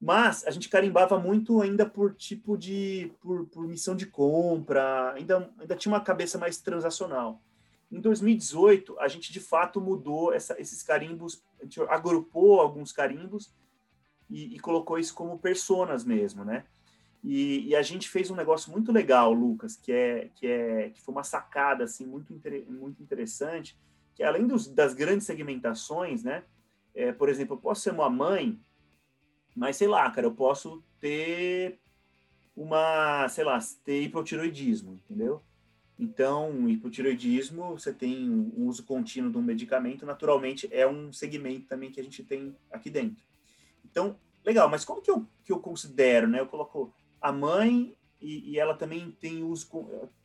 Mas 0.00 0.42
a 0.46 0.50
gente 0.50 0.70
carimbava 0.70 1.18
muito 1.18 1.60
ainda 1.60 1.84
por 1.84 2.14
tipo 2.14 2.56
de, 2.56 3.12
por, 3.20 3.44
por 3.48 3.68
missão 3.68 3.94
de 3.94 4.06
compra, 4.06 5.12
ainda, 5.12 5.50
ainda 5.58 5.76
tinha 5.76 5.92
uma 5.92 6.00
cabeça 6.00 6.38
mais 6.38 6.56
transacional. 6.56 7.42
Em 7.90 8.00
2018, 8.00 8.98
a 8.98 9.06
gente 9.06 9.30
de 9.30 9.38
fato 9.38 9.82
mudou 9.82 10.32
essa, 10.32 10.58
esses 10.58 10.82
carimbos, 10.82 11.42
a 11.60 11.64
gente 11.64 11.78
agrupou 11.82 12.58
alguns 12.58 12.90
carimbos 12.90 13.52
e, 14.32 14.56
e 14.56 14.58
colocou 14.58 14.98
isso 14.98 15.14
como 15.14 15.38
personas 15.38 16.04
mesmo, 16.04 16.44
né? 16.44 16.64
E, 17.22 17.68
e, 17.68 17.76
a 17.76 17.82
gente 17.82 18.08
fez 18.08 18.30
um 18.30 18.34
negócio 18.34 18.72
muito 18.72 18.90
legal, 18.90 19.32
Lucas, 19.32 19.76
que 19.76 19.92
é 19.92 20.30
que 20.34 20.46
é 20.46 20.90
que 20.90 21.00
foi 21.00 21.12
uma 21.12 21.22
sacada 21.22 21.84
assim 21.84 22.04
muito 22.04 22.34
muito 22.68 23.00
interessante, 23.00 23.78
que 24.14 24.24
além 24.24 24.46
dos, 24.46 24.66
das 24.66 24.92
grandes 24.92 25.26
segmentações, 25.26 26.24
né? 26.24 26.42
É, 26.94 27.12
por 27.12 27.28
exemplo, 27.28 27.54
eu 27.54 27.60
posso 27.60 27.82
ser 27.82 27.92
uma 27.92 28.10
mãe 28.10 28.60
mas 29.54 29.76
sei 29.76 29.86
lá, 29.86 30.10
cara, 30.10 30.26
eu 30.26 30.32
posso 30.32 30.82
ter 30.98 31.78
uma, 32.56 33.28
sei 33.28 33.44
lá, 33.44 33.58
ter 33.84 34.02
hipotiroidismo, 34.02 34.94
entendeu? 34.94 35.42
Então, 35.98 36.68
hipotiroidismo, 36.68 37.78
você 37.78 37.92
tem 37.92 38.28
um 38.28 38.66
uso 38.66 38.84
contínuo 38.84 39.30
de 39.30 39.38
um 39.38 39.42
medicamento, 39.42 40.06
naturalmente 40.06 40.68
é 40.72 40.86
um 40.86 41.12
segmento 41.12 41.66
também 41.66 41.90
que 41.90 42.00
a 42.00 42.04
gente 42.04 42.24
tem 42.24 42.56
aqui 42.70 42.90
dentro. 42.90 43.22
Então, 43.92 44.16
legal, 44.44 44.68
mas 44.68 44.84
como 44.84 45.02
que 45.02 45.10
eu, 45.10 45.24
que 45.44 45.52
eu 45.52 45.60
considero, 45.60 46.26
né? 46.26 46.40
Eu 46.40 46.46
coloco 46.46 46.92
a 47.20 47.30
mãe 47.30 47.94
e, 48.20 48.52
e 48.52 48.58
ela 48.58 48.74
também 48.74 49.10
tem 49.20 49.44
uso, 49.44 49.68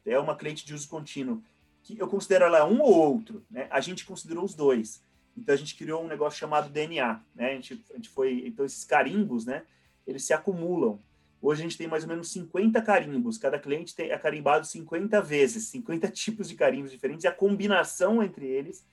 é 0.06 0.18
uma 0.18 0.36
cliente 0.36 0.66
de 0.66 0.74
uso 0.74 0.88
contínuo, 0.88 1.44
que 1.84 2.02
eu 2.02 2.08
considero 2.08 2.46
ela 2.46 2.66
um 2.66 2.82
ou 2.82 2.96
outro, 2.96 3.46
né? 3.52 3.68
A 3.70 3.82
gente 3.82 4.06
considerou 4.06 4.44
os 4.44 4.56
dois. 4.56 5.04
Então 5.36 5.54
a 5.54 5.58
gente 5.58 5.76
criou 5.76 6.04
um 6.04 6.08
negócio 6.08 6.40
chamado 6.40 6.70
DNA, 6.70 7.22
né? 7.36 7.52
A 7.52 7.54
gente, 7.56 7.86
a 7.92 7.96
gente 7.96 8.10
foi, 8.10 8.48
então 8.48 8.66
esses 8.66 8.86
carimbos, 8.86 9.46
né? 9.46 9.64
Eles 10.06 10.26
se 10.26 10.34
acumulam. 10.34 11.00
Hoje 11.42 11.62
a 11.62 11.64
gente 11.64 11.78
tem 11.78 11.88
mais 11.88 12.04
ou 12.04 12.10
menos 12.10 12.32
50 12.32 12.82
carimbos, 12.82 13.38
cada 13.38 13.60
cliente 13.60 13.94
tem, 13.94 14.10
é 14.10 14.18
carimbado 14.18 14.66
50 14.66 15.22
vezes, 15.22 15.66
50 15.66 16.08
tipos 16.10 16.48
de 16.50 16.56
carimbos 16.56 16.92
diferentes, 16.92 17.26
e 17.26 17.28
a 17.28 17.32
combinação 17.32 18.24
entre 18.24 18.48
eles 18.48 18.88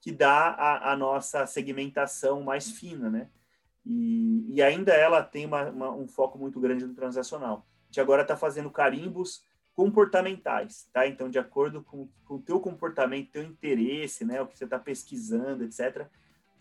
que 0.00 0.12
dá 0.12 0.50
a, 0.50 0.92
a 0.92 0.96
nossa 0.96 1.46
segmentação 1.46 2.42
mais 2.42 2.70
fina, 2.70 3.10
né? 3.10 3.28
E, 3.84 4.46
e 4.54 4.62
ainda 4.62 4.92
ela 4.92 5.22
tem 5.22 5.46
uma, 5.46 5.70
uma, 5.70 5.90
um 5.90 6.06
foco 6.06 6.38
muito 6.38 6.60
grande 6.60 6.86
no 6.86 6.94
transacional. 6.94 7.66
A 7.84 7.86
gente 7.86 8.00
agora 8.00 8.22
está 8.22 8.36
fazendo 8.36 8.70
carimbos 8.70 9.44
comportamentais, 9.74 10.88
tá? 10.92 11.06
Então, 11.06 11.30
de 11.30 11.38
acordo 11.38 11.82
com, 11.82 12.08
com 12.24 12.34
o 12.34 12.42
teu 12.42 12.60
comportamento, 12.60 13.30
teu 13.30 13.42
interesse, 13.42 14.24
né, 14.24 14.40
o 14.42 14.46
que 14.46 14.58
você 14.58 14.64
está 14.64 14.78
pesquisando, 14.78 15.64
etc., 15.64 16.06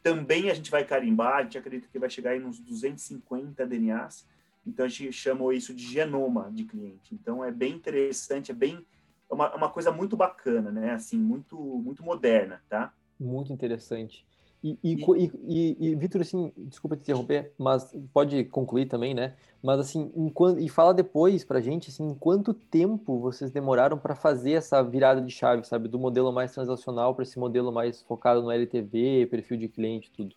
também 0.02 0.50
a 0.50 0.54
gente 0.54 0.72
vai 0.72 0.86
carimbar, 0.86 1.38
a 1.38 1.44
gente 1.44 1.58
acredita 1.58 1.90
que 1.92 2.00
vai 2.00 2.10
chegar 2.10 2.36
em 2.36 2.46
uns 2.46 2.60
250 2.60 3.68
DNAs, 3.68 4.26
então 4.66 4.86
a 4.86 4.90
gente 4.90 5.12
chamou 5.12 5.52
isso 5.52 5.74
de 5.74 5.84
genoma 5.84 6.50
de 6.54 6.64
cliente. 6.64 7.14
Então, 7.14 7.44
é 7.44 7.52
bem 7.52 7.74
interessante, 7.74 8.52
é 8.52 8.54
bem, 8.54 8.86
é 9.30 9.34
uma, 9.34 9.48
é 9.48 9.56
uma 9.56 9.70
coisa 9.70 9.92
muito 9.92 10.16
bacana, 10.16 10.72
né, 10.72 10.94
assim, 10.94 11.18
muito, 11.18 11.58
muito 11.58 12.02
moderna, 12.02 12.62
tá? 12.70 12.94
Muito 13.20 13.52
interessante. 13.52 14.26
E, 14.62 14.78
e, 14.84 14.94
e, 14.94 15.32
e, 15.48 15.88
e 15.88 15.96
Vitor, 15.96 16.22
assim, 16.22 16.52
desculpa 16.58 16.98
te 16.98 17.04
interromper, 17.04 17.54
mas 17.58 17.96
pode 18.14 18.44
concluir 18.46 18.88
também, 18.88 19.14
né? 19.14 19.36
Mas 19.64 19.80
assim, 19.80 20.12
enquanto, 20.16 20.60
e 20.60 20.68
fala 20.68 20.94
depois 20.94 21.46
pra 21.46 21.62
gente, 21.62 21.90
assim, 21.90 22.10
em 22.10 22.14
quanto 22.14 22.54
tempo 22.54 23.20
vocês 23.20 23.52
demoraram 23.52 23.98
para 23.98 24.16
fazer 24.16 24.54
essa 24.54 24.82
virada 24.84 25.22
de 25.22 25.32
chave, 25.32 25.66
sabe? 25.66 25.88
Do 25.88 25.98
modelo 25.98 26.32
mais 26.34 26.54
transacional 26.54 27.16
para 27.16 27.24
esse 27.24 27.40
modelo 27.40 27.72
mais 27.72 28.02
focado 28.02 28.42
no 28.42 28.52
LTV, 28.52 29.28
perfil 29.32 29.58
de 29.58 29.70
cliente, 29.70 30.12
tudo. 30.12 30.36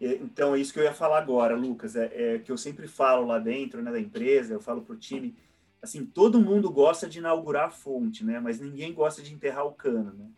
Então, 0.00 0.56
é 0.56 0.58
isso 0.58 0.72
que 0.72 0.80
eu 0.80 0.84
ia 0.84 0.92
falar 0.92 1.18
agora, 1.18 1.54
Lucas, 1.54 1.94
é, 1.94 2.34
é 2.34 2.38
que 2.40 2.50
eu 2.50 2.58
sempre 2.58 2.88
falo 2.88 3.24
lá 3.24 3.38
dentro, 3.38 3.80
né, 3.80 3.92
da 3.92 4.00
empresa, 4.00 4.52
eu 4.52 4.60
falo 4.60 4.82
pro 4.82 4.96
time, 4.96 5.36
assim, 5.80 6.04
todo 6.04 6.40
mundo 6.40 6.72
gosta 6.72 7.08
de 7.08 7.20
inaugurar 7.20 7.66
a 7.66 7.70
fonte, 7.70 8.24
né? 8.24 8.40
Mas 8.40 8.58
ninguém 8.58 8.92
gosta 8.92 9.22
de 9.22 9.32
enterrar 9.32 9.64
o 9.64 9.72
cano, 9.72 10.12
né? 10.12 10.28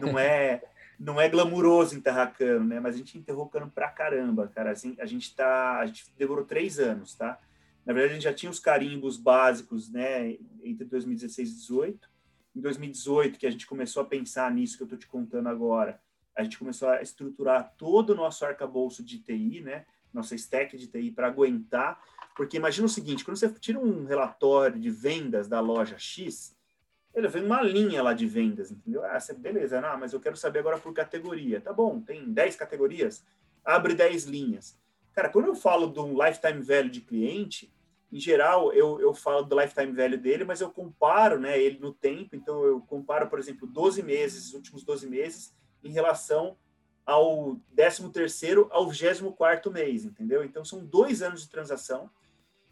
Não 0.00 0.18
é 0.18 0.62
não 0.98 1.20
é 1.20 1.28
glamuroso 1.28 1.96
enterrar 1.96 2.32
cano, 2.32 2.64
né? 2.64 2.80
Mas 2.80 2.94
a 2.94 2.98
gente 2.98 3.18
enterrou 3.18 3.48
cano 3.48 3.70
pra 3.70 3.88
caramba, 3.88 4.48
cara. 4.48 4.70
Assim, 4.70 4.96
a 4.98 5.06
gente 5.06 5.34
tá, 5.34 5.78
a 5.78 5.86
gente 5.86 6.12
demorou 6.16 6.44
três 6.44 6.78
anos, 6.78 7.14
tá? 7.14 7.38
Na 7.84 7.92
verdade, 7.92 8.12
a 8.12 8.14
gente 8.14 8.24
já 8.24 8.34
tinha 8.34 8.50
os 8.50 8.60
carimbos 8.60 9.16
básicos, 9.16 9.90
né? 9.90 10.36
Entre 10.62 10.84
2016 10.84 11.48
e 11.48 11.52
2018. 11.52 12.10
Em 12.54 12.60
2018, 12.60 13.38
que 13.38 13.46
a 13.46 13.50
gente 13.50 13.66
começou 13.66 14.02
a 14.02 14.06
pensar 14.06 14.50
nisso 14.52 14.76
que 14.76 14.82
eu 14.82 14.88
tô 14.88 14.96
te 14.96 15.06
contando 15.06 15.48
agora, 15.48 16.00
a 16.36 16.42
gente 16.42 16.58
começou 16.58 16.88
a 16.88 17.02
estruturar 17.02 17.74
todo 17.76 18.10
o 18.10 18.14
nosso 18.14 18.44
arcabouço 18.44 19.02
de 19.02 19.18
TI, 19.18 19.60
né? 19.60 19.84
Nossa 20.12 20.34
stack 20.34 20.76
de 20.76 20.86
TI 20.86 21.10
para 21.10 21.26
aguentar. 21.26 22.00
Porque 22.36 22.56
imagina 22.56 22.86
o 22.86 22.90
seguinte, 22.90 23.24
quando 23.24 23.36
você 23.36 23.48
tira 23.52 23.78
um 23.78 24.04
relatório 24.04 24.78
de 24.78 24.90
vendas 24.90 25.48
da 25.48 25.60
loja 25.60 25.98
X, 25.98 26.56
ele 27.14 27.28
vem 27.28 27.44
uma 27.44 27.62
linha 27.62 28.02
lá 28.02 28.14
de 28.14 28.26
vendas, 28.26 28.70
entendeu? 28.70 29.04
Ah, 29.04 29.18
beleza, 29.36 29.80
não, 29.80 29.98
mas 29.98 30.12
eu 30.12 30.20
quero 30.20 30.36
saber 30.36 30.60
agora 30.60 30.78
por 30.78 30.92
categoria. 30.94 31.60
Tá 31.60 31.72
bom, 31.72 32.00
tem 32.00 32.32
10 32.32 32.56
categorias, 32.56 33.24
abre 33.64 33.94
10 33.94 34.24
linhas. 34.24 34.78
Cara, 35.12 35.28
quando 35.28 35.46
eu 35.46 35.54
falo 35.54 35.88
de 35.88 36.00
um 36.00 36.14
lifetime 36.24 36.62
value 36.62 36.90
de 36.90 37.02
cliente, 37.02 37.72
em 38.10 38.18
geral, 38.18 38.72
eu, 38.74 39.00
eu 39.00 39.14
falo 39.14 39.42
do 39.42 39.58
lifetime 39.58 39.92
value 39.92 40.18
dele, 40.18 40.44
mas 40.44 40.60
eu 40.60 40.70
comparo 40.70 41.40
né, 41.40 41.58
ele 41.58 41.78
no 41.78 41.94
tempo. 41.94 42.36
Então, 42.36 42.62
eu 42.64 42.80
comparo, 42.82 43.26
por 43.28 43.38
exemplo, 43.38 43.66
12 43.66 44.02
meses, 44.02 44.48
os 44.48 44.54
últimos 44.54 44.84
12 44.84 45.08
meses, 45.08 45.54
em 45.82 45.90
relação 45.90 46.56
ao 47.06 47.58
13º 47.74 48.68
ao 48.70 48.86
24º 48.86 49.70
mês, 49.70 50.04
entendeu? 50.04 50.44
Então, 50.44 50.64
são 50.64 50.84
dois 50.84 51.22
anos 51.22 51.42
de 51.42 51.48
transação. 51.48 52.10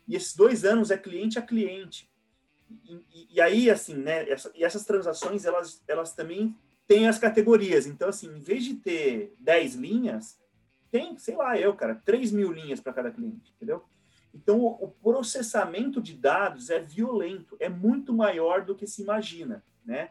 E 0.07 0.15
esses 0.15 0.35
dois 0.35 0.65
anos 0.65 0.91
é 0.91 0.99
cliente 0.99 1.39
a 1.39 1.43
cliente. 1.43 2.10
E, 3.31 3.41
aí, 3.41 3.71
assim, 3.71 3.95
né, 3.95 4.29
essa, 4.29 4.51
e 4.55 4.65
essas 4.65 4.85
transações, 4.85 5.45
elas, 5.45 5.83
elas 5.87 6.13
também 6.13 6.57
têm 6.87 7.09
as 7.09 7.19
categorias. 7.19 7.87
Então, 7.87 8.09
assim, 8.09 8.29
em 8.29 8.41
vez 8.41 8.65
de 8.65 8.75
ter 8.75 9.35
10 9.39 9.75
linhas, 9.77 10.39
tem, 10.91 11.17
sei 11.19 11.37
lá, 11.37 11.59
eu, 11.59 11.75
cara, 11.75 12.01
3 12.05 12.33
mil 12.33 12.53
linhas 12.53 12.81
para 12.81 12.93
cada 12.93 13.11
cliente, 13.11 13.53
entendeu? 13.57 13.85
Então, 14.35 14.61
o, 14.61 14.85
o, 14.85 14.89
processamento 14.89 16.01
de 16.01 16.15
dados 16.15 16.71
é 16.71 16.79
violento, 16.79 17.57
é 17.59 17.69
muito 17.69 18.13
maior 18.13 18.65
do 18.65 18.75
que 18.75 18.87
se 18.87 19.03
imagina, 19.03 19.65
né? 19.85 20.11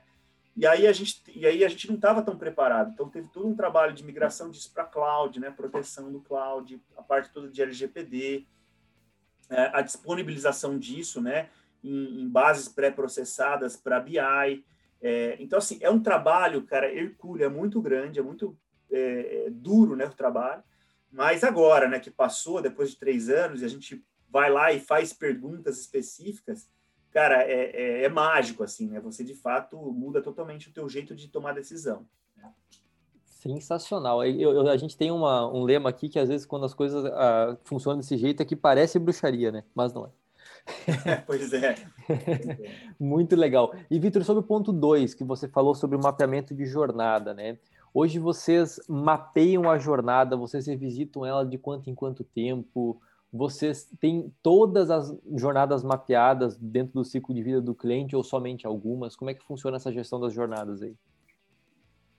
E 0.56 0.66
aí 0.66 0.88
a 0.88 0.92
gente, 0.92 1.22
e 1.34 1.46
aí 1.46 1.64
a 1.64 1.70
gente 1.70 1.88
não 1.88 1.96
estava 1.96 2.22
tão 2.22 2.38
preparado. 2.38 2.92
Então, 2.92 3.10
teve 3.10 3.30
todo 3.30 3.48
um 3.48 3.56
trabalho 3.56 3.94
de 3.94 4.04
migração 4.04 4.50
disso 4.50 4.72
para 4.74 4.84
cloud, 4.84 5.40
né? 5.40 5.50
Proteção 5.52 6.12
do 6.12 6.20
cloud, 6.20 6.82
a 6.98 7.02
parte 7.02 7.32
toda 7.32 7.48
de 7.48 7.62
LGPD, 7.62 8.46
é, 9.50 9.72
a 9.74 9.82
disponibilização 9.82 10.78
disso, 10.78 11.22
né? 11.22 11.50
Em, 11.84 12.22
em 12.22 12.30
bases 12.30 12.68
pré-processadas 12.68 13.76
para 13.76 14.00
BI. 14.00 14.64
É, 15.02 15.38
então, 15.40 15.60
assim, 15.60 15.78
é 15.82 15.90
um 15.90 16.02
trabalho, 16.02 16.64
cara, 16.64 16.92
hercúleo, 16.92 17.46
é 17.46 17.50
muito 17.50 17.82
grande, 17.82 18.20
é 18.20 18.24
muito 18.24 18.58
é, 18.92 19.48
duro, 19.52 19.96
né, 19.96 20.06
o 20.06 20.14
trabalho. 20.14 20.64
Mas 21.12 21.44
agora, 21.44 21.88
né, 21.88 22.00
que 22.00 22.12
passou, 22.12 22.62
depois 22.62 22.92
de 22.92 22.98
três 22.98 23.30
anos, 23.30 23.62
e 23.62 23.66
a 23.66 23.70
gente 23.70 24.04
vai 24.30 24.52
lá 24.52 24.72
e 24.72 24.80
faz 24.80 25.12
perguntas 25.12 25.80
específicas, 25.80 26.70
cara, 27.12 27.44
é, 27.44 27.72
é, 27.72 28.04
é 28.04 28.10
mágico, 28.10 28.64
assim, 28.64 28.88
né? 28.88 29.00
Você, 29.00 29.24
de 29.24 29.34
fato, 29.34 29.76
muda 29.92 30.22
totalmente 30.22 30.70
o 30.70 30.74
teu 30.74 30.88
jeito 30.88 31.16
de 31.16 31.28
tomar 31.28 31.54
decisão. 31.54 32.06
Né? 32.38 32.52
Sensacional. 33.26 34.24
Eu, 34.24 34.54
eu, 34.54 34.70
a 34.70 34.78
gente 34.78 34.96
tem 34.96 35.12
uma, 35.12 35.52
um 35.52 35.64
lema 35.64 35.90
aqui 35.90 36.10
que 36.10 36.20
às 36.20 36.30
vezes 36.30 36.46
quando 36.46 36.66
as 36.66 36.74
coisas 36.74 37.04
ah, 37.06 37.58
funcionam 37.64 38.00
desse 38.00 38.18
jeito 38.18 38.42
é 38.42 38.46
que 38.46 38.56
parece 38.56 39.00
bruxaria, 39.00 39.52
né? 39.52 39.64
Mas 39.74 39.94
não 39.94 40.06
é. 40.06 40.10
pois 41.26 41.54
é. 41.54 41.76
Muito 43.00 43.36
legal. 43.36 43.74
E, 43.90 44.00
Vitor, 44.00 44.24
sobre 44.24 44.42
o 44.42 44.48
ponto 44.48 44.72
2, 44.72 45.14
que 45.14 45.24
você 45.24 45.48
falou 45.48 45.76
sobre 45.76 45.98
o 45.98 46.02
mapeamento 46.02 46.54
de 46.54 46.66
jornada, 46.66 47.34
né? 47.34 47.58
Hoje 47.94 48.20
vocês 48.20 48.80
mapeiam 48.88 49.70
a 49.70 49.78
jornada, 49.78 50.38
vocês 50.38 50.68
revisitam 50.68 51.26
ela 51.26 51.46
de 51.46 51.58
quanto 51.58 51.90
em 51.90 51.96
quanto 51.96 52.24
tempo, 52.24 53.02
vocês 53.32 53.90
têm 54.00 54.34
todas 54.42 54.90
as 54.90 55.16
jornadas 55.36 55.84
mapeadas 55.84 56.58
dentro 56.58 56.94
do 56.94 57.06
ciclo 57.06 57.34
de 57.34 57.44
vida 57.44 57.62
do 57.62 57.76
cliente 57.76 58.16
ou 58.16 58.24
somente 58.24 58.66
algumas? 58.66 59.16
Como 59.16 59.30
é 59.30 59.34
que 59.34 59.46
funciona 59.46 59.78
essa 59.78 59.92
gestão 59.92 60.20
das 60.20 60.34
jornadas 60.34 60.82
aí? 60.82 60.96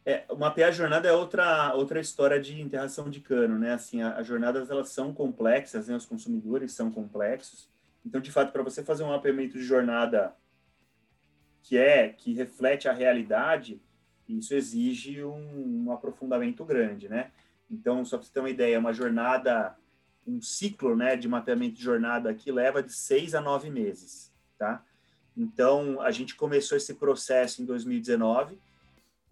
É, 0.05 0.25
mapear 0.35 0.71
a 0.71 0.73
jornada 0.73 1.09
é 1.09 1.13
outra, 1.13 1.75
outra 1.75 2.01
história 2.01 2.41
de 2.41 2.61
interação 2.61 3.11
de 3.11 3.21
cano, 3.21 3.59
né? 3.59 3.73
Assim, 3.73 4.01
as 4.03 4.27
jornadas 4.27 4.71
elas 4.71 4.89
são 4.89 5.13
complexas, 5.13 5.89
né? 5.89 5.97
Os 5.97 6.07
consumidores 6.07 6.73
são 6.73 6.91
complexos. 6.91 7.69
Então, 8.05 8.21
de 8.21 8.31
fato, 8.31 8.53
para 8.53 8.63
você 8.63 8.83
fazer 8.83 9.03
um 9.05 9.09
mapeamento 9.09 9.59
de 9.59 9.65
jornada 9.65 10.35
que 11.63 11.77
é 11.77 12.09
que 12.09 12.33
reflete 12.33 12.89
a 12.89 12.93
realidade, 12.93 13.81
isso 14.29 14.55
exige 14.55 15.23
um, 15.25 15.87
um 15.87 15.93
aprofundamento 15.93 16.65
grande, 16.65 17.09
né? 17.09 17.31
Então, 17.71 18.05
só 18.05 18.17
para 18.17 18.27
você 18.27 18.33
ter 18.33 18.41
uma 18.41 18.51
ideia, 18.51 18.79
uma 18.79 18.93
jornada, 18.93 19.77
um 20.27 20.41
ciclo, 20.41 20.97
né, 20.97 21.17
de 21.17 21.29
mapeamento 21.29 21.77
de 21.77 21.83
jornada 21.83 22.31
aqui 22.31 22.51
leva 22.51 22.83
de 22.83 22.93
seis 22.93 23.35
a 23.35 23.41
nove 23.41 23.71
meses, 23.71 24.33
tá? 24.59 24.85
Então, 25.37 26.01
a 26.01 26.11
gente 26.11 26.35
começou 26.35 26.77
esse 26.77 26.95
processo 26.95 27.63
em 27.63 27.65
2019 27.65 28.59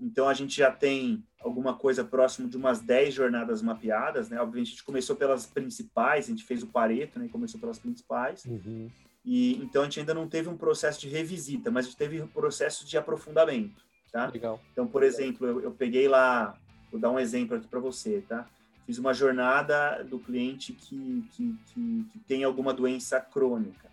então 0.01 0.29
a 0.29 0.35
gente 0.35 0.57
já 0.57 0.71
tem 0.71 1.25
alguma 1.41 1.75
coisa 1.75 2.05
próximo 2.05 2.49
de 2.49 2.57
umas 2.57 2.81
10 2.81 3.15
jornadas 3.15 3.63
mapeadas, 3.63 4.29
né? 4.29 4.41
Obviamente 4.41 4.69
a 4.69 4.71
gente 4.71 4.85
começou 4.85 5.17
pelas 5.17 5.47
principais, 5.47 6.27
a 6.27 6.29
gente 6.29 6.45
fez 6.45 6.63
o 6.63 6.67
Pareto, 6.67 7.19
né? 7.19 7.29
Começou 7.31 7.61
pelas 7.61 7.79
principais. 7.79 8.45
Uhum. 8.45 8.91
E 9.25 9.57
então 9.63 9.83
a 9.83 9.85
gente 9.85 10.01
ainda 10.01 10.15
não 10.15 10.29
teve 10.29 10.49
um 10.49 10.57
processo 10.57 11.01
de 11.01 11.09
revisita, 11.09 11.71
mas 11.71 11.87
a 11.87 11.89
gente 11.89 11.99
teve 11.99 12.21
um 12.21 12.27
processo 12.27 12.87
de 12.87 12.97
aprofundamento, 12.97 13.83
tá? 14.11 14.27
Legal. 14.27 14.61
Então, 14.73 14.87
por 14.87 15.03
exemplo, 15.03 15.47
eu, 15.47 15.61
eu 15.61 15.71
peguei 15.71 16.09
lá, 16.09 16.59
vou 16.91 17.01
dar 17.01 17.11
um 17.11 17.19
exemplo 17.19 17.57
aqui 17.57 17.67
para 17.67 17.81
você, 17.81 18.23
tá? 18.29 18.47
Fiz 18.87 18.99
uma 18.99 19.13
jornada 19.13 20.03
do 20.03 20.19
cliente 20.19 20.73
que, 20.73 21.29
que, 21.33 21.55
que, 21.67 22.07
que 22.11 22.19
tem 22.21 22.43
alguma 22.43 22.73
doença 22.73 23.21
crônica. 23.21 23.88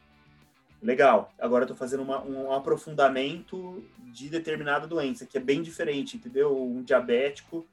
Legal. 0.86 1.34
Agora 1.40 1.64
eu 1.64 1.66
estou 1.66 1.76
fazendo 1.76 2.04
uma, 2.04 2.24
um 2.24 2.52
aprofundamento 2.52 3.84
de 4.14 4.30
determinada 4.30 4.86
doença, 4.86 5.26
que 5.26 5.36
é 5.36 5.42
bem 5.42 5.64
diferente, 5.64 6.16
entendeu? 6.16 6.56
Um 6.56 6.84
diabético 6.84 7.66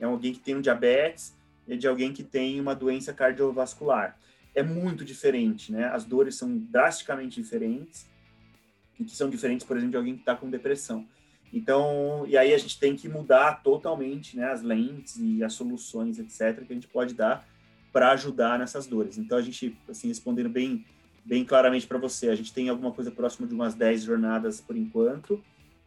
é 0.00 0.04
alguém 0.04 0.32
que 0.32 0.40
tem 0.40 0.56
um 0.56 0.60
diabetes 0.60 1.32
e 1.68 1.76
de 1.76 1.86
alguém 1.86 2.12
que 2.12 2.24
tem 2.24 2.60
uma 2.60 2.74
doença 2.74 3.14
cardiovascular. 3.14 4.18
É 4.52 4.64
muito 4.64 5.04
diferente, 5.04 5.70
né? 5.70 5.84
As 5.84 6.04
dores 6.04 6.34
são 6.34 6.58
drasticamente 6.58 7.40
diferentes 7.40 8.10
e 8.98 9.04
que 9.04 9.14
são 9.14 9.30
diferentes, 9.30 9.64
por 9.64 9.76
exemplo, 9.76 9.92
de 9.92 9.96
alguém 9.98 10.14
que 10.14 10.22
está 10.22 10.34
com 10.34 10.50
depressão. 10.50 11.06
Então, 11.52 12.24
e 12.26 12.36
aí 12.36 12.52
a 12.52 12.58
gente 12.58 12.80
tem 12.80 12.96
que 12.96 13.08
mudar 13.08 13.62
totalmente, 13.62 14.36
né, 14.36 14.46
as 14.46 14.60
lentes 14.60 15.16
e 15.18 15.42
as 15.44 15.52
soluções, 15.52 16.18
etc, 16.18 16.64
que 16.66 16.72
a 16.72 16.74
gente 16.74 16.88
pode 16.88 17.14
dar 17.14 17.48
para 17.92 18.10
ajudar 18.10 18.58
nessas 18.58 18.88
dores. 18.88 19.18
Então, 19.18 19.38
a 19.38 19.42
gente, 19.42 19.76
assim, 19.88 20.08
respondendo 20.08 20.48
bem 20.48 20.84
bem 21.24 21.44
claramente 21.44 21.86
para 21.86 21.98
você. 21.98 22.28
A 22.28 22.34
gente 22.34 22.52
tem 22.52 22.68
alguma 22.68 22.92
coisa 22.92 23.10
próxima 23.10 23.46
de 23.46 23.54
umas 23.54 23.74
10 23.74 24.02
jornadas 24.04 24.60
por 24.60 24.76
enquanto. 24.76 25.42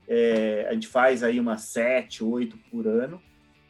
É, 0.08 0.68
a 0.70 0.74
gente 0.74 0.88
faz 0.88 1.24
aí 1.24 1.40
umas 1.40 1.62
7, 1.64 2.24
8 2.24 2.58
por 2.70 2.88
ano. 2.88 3.22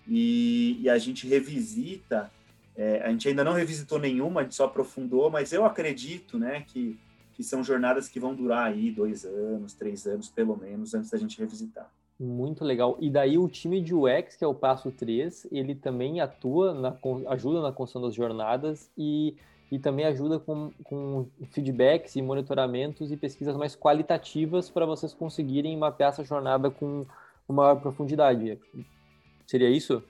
E, 0.07 0.77
e 0.81 0.89
a 0.89 0.97
gente 0.97 1.27
revisita. 1.27 2.31
É, 2.75 3.01
a 3.03 3.09
gente 3.09 3.27
ainda 3.27 3.43
não 3.43 3.53
revisitou 3.53 3.99
nenhuma, 3.99 4.41
a 4.41 4.43
gente 4.43 4.55
só 4.55 4.65
aprofundou, 4.65 5.29
mas 5.29 5.53
eu 5.53 5.63
acredito 5.63 6.39
né, 6.39 6.65
que, 6.67 6.99
que 7.33 7.43
são 7.43 7.63
jornadas 7.63 8.09
que 8.09 8.19
vão 8.19 8.33
durar 8.33 8.65
aí 8.65 8.89
dois 8.89 9.25
anos, 9.25 9.73
três 9.73 10.07
anos, 10.07 10.27
pelo 10.29 10.57
menos, 10.57 10.93
antes 10.95 11.11
da 11.11 11.17
gente 11.17 11.37
revisitar. 11.37 11.91
Muito 12.19 12.63
legal. 12.63 12.97
E 12.99 13.09
daí 13.09 13.37
o 13.37 13.47
time 13.47 13.81
de 13.81 13.93
UX, 13.93 14.35
que 14.35 14.43
é 14.43 14.47
o 14.47 14.53
passo 14.53 14.91
3, 14.91 15.47
ele 15.51 15.75
também 15.75 16.19
atua, 16.19 16.73
na, 16.73 16.97
ajuda 17.29 17.61
na 17.61 17.71
construção 17.71 18.07
das 18.07 18.15
jornadas 18.15 18.89
e 18.97 19.35
e 19.73 19.79
também 19.79 20.05
ajuda 20.05 20.37
com, 20.37 20.71
com 20.83 21.27
feedbacks 21.49 22.15
e 22.15 22.21
monitoramentos 22.21 23.11
e 23.11 23.17
pesquisas 23.17 23.57
mais 23.57 23.75
qualitativas 23.75 24.69
para 24.69 24.85
vocês 24.85 25.15
conseguirem 25.15 25.75
mapear 25.75 26.11
essa 26.11 26.23
jornada 26.23 26.69
com 26.69 27.03
uma 27.49 27.75
profundidade. 27.75 28.59
Seria 29.47 29.67
isso? 29.71 30.03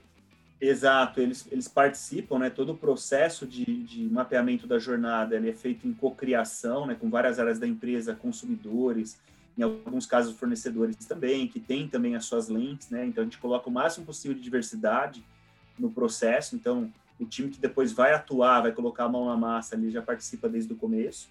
Exato, 0.60 1.22
eles, 1.22 1.48
eles 1.50 1.70
participam, 1.70 2.40
né? 2.40 2.50
Todo 2.50 2.74
o 2.74 2.78
processo 2.78 3.48
de, 3.48 3.64
de 3.84 4.04
mapeamento 4.10 4.68
da 4.68 4.78
jornada 4.78 5.38
ele 5.38 5.50
é 5.50 5.54
feito 5.54 5.88
em 5.88 5.94
cocriação, 5.94 6.86
né? 6.86 6.98
Com 7.00 7.10
várias 7.10 7.40
áreas 7.40 7.58
da 7.58 7.66
empresa, 7.66 8.14
consumidores, 8.14 9.18
em 9.58 9.62
alguns 9.62 10.06
casos 10.06 10.38
fornecedores 10.38 10.98
também, 11.06 11.48
que 11.48 11.62
tem 11.62 11.88
também 11.88 12.18
as 12.18 12.26
suas 12.26 12.50
lentes, 12.50 12.90
né? 12.90 13.06
Então 13.06 13.22
a 13.22 13.26
gente 13.26 13.38
coloca 13.38 13.70
o 13.70 13.72
máximo 13.72 14.06
possível 14.06 14.36
de 14.36 14.44
diversidade 14.44 15.24
no 15.80 15.90
processo. 15.90 16.54
Então 16.54 16.92
o 17.24 17.28
time 17.28 17.50
que 17.50 17.60
depois 17.60 17.92
vai 17.92 18.14
atuar, 18.14 18.62
vai 18.62 18.72
colocar 18.72 19.06
a 19.06 19.10
mão 19.10 19.26
na 19.26 19.36
massa, 19.38 19.76
ele 19.76 19.90
já 19.90 20.02
participa 20.02 20.48
desde 20.48 20.72
o 20.74 20.76
começo. 20.76 21.30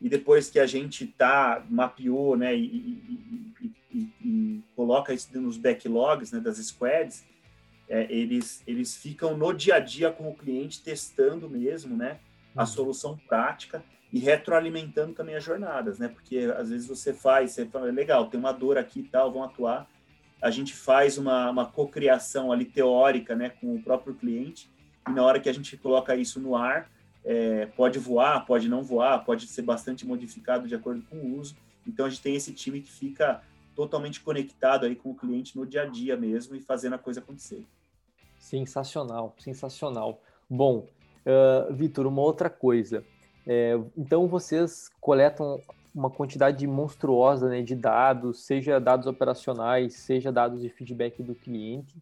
E 0.00 0.08
depois 0.08 0.48
que 0.48 0.60
a 0.60 0.66
gente 0.66 1.06
tá 1.06 1.64
mapeou, 1.68 2.36
né, 2.36 2.54
e, 2.54 2.64
e, 2.64 3.72
e, 3.92 4.12
e 4.22 4.62
coloca 4.76 5.12
isso 5.12 5.28
nos 5.40 5.56
backlogs, 5.56 6.30
né, 6.30 6.40
das 6.40 6.58
squads, 6.58 7.24
é, 7.88 8.06
eles 8.12 8.62
eles 8.66 8.96
ficam 8.96 9.36
no 9.36 9.52
dia 9.52 9.76
a 9.76 9.80
dia 9.80 10.12
com 10.12 10.28
o 10.28 10.34
cliente 10.34 10.82
testando 10.82 11.48
mesmo, 11.48 11.96
né, 11.96 12.20
a 12.54 12.60
uhum. 12.60 12.66
solução 12.66 13.18
prática 13.26 13.82
e 14.12 14.18
retroalimentando 14.18 15.14
também 15.14 15.34
as 15.34 15.44
jornadas, 15.44 15.98
né? 15.98 16.08
Porque 16.08 16.38
às 16.56 16.70
vezes 16.70 16.86
você 16.86 17.12
faz, 17.12 17.52
você 17.52 17.66
fala, 17.66 17.86
legal, 17.86 18.28
tem 18.28 18.40
uma 18.40 18.52
dor 18.52 18.78
aqui 18.78 19.00
e 19.00 19.04
tal, 19.04 19.32
vão 19.32 19.42
atuar. 19.42 19.88
A 20.40 20.50
gente 20.50 20.74
faz 20.74 21.18
uma, 21.18 21.50
uma 21.50 21.66
cocriação 21.66 22.52
ali 22.52 22.64
teórica, 22.64 23.34
né, 23.34 23.50
com 23.50 23.74
o 23.74 23.82
próprio 23.82 24.14
cliente 24.14 24.70
e 25.08 25.14
na 25.14 25.22
hora 25.22 25.40
que 25.40 25.48
a 25.48 25.52
gente 25.52 25.76
coloca 25.76 26.14
isso 26.16 26.40
no 26.40 26.54
ar, 26.56 26.90
é, 27.24 27.66
pode 27.66 27.98
voar, 27.98 28.46
pode 28.46 28.68
não 28.68 28.82
voar, 28.82 29.24
pode 29.24 29.46
ser 29.46 29.62
bastante 29.62 30.06
modificado 30.06 30.66
de 30.66 30.74
acordo 30.74 31.02
com 31.02 31.16
o 31.16 31.38
uso. 31.38 31.56
Então 31.86 32.06
a 32.06 32.08
gente 32.08 32.22
tem 32.22 32.34
esse 32.34 32.52
time 32.52 32.80
que 32.80 32.90
fica 32.90 33.42
totalmente 33.74 34.20
conectado 34.20 34.86
aí 34.86 34.96
com 34.96 35.10
o 35.10 35.14
cliente 35.14 35.56
no 35.56 35.66
dia 35.66 35.82
a 35.82 35.86
dia 35.86 36.16
mesmo 36.16 36.56
e 36.56 36.60
fazendo 36.60 36.94
a 36.94 36.98
coisa 36.98 37.20
acontecer. 37.20 37.64
Sensacional, 38.38 39.34
sensacional. 39.38 40.20
Bom, 40.48 40.86
uh, 41.24 41.72
Vitor, 41.74 42.06
uma 42.06 42.22
outra 42.22 42.50
coisa. 42.50 43.04
É, 43.46 43.78
então 43.96 44.26
vocês 44.26 44.90
coletam 45.00 45.60
uma 45.94 46.10
quantidade 46.10 46.66
monstruosa 46.66 47.48
né, 47.48 47.62
de 47.62 47.74
dados, 47.74 48.44
seja 48.44 48.78
dados 48.78 49.06
operacionais, 49.06 49.94
seja 49.94 50.30
dados 50.30 50.60
de 50.60 50.68
feedback 50.68 51.22
do 51.22 51.34
cliente. 51.34 51.96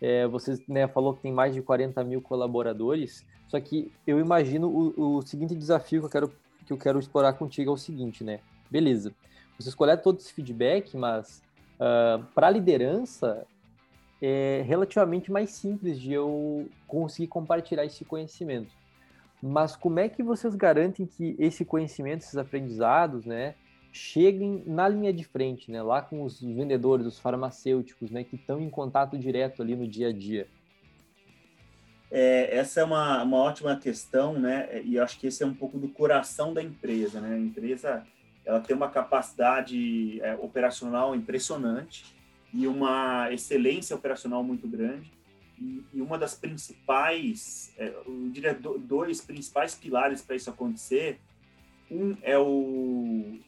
É, 0.00 0.26
você 0.26 0.62
né, 0.68 0.86
falou 0.86 1.14
que 1.14 1.22
tem 1.22 1.32
mais 1.32 1.54
de 1.54 1.60
40 1.60 2.02
mil 2.04 2.22
colaboradores, 2.22 3.24
só 3.48 3.58
que 3.60 3.90
eu 4.06 4.20
imagino 4.20 4.68
o, 4.68 5.16
o 5.16 5.22
seguinte 5.22 5.54
desafio 5.54 6.00
que 6.00 6.06
eu, 6.06 6.10
quero, 6.10 6.32
que 6.66 6.72
eu 6.72 6.76
quero 6.76 6.98
explorar 6.98 7.32
contigo 7.32 7.70
é 7.70 7.74
o 7.74 7.76
seguinte, 7.76 8.22
né? 8.22 8.40
Beleza, 8.70 9.12
vocês 9.58 9.74
coletam 9.74 10.04
todo 10.04 10.20
esse 10.20 10.32
feedback, 10.32 10.96
mas 10.96 11.42
uh, 11.80 12.22
para 12.34 12.46
a 12.46 12.50
liderança 12.50 13.44
é 14.20 14.62
relativamente 14.66 15.32
mais 15.32 15.50
simples 15.50 15.98
de 15.98 16.12
eu 16.12 16.68
conseguir 16.86 17.28
compartilhar 17.28 17.84
esse 17.84 18.04
conhecimento. 18.04 18.70
Mas 19.42 19.76
como 19.76 20.00
é 20.00 20.08
que 20.08 20.22
vocês 20.22 20.54
garantem 20.54 21.06
que 21.06 21.36
esse 21.38 21.64
conhecimento, 21.64 22.22
esses 22.22 22.36
aprendizados, 22.36 23.24
né, 23.24 23.54
cheguem 23.92 24.62
na 24.66 24.88
linha 24.88 25.12
de 25.12 25.24
frente, 25.24 25.70
né, 25.70 25.82
lá 25.82 26.02
com 26.02 26.22
os 26.22 26.40
vendedores, 26.40 27.06
os 27.06 27.18
farmacêuticos, 27.18 28.10
né, 28.10 28.24
que 28.24 28.36
estão 28.36 28.60
em 28.60 28.70
contato 28.70 29.18
direto 29.18 29.62
ali 29.62 29.74
no 29.74 29.86
dia 29.86 30.08
a 30.08 30.12
dia? 30.12 30.46
É, 32.10 32.56
essa 32.56 32.80
é 32.80 32.84
uma, 32.84 33.22
uma 33.22 33.36
ótima 33.38 33.76
questão, 33.76 34.38
né, 34.38 34.82
e 34.84 34.98
acho 34.98 35.18
que 35.18 35.26
esse 35.26 35.42
é 35.42 35.46
um 35.46 35.54
pouco 35.54 35.78
do 35.78 35.88
coração 35.88 36.54
da 36.54 36.62
empresa, 36.62 37.20
né, 37.20 37.34
a 37.34 37.38
empresa 37.38 38.06
ela 38.44 38.60
tem 38.60 38.74
uma 38.74 38.88
capacidade 38.88 40.20
é, 40.22 40.34
operacional 40.36 41.14
impressionante 41.14 42.16
e 42.52 42.66
uma 42.66 43.30
excelência 43.30 43.94
operacional 43.94 44.42
muito 44.42 44.66
grande, 44.66 45.12
e, 45.60 46.00
uma 46.00 46.16
das 46.16 46.34
principais, 46.34 47.74
é, 47.76 47.88
eu 47.88 48.30
diria 48.30 48.54
dois 48.54 49.20
principais 49.20 49.74
pilares 49.74 50.22
para 50.22 50.36
isso 50.36 50.48
acontecer, 50.48 51.20
um 51.90 52.16
é 52.22 52.38
o, 52.38 53.38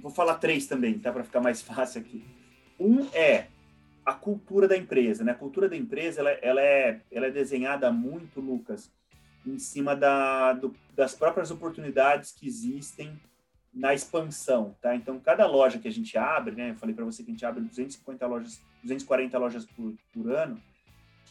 Vou 0.00 0.10
falar 0.10 0.34
três 0.34 0.66
também, 0.66 0.98
tá? 0.98 1.12
Para 1.12 1.24
ficar 1.24 1.40
mais 1.40 1.60
fácil 1.62 2.00
aqui. 2.00 2.24
Um 2.78 3.06
é 3.12 3.48
a 4.04 4.14
cultura 4.14 4.66
da 4.66 4.76
empresa, 4.76 5.22
né? 5.22 5.32
A 5.32 5.36
cultura 5.36 5.68
da 5.68 5.76
empresa, 5.76 6.20
ela, 6.20 6.30
ela, 6.30 6.60
é, 6.60 7.00
ela 7.10 7.26
é 7.26 7.30
desenhada 7.30 7.92
muito, 7.92 8.40
Lucas, 8.40 8.90
em 9.46 9.58
cima 9.58 9.94
da, 9.94 10.52
do, 10.52 10.74
das 10.94 11.14
próprias 11.14 11.50
oportunidades 11.50 12.32
que 12.32 12.46
existem 12.46 13.18
na 13.72 13.94
expansão, 13.94 14.74
tá? 14.80 14.96
Então, 14.96 15.20
cada 15.20 15.46
loja 15.46 15.78
que 15.78 15.86
a 15.86 15.92
gente 15.92 16.18
abre, 16.18 16.54
né? 16.54 16.70
Eu 16.70 16.74
falei 16.76 16.94
para 16.94 17.04
você 17.04 17.22
que 17.22 17.30
a 17.30 17.32
gente 17.32 17.46
abre 17.46 17.62
250 17.62 18.26
lojas, 18.26 18.60
240 18.82 19.38
lojas 19.38 19.66
por, 19.66 19.94
por 20.12 20.32
ano. 20.32 20.60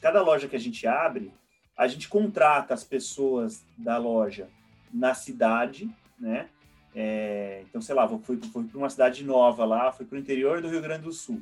Cada 0.02 0.22
loja 0.22 0.48
que 0.48 0.56
a 0.56 0.60
gente 0.60 0.88
abre, 0.88 1.34
a 1.76 1.88
gente 1.88 2.08
contrata 2.08 2.74
as 2.74 2.84
pessoas 2.84 3.66
da 3.78 3.98
loja 3.98 4.48
na 4.94 5.14
cidade, 5.14 5.90
né? 6.18 6.50
É, 6.96 7.64
então, 7.70 7.82
sei 7.82 7.96
lá, 7.96 8.08
fui, 8.08 8.38
fui 8.38 8.64
para 8.64 8.78
uma 8.78 8.90
cidade 8.90 9.24
nova 9.24 9.66
lá, 9.66 9.92
fui 9.92 10.06
para 10.06 10.16
o 10.16 10.20
interior 10.20 10.62
do 10.62 10.70
Rio 10.70 10.82
Grande 10.82 11.04
do 11.04 11.14
Sul, 11.14 11.42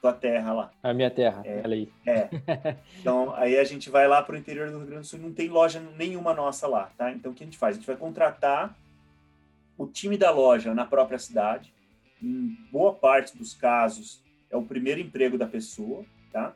tua 0.00 0.12
terra 0.12 0.52
lá. 0.52 0.70
A 0.82 0.94
minha 0.94 1.10
terra, 1.10 1.42
é, 1.44 1.60
ela 1.62 1.74
aí. 1.74 1.88
É. 2.06 2.28
Então, 3.00 3.34
aí 3.34 3.58
a 3.58 3.64
gente 3.64 3.90
vai 3.90 4.08
lá 4.08 4.22
para 4.22 4.34
o 4.34 4.38
interior 4.38 4.70
do 4.70 4.78
Rio 4.78 4.86
Grande 4.86 5.02
do 5.02 5.06
Sul, 5.06 5.18
não 5.18 5.32
tem 5.32 5.48
loja 5.48 5.80
nenhuma 5.96 6.34
nossa 6.34 6.66
lá, 6.66 6.90
tá? 6.96 7.12
Então, 7.12 7.32
o 7.32 7.34
que 7.34 7.42
a 7.42 7.46
gente 7.46 7.58
faz? 7.58 7.76
A 7.76 7.78
gente 7.78 7.86
vai 7.86 7.96
contratar 7.96 8.76
o 9.76 9.86
time 9.86 10.16
da 10.16 10.30
loja 10.30 10.74
na 10.74 10.84
própria 10.84 11.18
cidade. 11.18 11.72
Em 12.22 12.56
boa 12.70 12.94
parte 12.94 13.36
dos 13.36 13.54
casos, 13.54 14.22
é 14.50 14.56
o 14.56 14.62
primeiro 14.62 15.00
emprego 15.00 15.38
da 15.38 15.46
pessoa, 15.46 16.04
tá? 16.32 16.54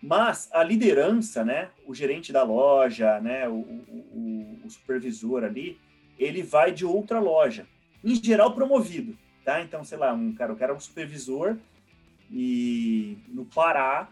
Mas 0.00 0.48
a 0.52 0.64
liderança, 0.64 1.44
né, 1.44 1.70
o 1.86 1.94
gerente 1.94 2.32
da 2.32 2.42
loja, 2.42 3.20
né, 3.20 3.48
o, 3.48 3.54
o, 3.54 4.60
o 4.64 4.70
supervisor 4.70 5.44
ali, 5.44 5.78
ele 6.22 6.42
vai 6.42 6.72
de 6.72 6.84
outra 6.84 7.18
loja, 7.20 7.66
em 8.04 8.14
geral 8.14 8.54
promovido, 8.54 9.16
tá? 9.44 9.60
Então, 9.60 9.84
sei 9.84 9.98
lá, 9.98 10.12
um 10.12 10.34
cara, 10.34 10.52
o 10.52 10.56
cara 10.56 10.72
é 10.72 10.76
um 10.76 10.80
supervisor 10.80 11.56
e 12.30 13.18
no 13.28 13.44
Pará, 13.44 14.08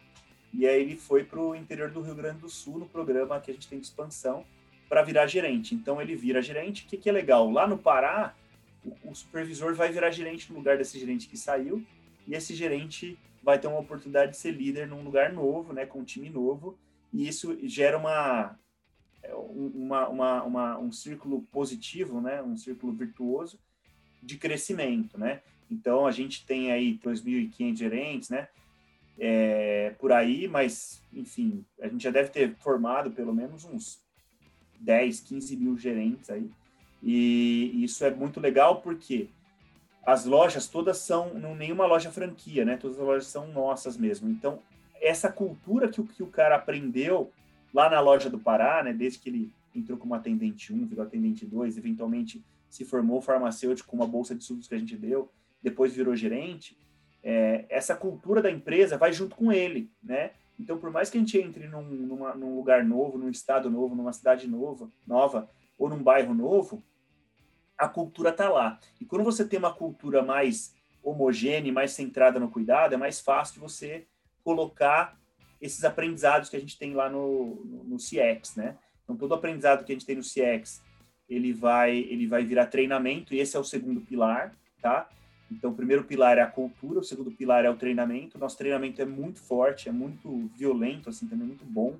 e 0.52 0.66
aí 0.66 0.82
ele 0.82 0.96
foi 0.96 1.24
para 1.24 1.40
o 1.40 1.54
interior 1.54 1.90
do 1.90 2.00
Rio 2.00 2.14
Grande 2.14 2.40
do 2.40 2.48
Sul 2.48 2.78
no 2.78 2.86
programa 2.86 3.40
que 3.40 3.50
a 3.50 3.54
gente 3.54 3.68
tem 3.68 3.78
de 3.78 3.86
expansão 3.86 4.44
para 4.88 5.02
virar 5.02 5.26
gerente. 5.26 5.74
Então 5.74 6.02
ele 6.02 6.16
vira 6.16 6.42
gerente. 6.42 6.84
O 6.84 6.88
que, 6.88 6.96
que 6.96 7.08
é 7.08 7.12
legal? 7.12 7.48
Lá 7.50 7.66
no 7.66 7.78
Pará, 7.78 8.34
o, 8.84 9.10
o 9.10 9.14
supervisor 9.14 9.74
vai 9.74 9.90
virar 9.92 10.10
gerente 10.10 10.50
no 10.50 10.58
lugar 10.58 10.76
desse 10.76 10.98
gerente 10.98 11.28
que 11.28 11.36
saiu, 11.36 11.84
e 12.26 12.34
esse 12.34 12.54
gerente 12.54 13.18
vai 13.42 13.58
ter 13.58 13.68
uma 13.68 13.78
oportunidade 13.78 14.32
de 14.32 14.38
ser 14.38 14.50
líder 14.50 14.86
num 14.86 15.02
lugar 15.02 15.32
novo, 15.32 15.72
né, 15.72 15.86
com 15.86 16.00
um 16.00 16.04
time 16.04 16.28
novo, 16.28 16.78
e 17.12 17.26
isso 17.26 17.56
gera 17.62 17.96
uma, 17.96 18.58
uma, 19.32 20.08
uma, 20.08 20.42
uma, 20.42 20.78
um 20.78 20.92
círculo 20.92 21.42
positivo, 21.52 22.20
né, 22.20 22.42
um 22.42 22.56
círculo 22.56 22.92
virtuoso 22.92 23.58
de 24.22 24.36
crescimento, 24.36 25.18
né? 25.18 25.40
Então 25.70 26.06
a 26.06 26.10
gente 26.10 26.44
tem 26.44 26.72
aí 26.72 26.98
2.500 26.98 27.76
gerentes, 27.76 28.30
né? 28.30 28.48
É, 29.18 29.94
por 29.98 30.12
aí, 30.12 30.48
mas 30.48 31.02
enfim, 31.12 31.64
a 31.80 31.88
gente 31.88 32.02
já 32.02 32.10
deve 32.10 32.30
ter 32.30 32.54
formado 32.56 33.10
pelo 33.10 33.34
menos 33.34 33.64
uns 33.64 34.02
10, 34.80 35.20
15 35.20 35.56
mil 35.56 35.78
gerentes 35.78 36.30
aí. 36.30 36.50
E 37.02 37.82
isso 37.82 38.04
é 38.04 38.10
muito 38.10 38.40
legal 38.40 38.80
porque 38.80 39.28
as 40.04 40.24
lojas 40.24 40.66
todas 40.66 40.98
são, 40.98 41.34
não 41.34 41.54
nenhuma 41.54 41.86
loja 41.86 42.10
franquia, 42.10 42.64
né? 42.64 42.76
Todas 42.76 42.98
as 42.98 43.04
lojas 43.04 43.26
são 43.26 43.46
nossas 43.48 43.96
mesmo. 43.96 44.28
Então, 44.28 44.58
essa 45.00 45.30
cultura 45.30 45.88
que 45.88 46.02
que 46.02 46.22
o 46.22 46.26
cara 46.26 46.56
aprendeu 46.56 47.30
lá 47.72 47.88
na 47.88 48.00
loja 48.00 48.28
do 48.28 48.38
Pará, 48.38 48.82
né? 48.82 48.92
Desde 48.92 49.18
que 49.18 49.28
ele 49.28 49.52
entrou 49.74 49.98
como 49.98 50.14
atendente 50.14 50.72
1, 50.72 50.86
virou 50.86 51.04
atendente 51.04 51.46
2, 51.46 51.78
eventualmente 51.78 52.44
se 52.68 52.84
formou 52.84 53.20
farmacêutico 53.20 53.88
com 53.88 53.96
uma 53.96 54.06
bolsa 54.06 54.34
de 54.34 54.42
estudos 54.42 54.68
que 54.68 54.74
a 54.74 54.78
gente 54.78 54.96
deu, 54.96 55.30
depois 55.62 55.94
virou 55.94 56.14
gerente, 56.14 56.76
é, 57.22 57.66
essa 57.68 57.94
cultura 57.94 58.40
da 58.40 58.50
empresa 58.50 58.96
vai 58.96 59.12
junto 59.12 59.36
com 59.36 59.52
ele, 59.52 59.90
né? 60.02 60.32
Então, 60.58 60.78
por 60.78 60.90
mais 60.90 61.08
que 61.08 61.16
a 61.16 61.20
gente 61.20 61.38
entre 61.38 61.66
num, 61.68 61.82
numa, 61.82 62.34
num 62.34 62.54
lugar 62.54 62.84
novo, 62.84 63.18
num 63.18 63.30
estado 63.30 63.70
novo, 63.70 63.94
numa 63.94 64.12
cidade 64.12 64.46
nova, 64.46 64.90
nova 65.06 65.48
ou 65.78 65.88
num 65.88 66.02
bairro 66.02 66.34
novo, 66.34 66.82
a 67.76 67.88
cultura 67.88 68.30
está 68.30 68.48
lá. 68.48 68.78
E 69.00 69.04
quando 69.04 69.24
você 69.24 69.44
tem 69.44 69.58
uma 69.58 69.72
cultura 69.72 70.22
mais 70.22 70.74
homogênea, 71.02 71.72
mais 71.72 71.92
centrada 71.92 72.38
no 72.38 72.50
cuidado, 72.50 72.94
é 72.94 72.96
mais 72.96 73.20
fácil 73.20 73.54
de 73.54 73.60
você 73.60 74.06
colocar 74.44 75.18
esses 75.60 75.84
aprendizados 75.84 76.48
que 76.48 76.56
a 76.56 76.60
gente 76.60 76.78
tem 76.78 76.94
lá 76.94 77.08
no, 77.10 77.56
no, 77.64 77.84
no 77.84 77.96
CX, 77.96 78.56
né? 78.56 78.76
Então, 79.04 79.16
todo 79.16 79.34
aprendizado 79.34 79.84
que 79.84 79.92
a 79.92 79.94
gente 79.94 80.06
tem 80.06 80.16
no 80.16 80.22
CX, 80.22 80.82
ele 81.28 81.52
vai, 81.52 81.96
ele 81.96 82.26
vai 82.26 82.44
virar 82.44 82.66
treinamento, 82.66 83.34
e 83.34 83.38
esse 83.38 83.56
é 83.56 83.60
o 83.60 83.64
segundo 83.64 84.00
pilar, 84.00 84.54
tá? 84.80 85.08
Então, 85.50 85.70
o 85.70 85.74
primeiro 85.74 86.04
pilar 86.04 86.38
é 86.38 86.42
a 86.42 86.46
cultura, 86.46 87.00
o 87.00 87.04
segundo 87.04 87.30
pilar 87.32 87.64
é 87.64 87.70
o 87.70 87.76
treinamento. 87.76 88.38
Nosso 88.38 88.56
treinamento 88.56 89.02
é 89.02 89.04
muito 89.04 89.40
forte, 89.40 89.88
é 89.88 89.92
muito 89.92 90.48
violento, 90.56 91.08
assim, 91.08 91.26
também 91.26 91.46
muito 91.46 91.64
bom. 91.64 91.96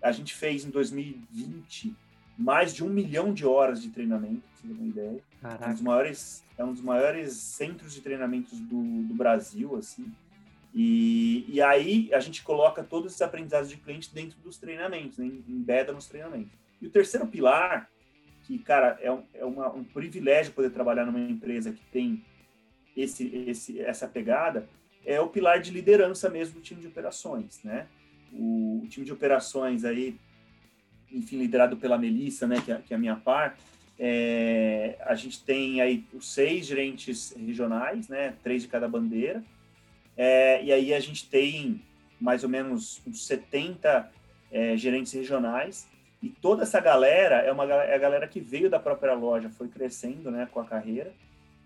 A 0.00 0.12
gente 0.12 0.34
fez 0.34 0.64
em 0.64 0.70
2020 0.70 1.94
mais 2.38 2.72
de 2.72 2.84
um 2.84 2.88
milhão 2.88 3.34
de 3.34 3.44
horas 3.44 3.82
de 3.82 3.90
treinamento, 3.90 4.42
pra 4.42 4.60
você 4.60 4.68
ter 4.68 4.72
uma 4.72 4.86
ideia. 4.86 5.22
É 5.42 5.68
um 5.68 5.72
dos 5.72 5.82
maiores, 5.82 6.44
é 6.56 6.64
um 6.64 6.72
dos 6.72 6.82
maiores 6.82 7.32
centros 7.32 7.92
de 7.92 8.00
treinamentos 8.00 8.60
do, 8.60 9.02
do 9.02 9.14
Brasil, 9.14 9.74
assim. 9.76 10.12
E, 10.74 11.44
e 11.48 11.60
aí 11.62 12.10
a 12.12 12.20
gente 12.20 12.42
coloca 12.42 12.84
todos 12.84 13.12
esses 13.12 13.22
aprendizados 13.22 13.68
de 13.68 13.76
cliente 13.76 14.12
dentro 14.14 14.38
dos 14.40 14.58
treinamentos, 14.58 15.18
né? 15.18 15.26
embeda 15.48 15.92
nos 15.92 16.06
treinamentos. 16.06 16.52
E 16.80 16.86
o 16.86 16.90
terceiro 16.90 17.26
pilar, 17.26 17.90
que, 18.42 18.58
cara, 18.58 18.98
é, 19.00 19.10
um, 19.10 19.22
é 19.34 19.44
uma, 19.44 19.72
um 19.72 19.82
privilégio 19.82 20.52
poder 20.52 20.70
trabalhar 20.70 21.04
numa 21.04 21.20
empresa 21.20 21.72
que 21.72 21.82
tem 21.90 22.24
esse, 22.96 23.26
esse, 23.48 23.80
essa 23.80 24.06
pegada, 24.06 24.68
é 25.04 25.20
o 25.20 25.28
pilar 25.28 25.60
de 25.60 25.70
liderança 25.70 26.28
mesmo 26.28 26.54
do 26.54 26.60
time 26.60 26.80
de 26.80 26.86
operações, 26.86 27.62
né? 27.64 27.86
O, 28.32 28.82
o 28.84 28.88
time 28.88 29.06
de 29.06 29.12
operações 29.12 29.84
aí 29.84 30.18
enfim, 31.10 31.38
liderado 31.38 31.76
pela 31.76 31.98
Melissa, 31.98 32.46
né, 32.46 32.60
que 32.64 32.72
é, 32.72 32.78
que 32.78 32.92
é 32.92 32.96
a 32.96 33.00
minha 33.00 33.16
par, 33.16 33.56
é, 33.98 34.96
a 35.00 35.14
gente 35.14 35.42
tem 35.42 35.80
aí 35.80 36.04
os 36.12 36.32
seis 36.32 36.66
gerentes 36.66 37.32
regionais, 37.32 38.08
né, 38.08 38.34
três 38.42 38.62
de 38.62 38.68
cada 38.68 38.88
bandeira, 38.88 39.42
é, 40.18 40.60
e 40.64 40.72
aí 40.72 40.92
a 40.92 40.98
gente 40.98 41.30
tem 41.30 41.80
mais 42.20 42.42
ou 42.42 42.50
menos 42.50 43.00
uns 43.06 43.24
70 43.24 44.10
é, 44.50 44.76
gerentes 44.76 45.12
regionais, 45.12 45.88
e 46.20 46.28
toda 46.28 46.64
essa 46.64 46.80
galera 46.80 47.36
é 47.36 47.52
uma 47.52 47.64
é 47.64 47.94
a 47.94 47.98
galera 47.98 48.26
que 48.26 48.40
veio 48.40 48.68
da 48.68 48.80
própria 48.80 49.14
loja, 49.14 49.48
foi 49.48 49.68
crescendo, 49.68 50.28
né, 50.28 50.48
com 50.50 50.58
a 50.58 50.64
carreira, 50.64 51.14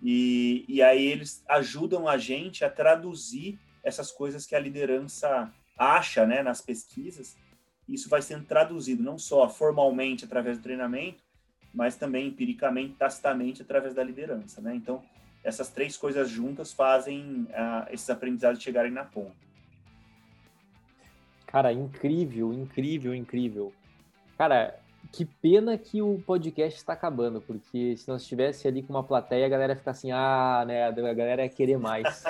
e, 0.03 0.67
e 0.69 0.83
aí 0.83 1.07
eles 1.07 1.43
ajudam 1.49 2.07
a 2.07 2.19
gente 2.19 2.63
a 2.63 2.69
traduzir 2.69 3.59
essas 3.83 4.13
coisas 4.13 4.45
que 4.45 4.55
a 4.55 4.61
liderança 4.61 5.51
acha, 5.79 6.27
né, 6.27 6.43
nas 6.43 6.61
pesquisas, 6.61 7.37
isso 7.89 8.11
vai 8.11 8.21
sendo 8.21 8.45
traduzido 8.45 9.03
não 9.03 9.19
só 9.19 9.49
formalmente 9.49 10.27
através 10.27 10.59
do 10.59 10.63
treinamento, 10.63 11.23
mas 11.73 11.97
também 11.97 12.29
empiricamente, 12.29 12.95
tacitamente 12.95 13.63
através 13.63 13.95
da 13.95 14.05
liderança, 14.05 14.61
né? 14.61 14.75
Então, 14.75 15.03
essas 15.45 15.69
três 15.71 15.97
coisas 15.97 16.29
juntas 16.29 16.73
fazem 16.73 17.49
uh, 17.51 17.91
esses 17.91 18.09
aprendizados 18.09 18.63
chegarem 18.63 18.91
na 18.91 19.05
ponta. 19.05 19.35
Cara, 21.47 21.73
incrível, 21.73 22.53
incrível, 22.53 23.15
incrível. 23.15 23.73
Cara, 24.39 24.79
que 25.11 25.25
pena 25.25 25.77
que 25.77 26.01
o 26.01 26.23
podcast 26.25 26.79
está 26.79 26.95
acabando, 26.95 27.41
porque 27.41 27.97
se 27.97 28.09
nós 28.09 28.23
estivesse 28.23 28.67
ali 28.67 28.83
com 28.83 28.93
uma 28.93 29.03
plateia, 29.03 29.45
a 29.45 29.49
galera 29.49 29.77
fica 29.77 29.91
assim, 29.91 30.11
ah, 30.13 30.65
né, 30.67 30.87
a 30.87 30.91
galera 30.91 31.43
ia 31.43 31.49
querer 31.49 31.79
mais. 31.79 32.25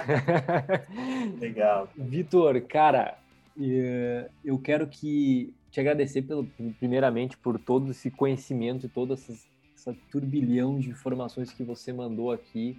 Legal. 1.39 1.89
Vitor, 1.97 2.61
cara, 2.63 3.17
eh, 3.61 4.29
eu 4.45 4.59
quero 4.59 4.89
que 4.89 5.55
te 5.71 5.81
agradecer 5.81 6.23
pelo, 6.23 6.45
primeiramente 6.79 7.37
por 7.37 7.59
todo 7.59 7.91
esse 7.91 8.11
conhecimento 8.11 8.87
e 8.87 8.89
toda 8.89 9.15
essa, 9.15 9.33
essa 9.75 9.97
turbilhão 10.11 10.79
de 10.79 10.91
informações 10.91 11.53
que 11.53 11.63
você 11.63 11.93
mandou 11.93 12.33
aqui. 12.33 12.77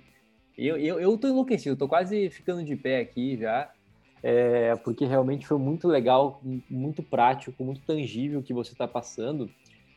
Eu, 0.57 0.77
eu, 0.77 0.99
eu 0.99 1.17
tô 1.17 1.27
enlouquecido, 1.27 1.75
tô 1.75 1.87
quase 1.87 2.29
ficando 2.29 2.63
de 2.63 2.75
pé 2.75 2.99
aqui 2.99 3.37
já, 3.37 3.71
é, 4.21 4.75
porque 4.77 5.05
realmente 5.05 5.47
foi 5.47 5.57
muito 5.57 5.87
legal, 5.87 6.41
muito 6.69 7.01
prático, 7.01 7.63
muito 7.63 7.81
tangível 7.81 8.39
o 8.39 8.43
que 8.43 8.53
você 8.53 8.71
está 8.71 8.87
passando. 8.87 9.49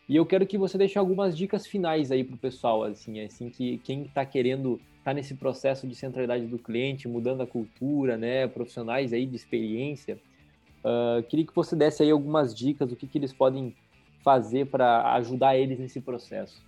E 0.09 0.17
eu 0.17 0.25
quero 0.25 0.47
que 0.47 0.57
você 0.57 0.79
deixe 0.79 0.99
algumas 0.99 1.37
dicas 1.37 1.67
finais 1.67 2.11
aí 2.11 2.23
para 2.25 2.37
o 2.37 2.39
pessoal, 2.39 2.85
assim, 2.85 3.21
assim 3.21 3.51
que 3.51 3.79
quem 3.79 4.03
está 4.03 4.25
querendo 4.25 4.81
tá 5.05 5.13
nesse 5.13 5.35
processo 5.35 5.87
de 5.87 5.95
centralidade 5.95 6.47
do 6.47 6.59
cliente, 6.59 7.09
mudando 7.09 7.43
a 7.43 7.47
cultura, 7.47 8.17
né, 8.17 8.47
profissionais 8.47 9.13
aí 9.13 9.27
de 9.27 9.37
experiência, 9.37 10.19
Uh, 10.87 11.21
queria 11.25 11.45
que 11.45 11.53
você 11.53 11.75
desse 11.75 12.05
aí 12.05 12.13
algumas 12.13 12.55
dicas 12.55 12.89
do 12.89 12.95
que, 12.95 13.09
que 13.09 13.19
eles 13.19 13.33
podem 13.33 13.75
fazer 14.23 14.67
para 14.67 15.15
ajudar 15.15 15.57
eles 15.57 15.81
nesse 15.81 16.01
processo. 16.01 16.65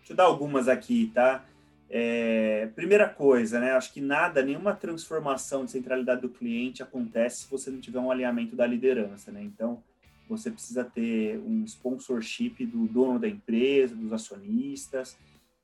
Deixa 0.00 0.12
eu 0.12 0.16
dar 0.16 0.24
algumas 0.24 0.68
aqui, 0.68 1.10
tá? 1.14 1.46
É, 1.90 2.66
primeira 2.74 3.08
coisa, 3.08 3.60
né? 3.60 3.72
Acho 3.72 3.92
que 3.92 4.00
nada, 4.00 4.42
nenhuma 4.42 4.74
transformação 4.74 5.64
de 5.64 5.70
centralidade 5.70 6.22
do 6.22 6.28
cliente 6.28 6.82
acontece 6.82 7.42
se 7.42 7.50
você 7.50 7.70
não 7.70 7.80
tiver 7.80 8.00
um 8.00 8.10
alinhamento 8.10 8.56
da 8.56 8.66
liderança, 8.66 9.30
né? 9.30 9.42
Então, 9.42 9.82
você 10.28 10.50
precisa 10.50 10.84
ter 10.84 11.38
um 11.38 11.64
sponsorship 11.64 12.64
do 12.66 12.86
dono 12.86 13.18
da 13.18 13.28
empresa, 13.28 13.94
dos 13.94 14.12
acionistas, 14.12 15.18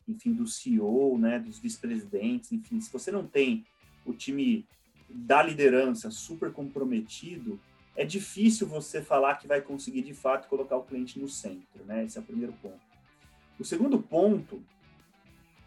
enfim, 0.06 0.32
do 0.32 0.46
CEO, 0.46 1.18
né? 1.18 1.38
Dos 1.38 1.58
vice-presidentes, 1.58 2.52
enfim. 2.52 2.80
Se 2.80 2.92
você 2.92 3.10
não 3.10 3.26
tem 3.26 3.64
o 4.04 4.12
time 4.12 4.66
da 5.08 5.42
liderança 5.42 6.10
super 6.10 6.52
comprometido, 6.52 7.58
é 7.96 8.04
difícil 8.04 8.66
você 8.66 9.02
falar 9.02 9.36
que 9.36 9.46
vai 9.46 9.60
conseguir 9.60 10.02
de 10.02 10.14
fato 10.14 10.48
colocar 10.48 10.76
o 10.76 10.84
cliente 10.84 11.18
no 11.18 11.28
centro, 11.28 11.84
né? 11.86 12.04
Esse 12.04 12.18
é 12.18 12.20
o 12.20 12.24
primeiro 12.24 12.52
ponto. 12.62 12.80
O 13.58 13.64
segundo 13.64 13.98
ponto 13.98 14.62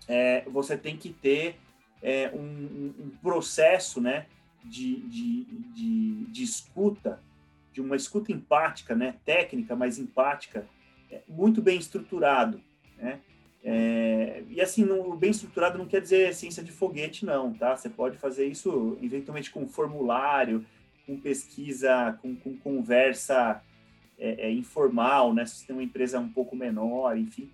é 0.07 0.43
você 0.49 0.77
tem 0.77 0.97
que 0.97 1.09
ter 1.09 1.55
é, 2.01 2.29
um, 2.33 2.93
um, 2.99 3.11
processo, 3.21 4.01
né, 4.01 4.25
de, 4.63 4.97
de, 5.01 5.43
de, 5.73 6.25
de, 6.25 6.43
escuta, 6.43 7.21
de 7.71 7.81
uma 7.81 7.95
escuta 7.95 8.31
empática, 8.31 8.95
né, 8.95 9.15
técnica, 9.25 9.75
mas 9.75 9.97
empática, 9.97 10.67
é, 11.09 11.21
muito 11.27 11.61
bem 11.61 11.77
estruturado, 11.77 12.61
né? 12.97 13.19
É, 13.65 14.43
e 14.49 14.59
assim, 14.59 14.83
no, 14.83 15.15
bem 15.15 15.31
estruturado 15.31 15.77
não 15.77 15.85
quer 15.85 16.01
dizer 16.01 16.35
ciência 16.35 16.61
de 16.61 16.71
foguete, 16.71 17.25
não, 17.25 17.53
tá? 17.53 17.77
Você 17.77 17.89
pode 17.89 18.17
fazer 18.17 18.45
isso 18.45 18.97
eventualmente 19.01 19.49
com 19.49 19.65
formulário, 19.69 20.65
com 21.05 21.17
pesquisa, 21.17 22.17
com, 22.21 22.35
com 22.35 22.57
conversa 22.57 23.63
é, 24.19 24.47
é, 24.47 24.51
informal, 24.51 25.33
né? 25.33 25.45
Se 25.45 25.65
tem 25.65 25.73
uma 25.73 25.83
empresa 25.83 26.19
um 26.19 26.27
pouco 26.27 26.57
menor, 26.57 27.17
enfim. 27.17 27.49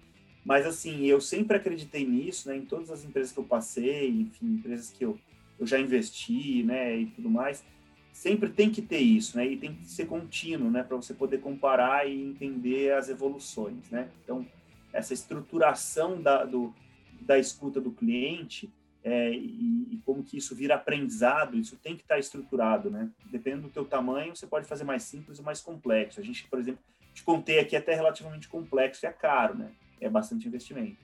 Mas 0.50 0.66
assim, 0.66 1.06
eu 1.06 1.22
sempre 1.22 1.58
acreditei 1.58 2.04
nisso, 2.04 2.50
né? 2.50 2.58
Em 2.58 2.66
todas 2.66 2.90
as 2.90 3.06
empresas 3.06 3.32
que 3.32 3.38
eu 3.38 3.44
passei, 3.44 4.10
enfim, 4.10 4.48
empresas 4.56 4.90
que 4.90 5.06
eu, 5.06 5.16
eu 5.60 5.68
já 5.68 5.80
investi, 5.80 6.64
né? 6.64 6.98
E 6.98 7.06
tudo 7.06 7.30
mais. 7.30 7.64
sempre 8.12 8.50
tem 8.50 8.72
que 8.72 8.82
ter 8.82 8.98
isso, 8.98 9.38
né? 9.38 9.46
E 9.46 9.56
tem 9.56 9.76
que 9.76 9.86
ser 9.86 10.08
contínuo, 10.08 10.72
né? 10.72 10.82
Para 10.82 10.98
você 10.98 11.14
poder 11.14 11.40
comparar 11.40 12.10
e 12.10 12.20
entender 12.20 12.94
as 12.94 13.10
evoluções, 13.10 13.92
né? 13.92 14.10
Então, 14.24 14.44
essa 14.92 15.14
estruturação 15.14 16.20
da, 16.20 16.44
do, 16.46 16.74
da 17.22 17.38
escuta 17.38 17.80
do 17.80 17.92
cliente 17.92 18.74
é, 19.04 19.32
e, 19.32 19.88
e, 19.92 20.02
como 20.04 20.24
que 20.24 20.36
isso 20.36 20.56
vira 20.56 20.74
aprendizado, 20.74 21.60
isso 21.60 21.78
tem 21.78 21.96
que 21.96 22.02
estar 22.02 22.18
estruturado, 22.18 22.90
né? 22.90 23.08
Dependendo 23.26 23.68
do 23.68 23.70
teu 23.70 23.86
tamanho, 23.86 24.36
você 24.36 24.48
pode 24.48 24.66
fazer 24.66 24.84
mais 24.84 25.04
simples 25.04 25.38
ou 25.38 25.46
mais 25.46 25.62
complexo. 25.62 26.20
A 26.20 26.24
gente, 26.24 26.48
por 26.48 26.58
exemplo, 26.58 26.82
te 27.14 27.22
contei 27.22 27.60
aqui 27.60 27.76
até 27.76 27.94
relativamente 27.94 28.50
complexo 28.50 29.06
e 29.06 29.08
é 29.08 29.12
caro, 29.12 29.56
né? 29.56 29.72
É 30.02 30.10
bastante 30.10 30.48
investimento. 30.48 30.98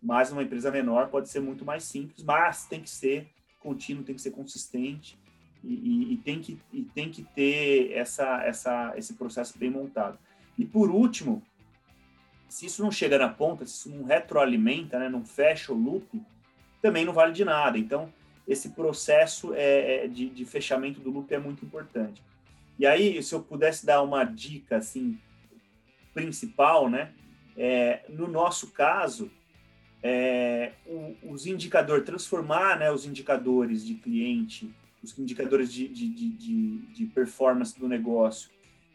Mas 0.00 0.30
uma 0.30 0.42
empresa 0.42 0.70
menor 0.70 1.08
pode 1.08 1.28
ser 1.28 1.40
muito 1.40 1.64
mais 1.64 1.84
simples, 1.84 2.22
mas 2.22 2.66
tem 2.66 2.80
que 2.80 2.90
ser 2.90 3.28
contínuo, 3.58 4.04
tem 4.04 4.14
que 4.14 4.22
ser 4.22 4.30
consistente 4.30 5.18
e, 5.62 5.74
e, 5.74 6.12
e, 6.14 6.16
tem, 6.18 6.40
que, 6.40 6.60
e 6.72 6.82
tem 6.82 7.10
que 7.10 7.22
ter 7.22 7.92
essa, 7.92 8.42
essa, 8.44 8.94
esse 8.96 9.14
processo 9.14 9.58
bem 9.58 9.70
montado. 9.70 10.18
E 10.56 10.64
por 10.64 10.90
último, 10.90 11.42
se 12.48 12.66
isso 12.66 12.82
não 12.82 12.90
chega 12.90 13.18
na 13.18 13.28
ponta, 13.28 13.66
se 13.66 13.72
isso 13.72 13.90
não 13.90 14.04
retroalimenta, 14.04 14.98
né, 14.98 15.08
não 15.08 15.24
fecha 15.24 15.72
o 15.72 15.76
loop, 15.76 16.20
também 16.80 17.04
não 17.04 17.12
vale 17.12 17.32
de 17.32 17.44
nada. 17.44 17.78
Então, 17.78 18.12
esse 18.46 18.70
processo 18.70 19.52
é, 19.54 20.04
é 20.04 20.08
de, 20.08 20.30
de, 20.30 20.44
fechamento 20.44 21.00
do 21.00 21.10
loop 21.10 21.32
é 21.32 21.38
muito 21.38 21.64
importante. 21.64 22.22
E 22.78 22.86
aí, 22.86 23.22
se 23.22 23.34
eu 23.34 23.42
pudesse 23.42 23.84
dar 23.84 24.02
uma 24.02 24.24
dica 24.24 24.76
assim 24.76 25.18
principal, 26.14 26.88
né, 26.88 27.12
é, 27.58 28.04
no 28.08 28.26
nosso 28.26 28.68
caso, 28.68 29.30
é, 30.02 30.72
o, 30.86 31.14
os 31.24 31.46
indicadores, 31.46 32.06
transformar 32.06 32.78
né, 32.78 32.90
os 32.90 33.04
indicadores 33.04 33.84
de 33.84 33.94
cliente 33.94 34.72
os 35.02 35.16
indicadores 35.18 35.72
de, 35.72 35.88
de, 35.88 36.08
de, 36.08 36.78
de 36.78 37.06
performance 37.06 37.78
do 37.78 37.88
negócio 37.88 38.50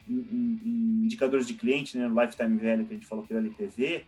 em, 0.08 0.16
em, 0.16 0.62
em, 0.66 1.06
indicadores 1.06 1.48
de 1.48 1.54
cliente, 1.54 1.98
né, 1.98 2.08
Lifetime 2.08 2.58
Value 2.58 2.86
que 2.86 2.94
a 2.94 2.98
gente 2.98 3.08
falou 3.08 3.26
pela 3.26 3.40
LTV, 3.40 4.06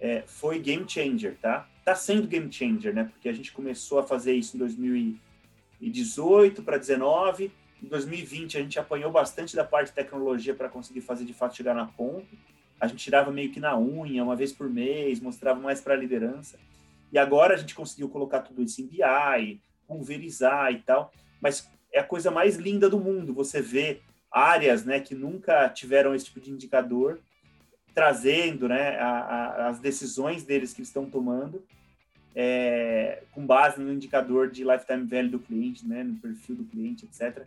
é, 0.00 0.24
foi 0.26 0.58
game 0.58 0.84
changer, 0.88 1.36
tá? 1.40 1.68
Tá 1.84 1.94
sendo 1.94 2.26
game 2.26 2.52
changer, 2.52 2.92
né? 2.92 3.04
Porque 3.04 3.28
a 3.28 3.32
gente 3.32 3.52
começou 3.52 3.98
a 3.98 4.02
fazer 4.02 4.34
isso 4.34 4.56
em 4.56 4.58
2018 4.58 6.62
para 6.62 6.76
2019, 6.76 7.52
em 7.82 7.86
2020 7.86 8.58
a 8.58 8.60
gente 8.60 8.78
apanhou 8.78 9.10
bastante 9.10 9.54
da 9.54 9.64
parte 9.64 9.88
de 9.88 9.94
tecnologia 9.94 10.54
para 10.54 10.68
conseguir 10.68 11.00
fazer 11.00 11.24
de 11.24 11.32
fato 11.32 11.56
chegar 11.56 11.74
na 11.74 11.86
ponta. 11.86 12.26
A 12.80 12.86
gente 12.86 13.02
tirava 13.02 13.30
meio 13.30 13.50
que 13.50 13.60
na 13.60 13.78
unha, 13.78 14.22
uma 14.22 14.36
vez 14.36 14.52
por 14.52 14.68
mês, 14.68 15.20
mostrava 15.20 15.60
mais 15.60 15.80
para 15.80 15.94
a 15.94 15.96
liderança. 15.96 16.58
E 17.12 17.18
agora 17.18 17.54
a 17.54 17.56
gente 17.56 17.74
conseguiu 17.74 18.08
colocar 18.08 18.40
tudo 18.40 18.62
isso 18.62 18.80
em 18.82 18.86
BI, 18.86 19.60
pulverizar 19.86 20.72
e 20.72 20.80
tal 20.80 21.12
mas 21.40 21.68
é 21.92 22.00
a 22.00 22.04
coisa 22.04 22.30
mais 22.30 22.56
linda 22.56 22.88
do 22.88 22.98
mundo. 22.98 23.34
Você 23.34 23.60
vê 23.60 24.00
áreas 24.30 24.84
né, 24.84 25.00
que 25.00 25.14
nunca 25.14 25.68
tiveram 25.68 26.14
esse 26.14 26.26
tipo 26.26 26.40
de 26.40 26.50
indicador 26.50 27.20
trazendo 27.94 28.68
né, 28.68 28.98
a, 28.98 29.08
a, 29.08 29.68
as 29.68 29.78
decisões 29.78 30.44
deles 30.44 30.74
que 30.74 30.80
eles 30.80 30.88
estão 30.88 31.08
tomando 31.08 31.64
é, 32.34 33.22
com 33.32 33.46
base 33.46 33.80
no 33.80 33.90
indicador 33.90 34.50
de 34.50 34.62
lifetime 34.62 35.06
value 35.06 35.30
do 35.30 35.38
cliente, 35.38 35.86
né, 35.86 36.04
no 36.04 36.16
perfil 36.16 36.56
do 36.56 36.64
cliente, 36.64 37.06
etc. 37.06 37.46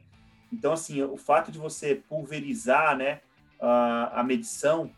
Então, 0.52 0.74
assim, 0.74 1.04
o 1.04 1.18
fato 1.18 1.52
de 1.52 1.60
você 1.60 1.94
pulverizar 1.94 2.98
né, 2.98 3.22
a, 3.60 4.22
a 4.22 4.24
medição 4.24 4.90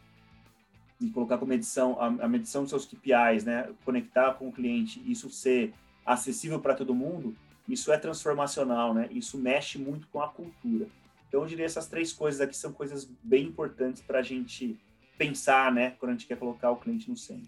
e 1.01 1.09
colocar 1.09 1.37
como 1.37 1.49
medição 1.49 1.99
a, 1.99 2.05
a 2.05 2.27
medição 2.27 2.61
dos 2.61 2.69
seus 2.69 2.85
KPIs, 2.85 3.43
né, 3.43 3.69
conectar 3.83 4.33
com 4.35 4.47
o 4.47 4.51
cliente, 4.51 5.01
isso 5.05 5.29
ser 5.29 5.73
acessível 6.05 6.59
para 6.59 6.75
todo 6.75 6.93
mundo, 6.93 7.35
isso 7.67 7.91
é 7.91 7.97
transformacional, 7.97 8.93
né? 8.93 9.07
Isso 9.11 9.37
mexe 9.37 9.77
muito 9.77 10.07
com 10.07 10.21
a 10.21 10.27
cultura. 10.27 10.87
Então, 11.27 11.41
eu 11.41 11.47
diria 11.47 11.65
essas 11.65 11.87
três 11.87 12.11
coisas 12.11 12.41
aqui 12.41 12.55
são 12.55 12.73
coisas 12.73 13.09
bem 13.23 13.45
importantes 13.45 14.01
para 14.01 14.19
a 14.19 14.23
gente 14.23 14.77
pensar, 15.17 15.71
né? 15.71 15.91
Quando 15.99 16.09
a 16.09 16.13
gente 16.13 16.27
quer 16.27 16.37
colocar 16.37 16.71
o 16.71 16.75
cliente 16.75 17.09
no 17.09 17.15
centro. 17.15 17.47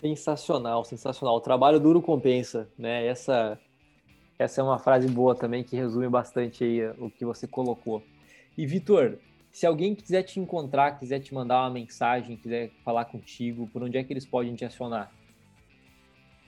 Sensacional, 0.00 0.84
sensacional. 0.84 1.36
O 1.36 1.40
trabalho 1.40 1.78
duro 1.78 2.00
compensa, 2.00 2.68
né? 2.78 3.06
Essa, 3.06 3.60
essa 4.38 4.60
é 4.60 4.64
uma 4.64 4.78
frase 4.78 5.08
boa 5.08 5.34
também 5.34 5.62
que 5.62 5.76
resume 5.76 6.08
bastante 6.08 6.64
aí 6.64 6.88
o 6.98 7.10
que 7.10 7.24
você 7.24 7.46
colocou. 7.46 8.02
E 8.56 8.64
Vitor, 8.64 9.18
se 9.52 9.66
alguém 9.66 9.94
quiser 9.94 10.22
te 10.22 10.38
encontrar, 10.38 10.98
quiser 10.98 11.20
te 11.20 11.34
mandar 11.34 11.62
uma 11.62 11.70
mensagem, 11.70 12.36
quiser 12.36 12.70
falar 12.84 13.04
contigo, 13.06 13.68
por 13.72 13.82
onde 13.82 13.98
é 13.98 14.04
que 14.04 14.12
eles 14.12 14.24
podem 14.24 14.54
te 14.54 14.64
acionar? 14.64 15.10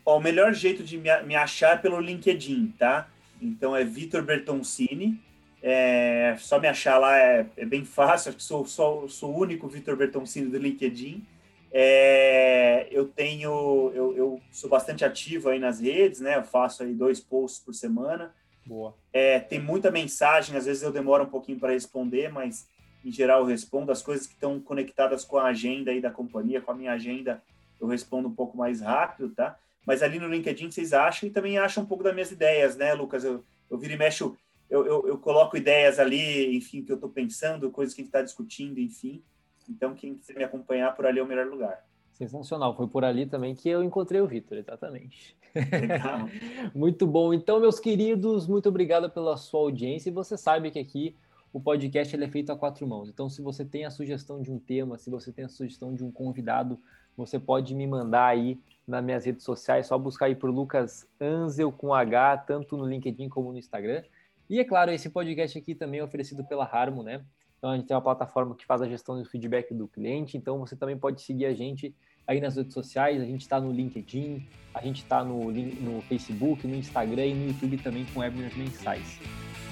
Ó, 0.04 0.18
o 0.18 0.20
melhor 0.20 0.52
jeito 0.54 0.82
de 0.82 0.98
me, 0.98 1.34
achar 1.34 1.74
é 1.74 1.76
pelo 1.76 2.00
LinkedIn, 2.00 2.74
tá? 2.78 3.08
Então 3.40 3.74
é 3.74 3.84
Vitor 3.84 4.22
Bertoncini. 4.22 5.20
É, 5.62 6.34
só 6.38 6.58
me 6.58 6.66
achar 6.66 6.98
lá 6.98 7.16
é, 7.16 7.46
é 7.56 7.64
bem 7.64 7.84
fácil, 7.84 8.30
acho 8.30 8.38
que 8.38 8.42
sou, 8.42 8.66
sou, 8.66 9.08
sou 9.08 9.32
o 9.32 9.38
único 9.38 9.68
Vitor 9.68 9.96
Bertoncini 9.96 10.50
do 10.50 10.58
LinkedIn. 10.58 11.24
É, 11.72 12.86
eu 12.90 13.06
tenho, 13.08 13.90
eu, 13.94 14.16
eu, 14.16 14.40
sou 14.50 14.68
bastante 14.68 15.04
ativo 15.04 15.48
aí 15.48 15.58
nas 15.58 15.80
redes, 15.80 16.20
né? 16.20 16.36
Eu 16.36 16.44
faço 16.44 16.82
aí 16.82 16.92
dois 16.92 17.18
posts 17.18 17.64
por 17.64 17.74
semana. 17.74 18.34
Boa. 18.66 18.94
É, 19.12 19.40
tem 19.40 19.58
muita 19.58 19.90
mensagem, 19.90 20.56
às 20.56 20.66
vezes 20.66 20.82
eu 20.82 20.92
demoro 20.92 21.24
um 21.24 21.30
pouquinho 21.30 21.58
para 21.58 21.72
responder, 21.72 22.28
mas 22.28 22.68
em 23.04 23.10
geral 23.12 23.40
eu 23.40 23.46
respondo. 23.46 23.92
As 23.92 24.02
coisas 24.02 24.26
que 24.26 24.34
estão 24.34 24.60
conectadas 24.60 25.24
com 25.24 25.38
a 25.38 25.44
agenda 25.44 25.90
aí 25.90 26.00
da 26.00 26.10
companhia, 26.10 26.60
com 26.60 26.70
a 26.70 26.74
minha 26.74 26.92
agenda, 26.92 27.42
eu 27.80 27.86
respondo 27.86 28.28
um 28.28 28.34
pouco 28.34 28.56
mais 28.56 28.80
rápido, 28.80 29.30
tá? 29.30 29.58
mas 29.86 30.02
ali 30.02 30.18
no 30.18 30.28
LinkedIn 30.28 30.70
vocês 30.70 30.92
acham 30.92 31.28
e 31.28 31.32
também 31.32 31.58
acham 31.58 31.82
um 31.82 31.86
pouco 31.86 32.04
das 32.04 32.14
minhas 32.14 32.30
ideias, 32.30 32.76
né, 32.76 32.94
Lucas? 32.94 33.24
Eu, 33.24 33.44
eu 33.70 33.78
viro 33.78 33.94
e 33.94 33.96
mexo, 33.96 34.36
eu, 34.70 34.86
eu, 34.86 35.08
eu 35.08 35.18
coloco 35.18 35.56
ideias 35.56 35.98
ali, 35.98 36.56
enfim, 36.56 36.82
que 36.82 36.92
eu 36.92 36.96
estou 36.96 37.10
pensando, 37.10 37.70
coisas 37.70 37.94
que 37.94 38.00
a 38.00 38.04
gente 38.04 38.10
está 38.10 38.22
discutindo, 38.22 38.78
enfim. 38.78 39.22
Então, 39.68 39.94
quem 39.94 40.14
quiser 40.14 40.34
me 40.34 40.44
acompanhar 40.44 40.94
por 40.94 41.06
ali 41.06 41.18
é 41.18 41.22
o 41.22 41.26
melhor 41.26 41.46
lugar. 41.46 41.84
Sensacional, 42.12 42.76
foi 42.76 42.86
por 42.86 43.04
ali 43.04 43.26
também 43.26 43.54
que 43.54 43.68
eu 43.68 43.82
encontrei 43.82 44.20
o 44.20 44.26
Vitor, 44.26 44.58
exatamente. 44.58 45.36
Legal. 45.54 46.28
muito 46.74 47.06
bom. 47.06 47.32
Então, 47.32 47.58
meus 47.58 47.80
queridos, 47.80 48.46
muito 48.46 48.68
obrigado 48.68 49.10
pela 49.10 49.36
sua 49.36 49.60
audiência. 49.60 50.10
E 50.10 50.12
você 50.12 50.36
sabe 50.36 50.70
que 50.70 50.78
aqui 50.78 51.16
o 51.52 51.60
podcast 51.60 52.14
ele 52.16 52.24
é 52.24 52.28
feito 52.28 52.50
a 52.50 52.56
quatro 52.56 52.86
mãos. 52.86 53.08
Então, 53.08 53.28
se 53.28 53.42
você 53.42 53.64
tem 53.64 53.84
a 53.84 53.90
sugestão 53.90 54.40
de 54.40 54.50
um 54.50 54.58
tema, 54.58 54.98
se 54.98 55.10
você 55.10 55.30
tem 55.30 55.44
a 55.44 55.48
sugestão 55.48 55.94
de 55.94 56.02
um 56.02 56.10
convidado, 56.10 56.80
você 57.16 57.38
pode 57.38 57.74
me 57.74 57.86
mandar 57.86 58.26
aí 58.26 58.58
nas 58.86 59.04
minhas 59.04 59.24
redes 59.24 59.44
sociais, 59.44 59.86
só 59.86 59.98
buscar 59.98 60.26
aí 60.26 60.34
por 60.34 60.50
Lucas 60.50 61.06
Anzel 61.20 61.70
com 61.70 61.92
H, 61.92 62.38
tanto 62.38 62.76
no 62.76 62.86
LinkedIn 62.86 63.28
como 63.28 63.52
no 63.52 63.58
Instagram. 63.58 64.02
E 64.48 64.58
é 64.58 64.64
claro, 64.64 64.90
esse 64.90 65.10
podcast 65.10 65.58
aqui 65.58 65.74
também 65.74 66.00
é 66.00 66.04
oferecido 66.04 66.44
pela 66.44 66.64
Harmo, 66.64 67.02
né? 67.02 67.24
Então 67.58 67.70
a 67.70 67.76
gente 67.76 67.86
tem 67.86 67.94
uma 67.94 68.02
plataforma 68.02 68.56
que 68.56 68.66
faz 68.66 68.82
a 68.82 68.88
gestão 68.88 69.16
do 69.16 69.24
feedback 69.24 69.72
do 69.72 69.86
cliente, 69.86 70.36
então 70.36 70.58
você 70.58 70.74
também 70.74 70.98
pode 70.98 71.22
seguir 71.22 71.46
a 71.46 71.54
gente 71.54 71.94
aí 72.26 72.40
nas 72.40 72.56
redes 72.56 72.74
sociais, 72.74 73.20
a 73.20 73.24
gente 73.24 73.42
está 73.42 73.60
no 73.60 73.70
LinkedIn, 73.70 74.48
a 74.74 74.82
gente 74.82 75.02
está 75.02 75.22
no, 75.22 75.52
no 75.52 76.02
Facebook, 76.02 76.66
no 76.66 76.74
Instagram 76.74 77.26
e 77.26 77.34
no 77.34 77.46
YouTube 77.48 77.76
também 77.78 78.04
com 78.06 78.20
webinars 78.20 78.56
mensais. 78.56 79.20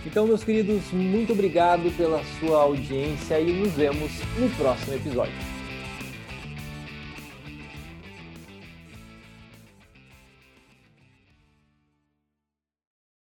Então, 0.07 0.26
meus 0.26 0.42
queridos, 0.42 0.82
muito 0.92 1.32
obrigado 1.32 1.94
pela 1.96 2.22
sua 2.38 2.62
audiência 2.62 3.38
e 3.38 3.53
nos 3.53 3.72
vemos 3.72 4.11
no 4.38 4.48
próximo 4.57 4.94
episódio. 4.94 5.49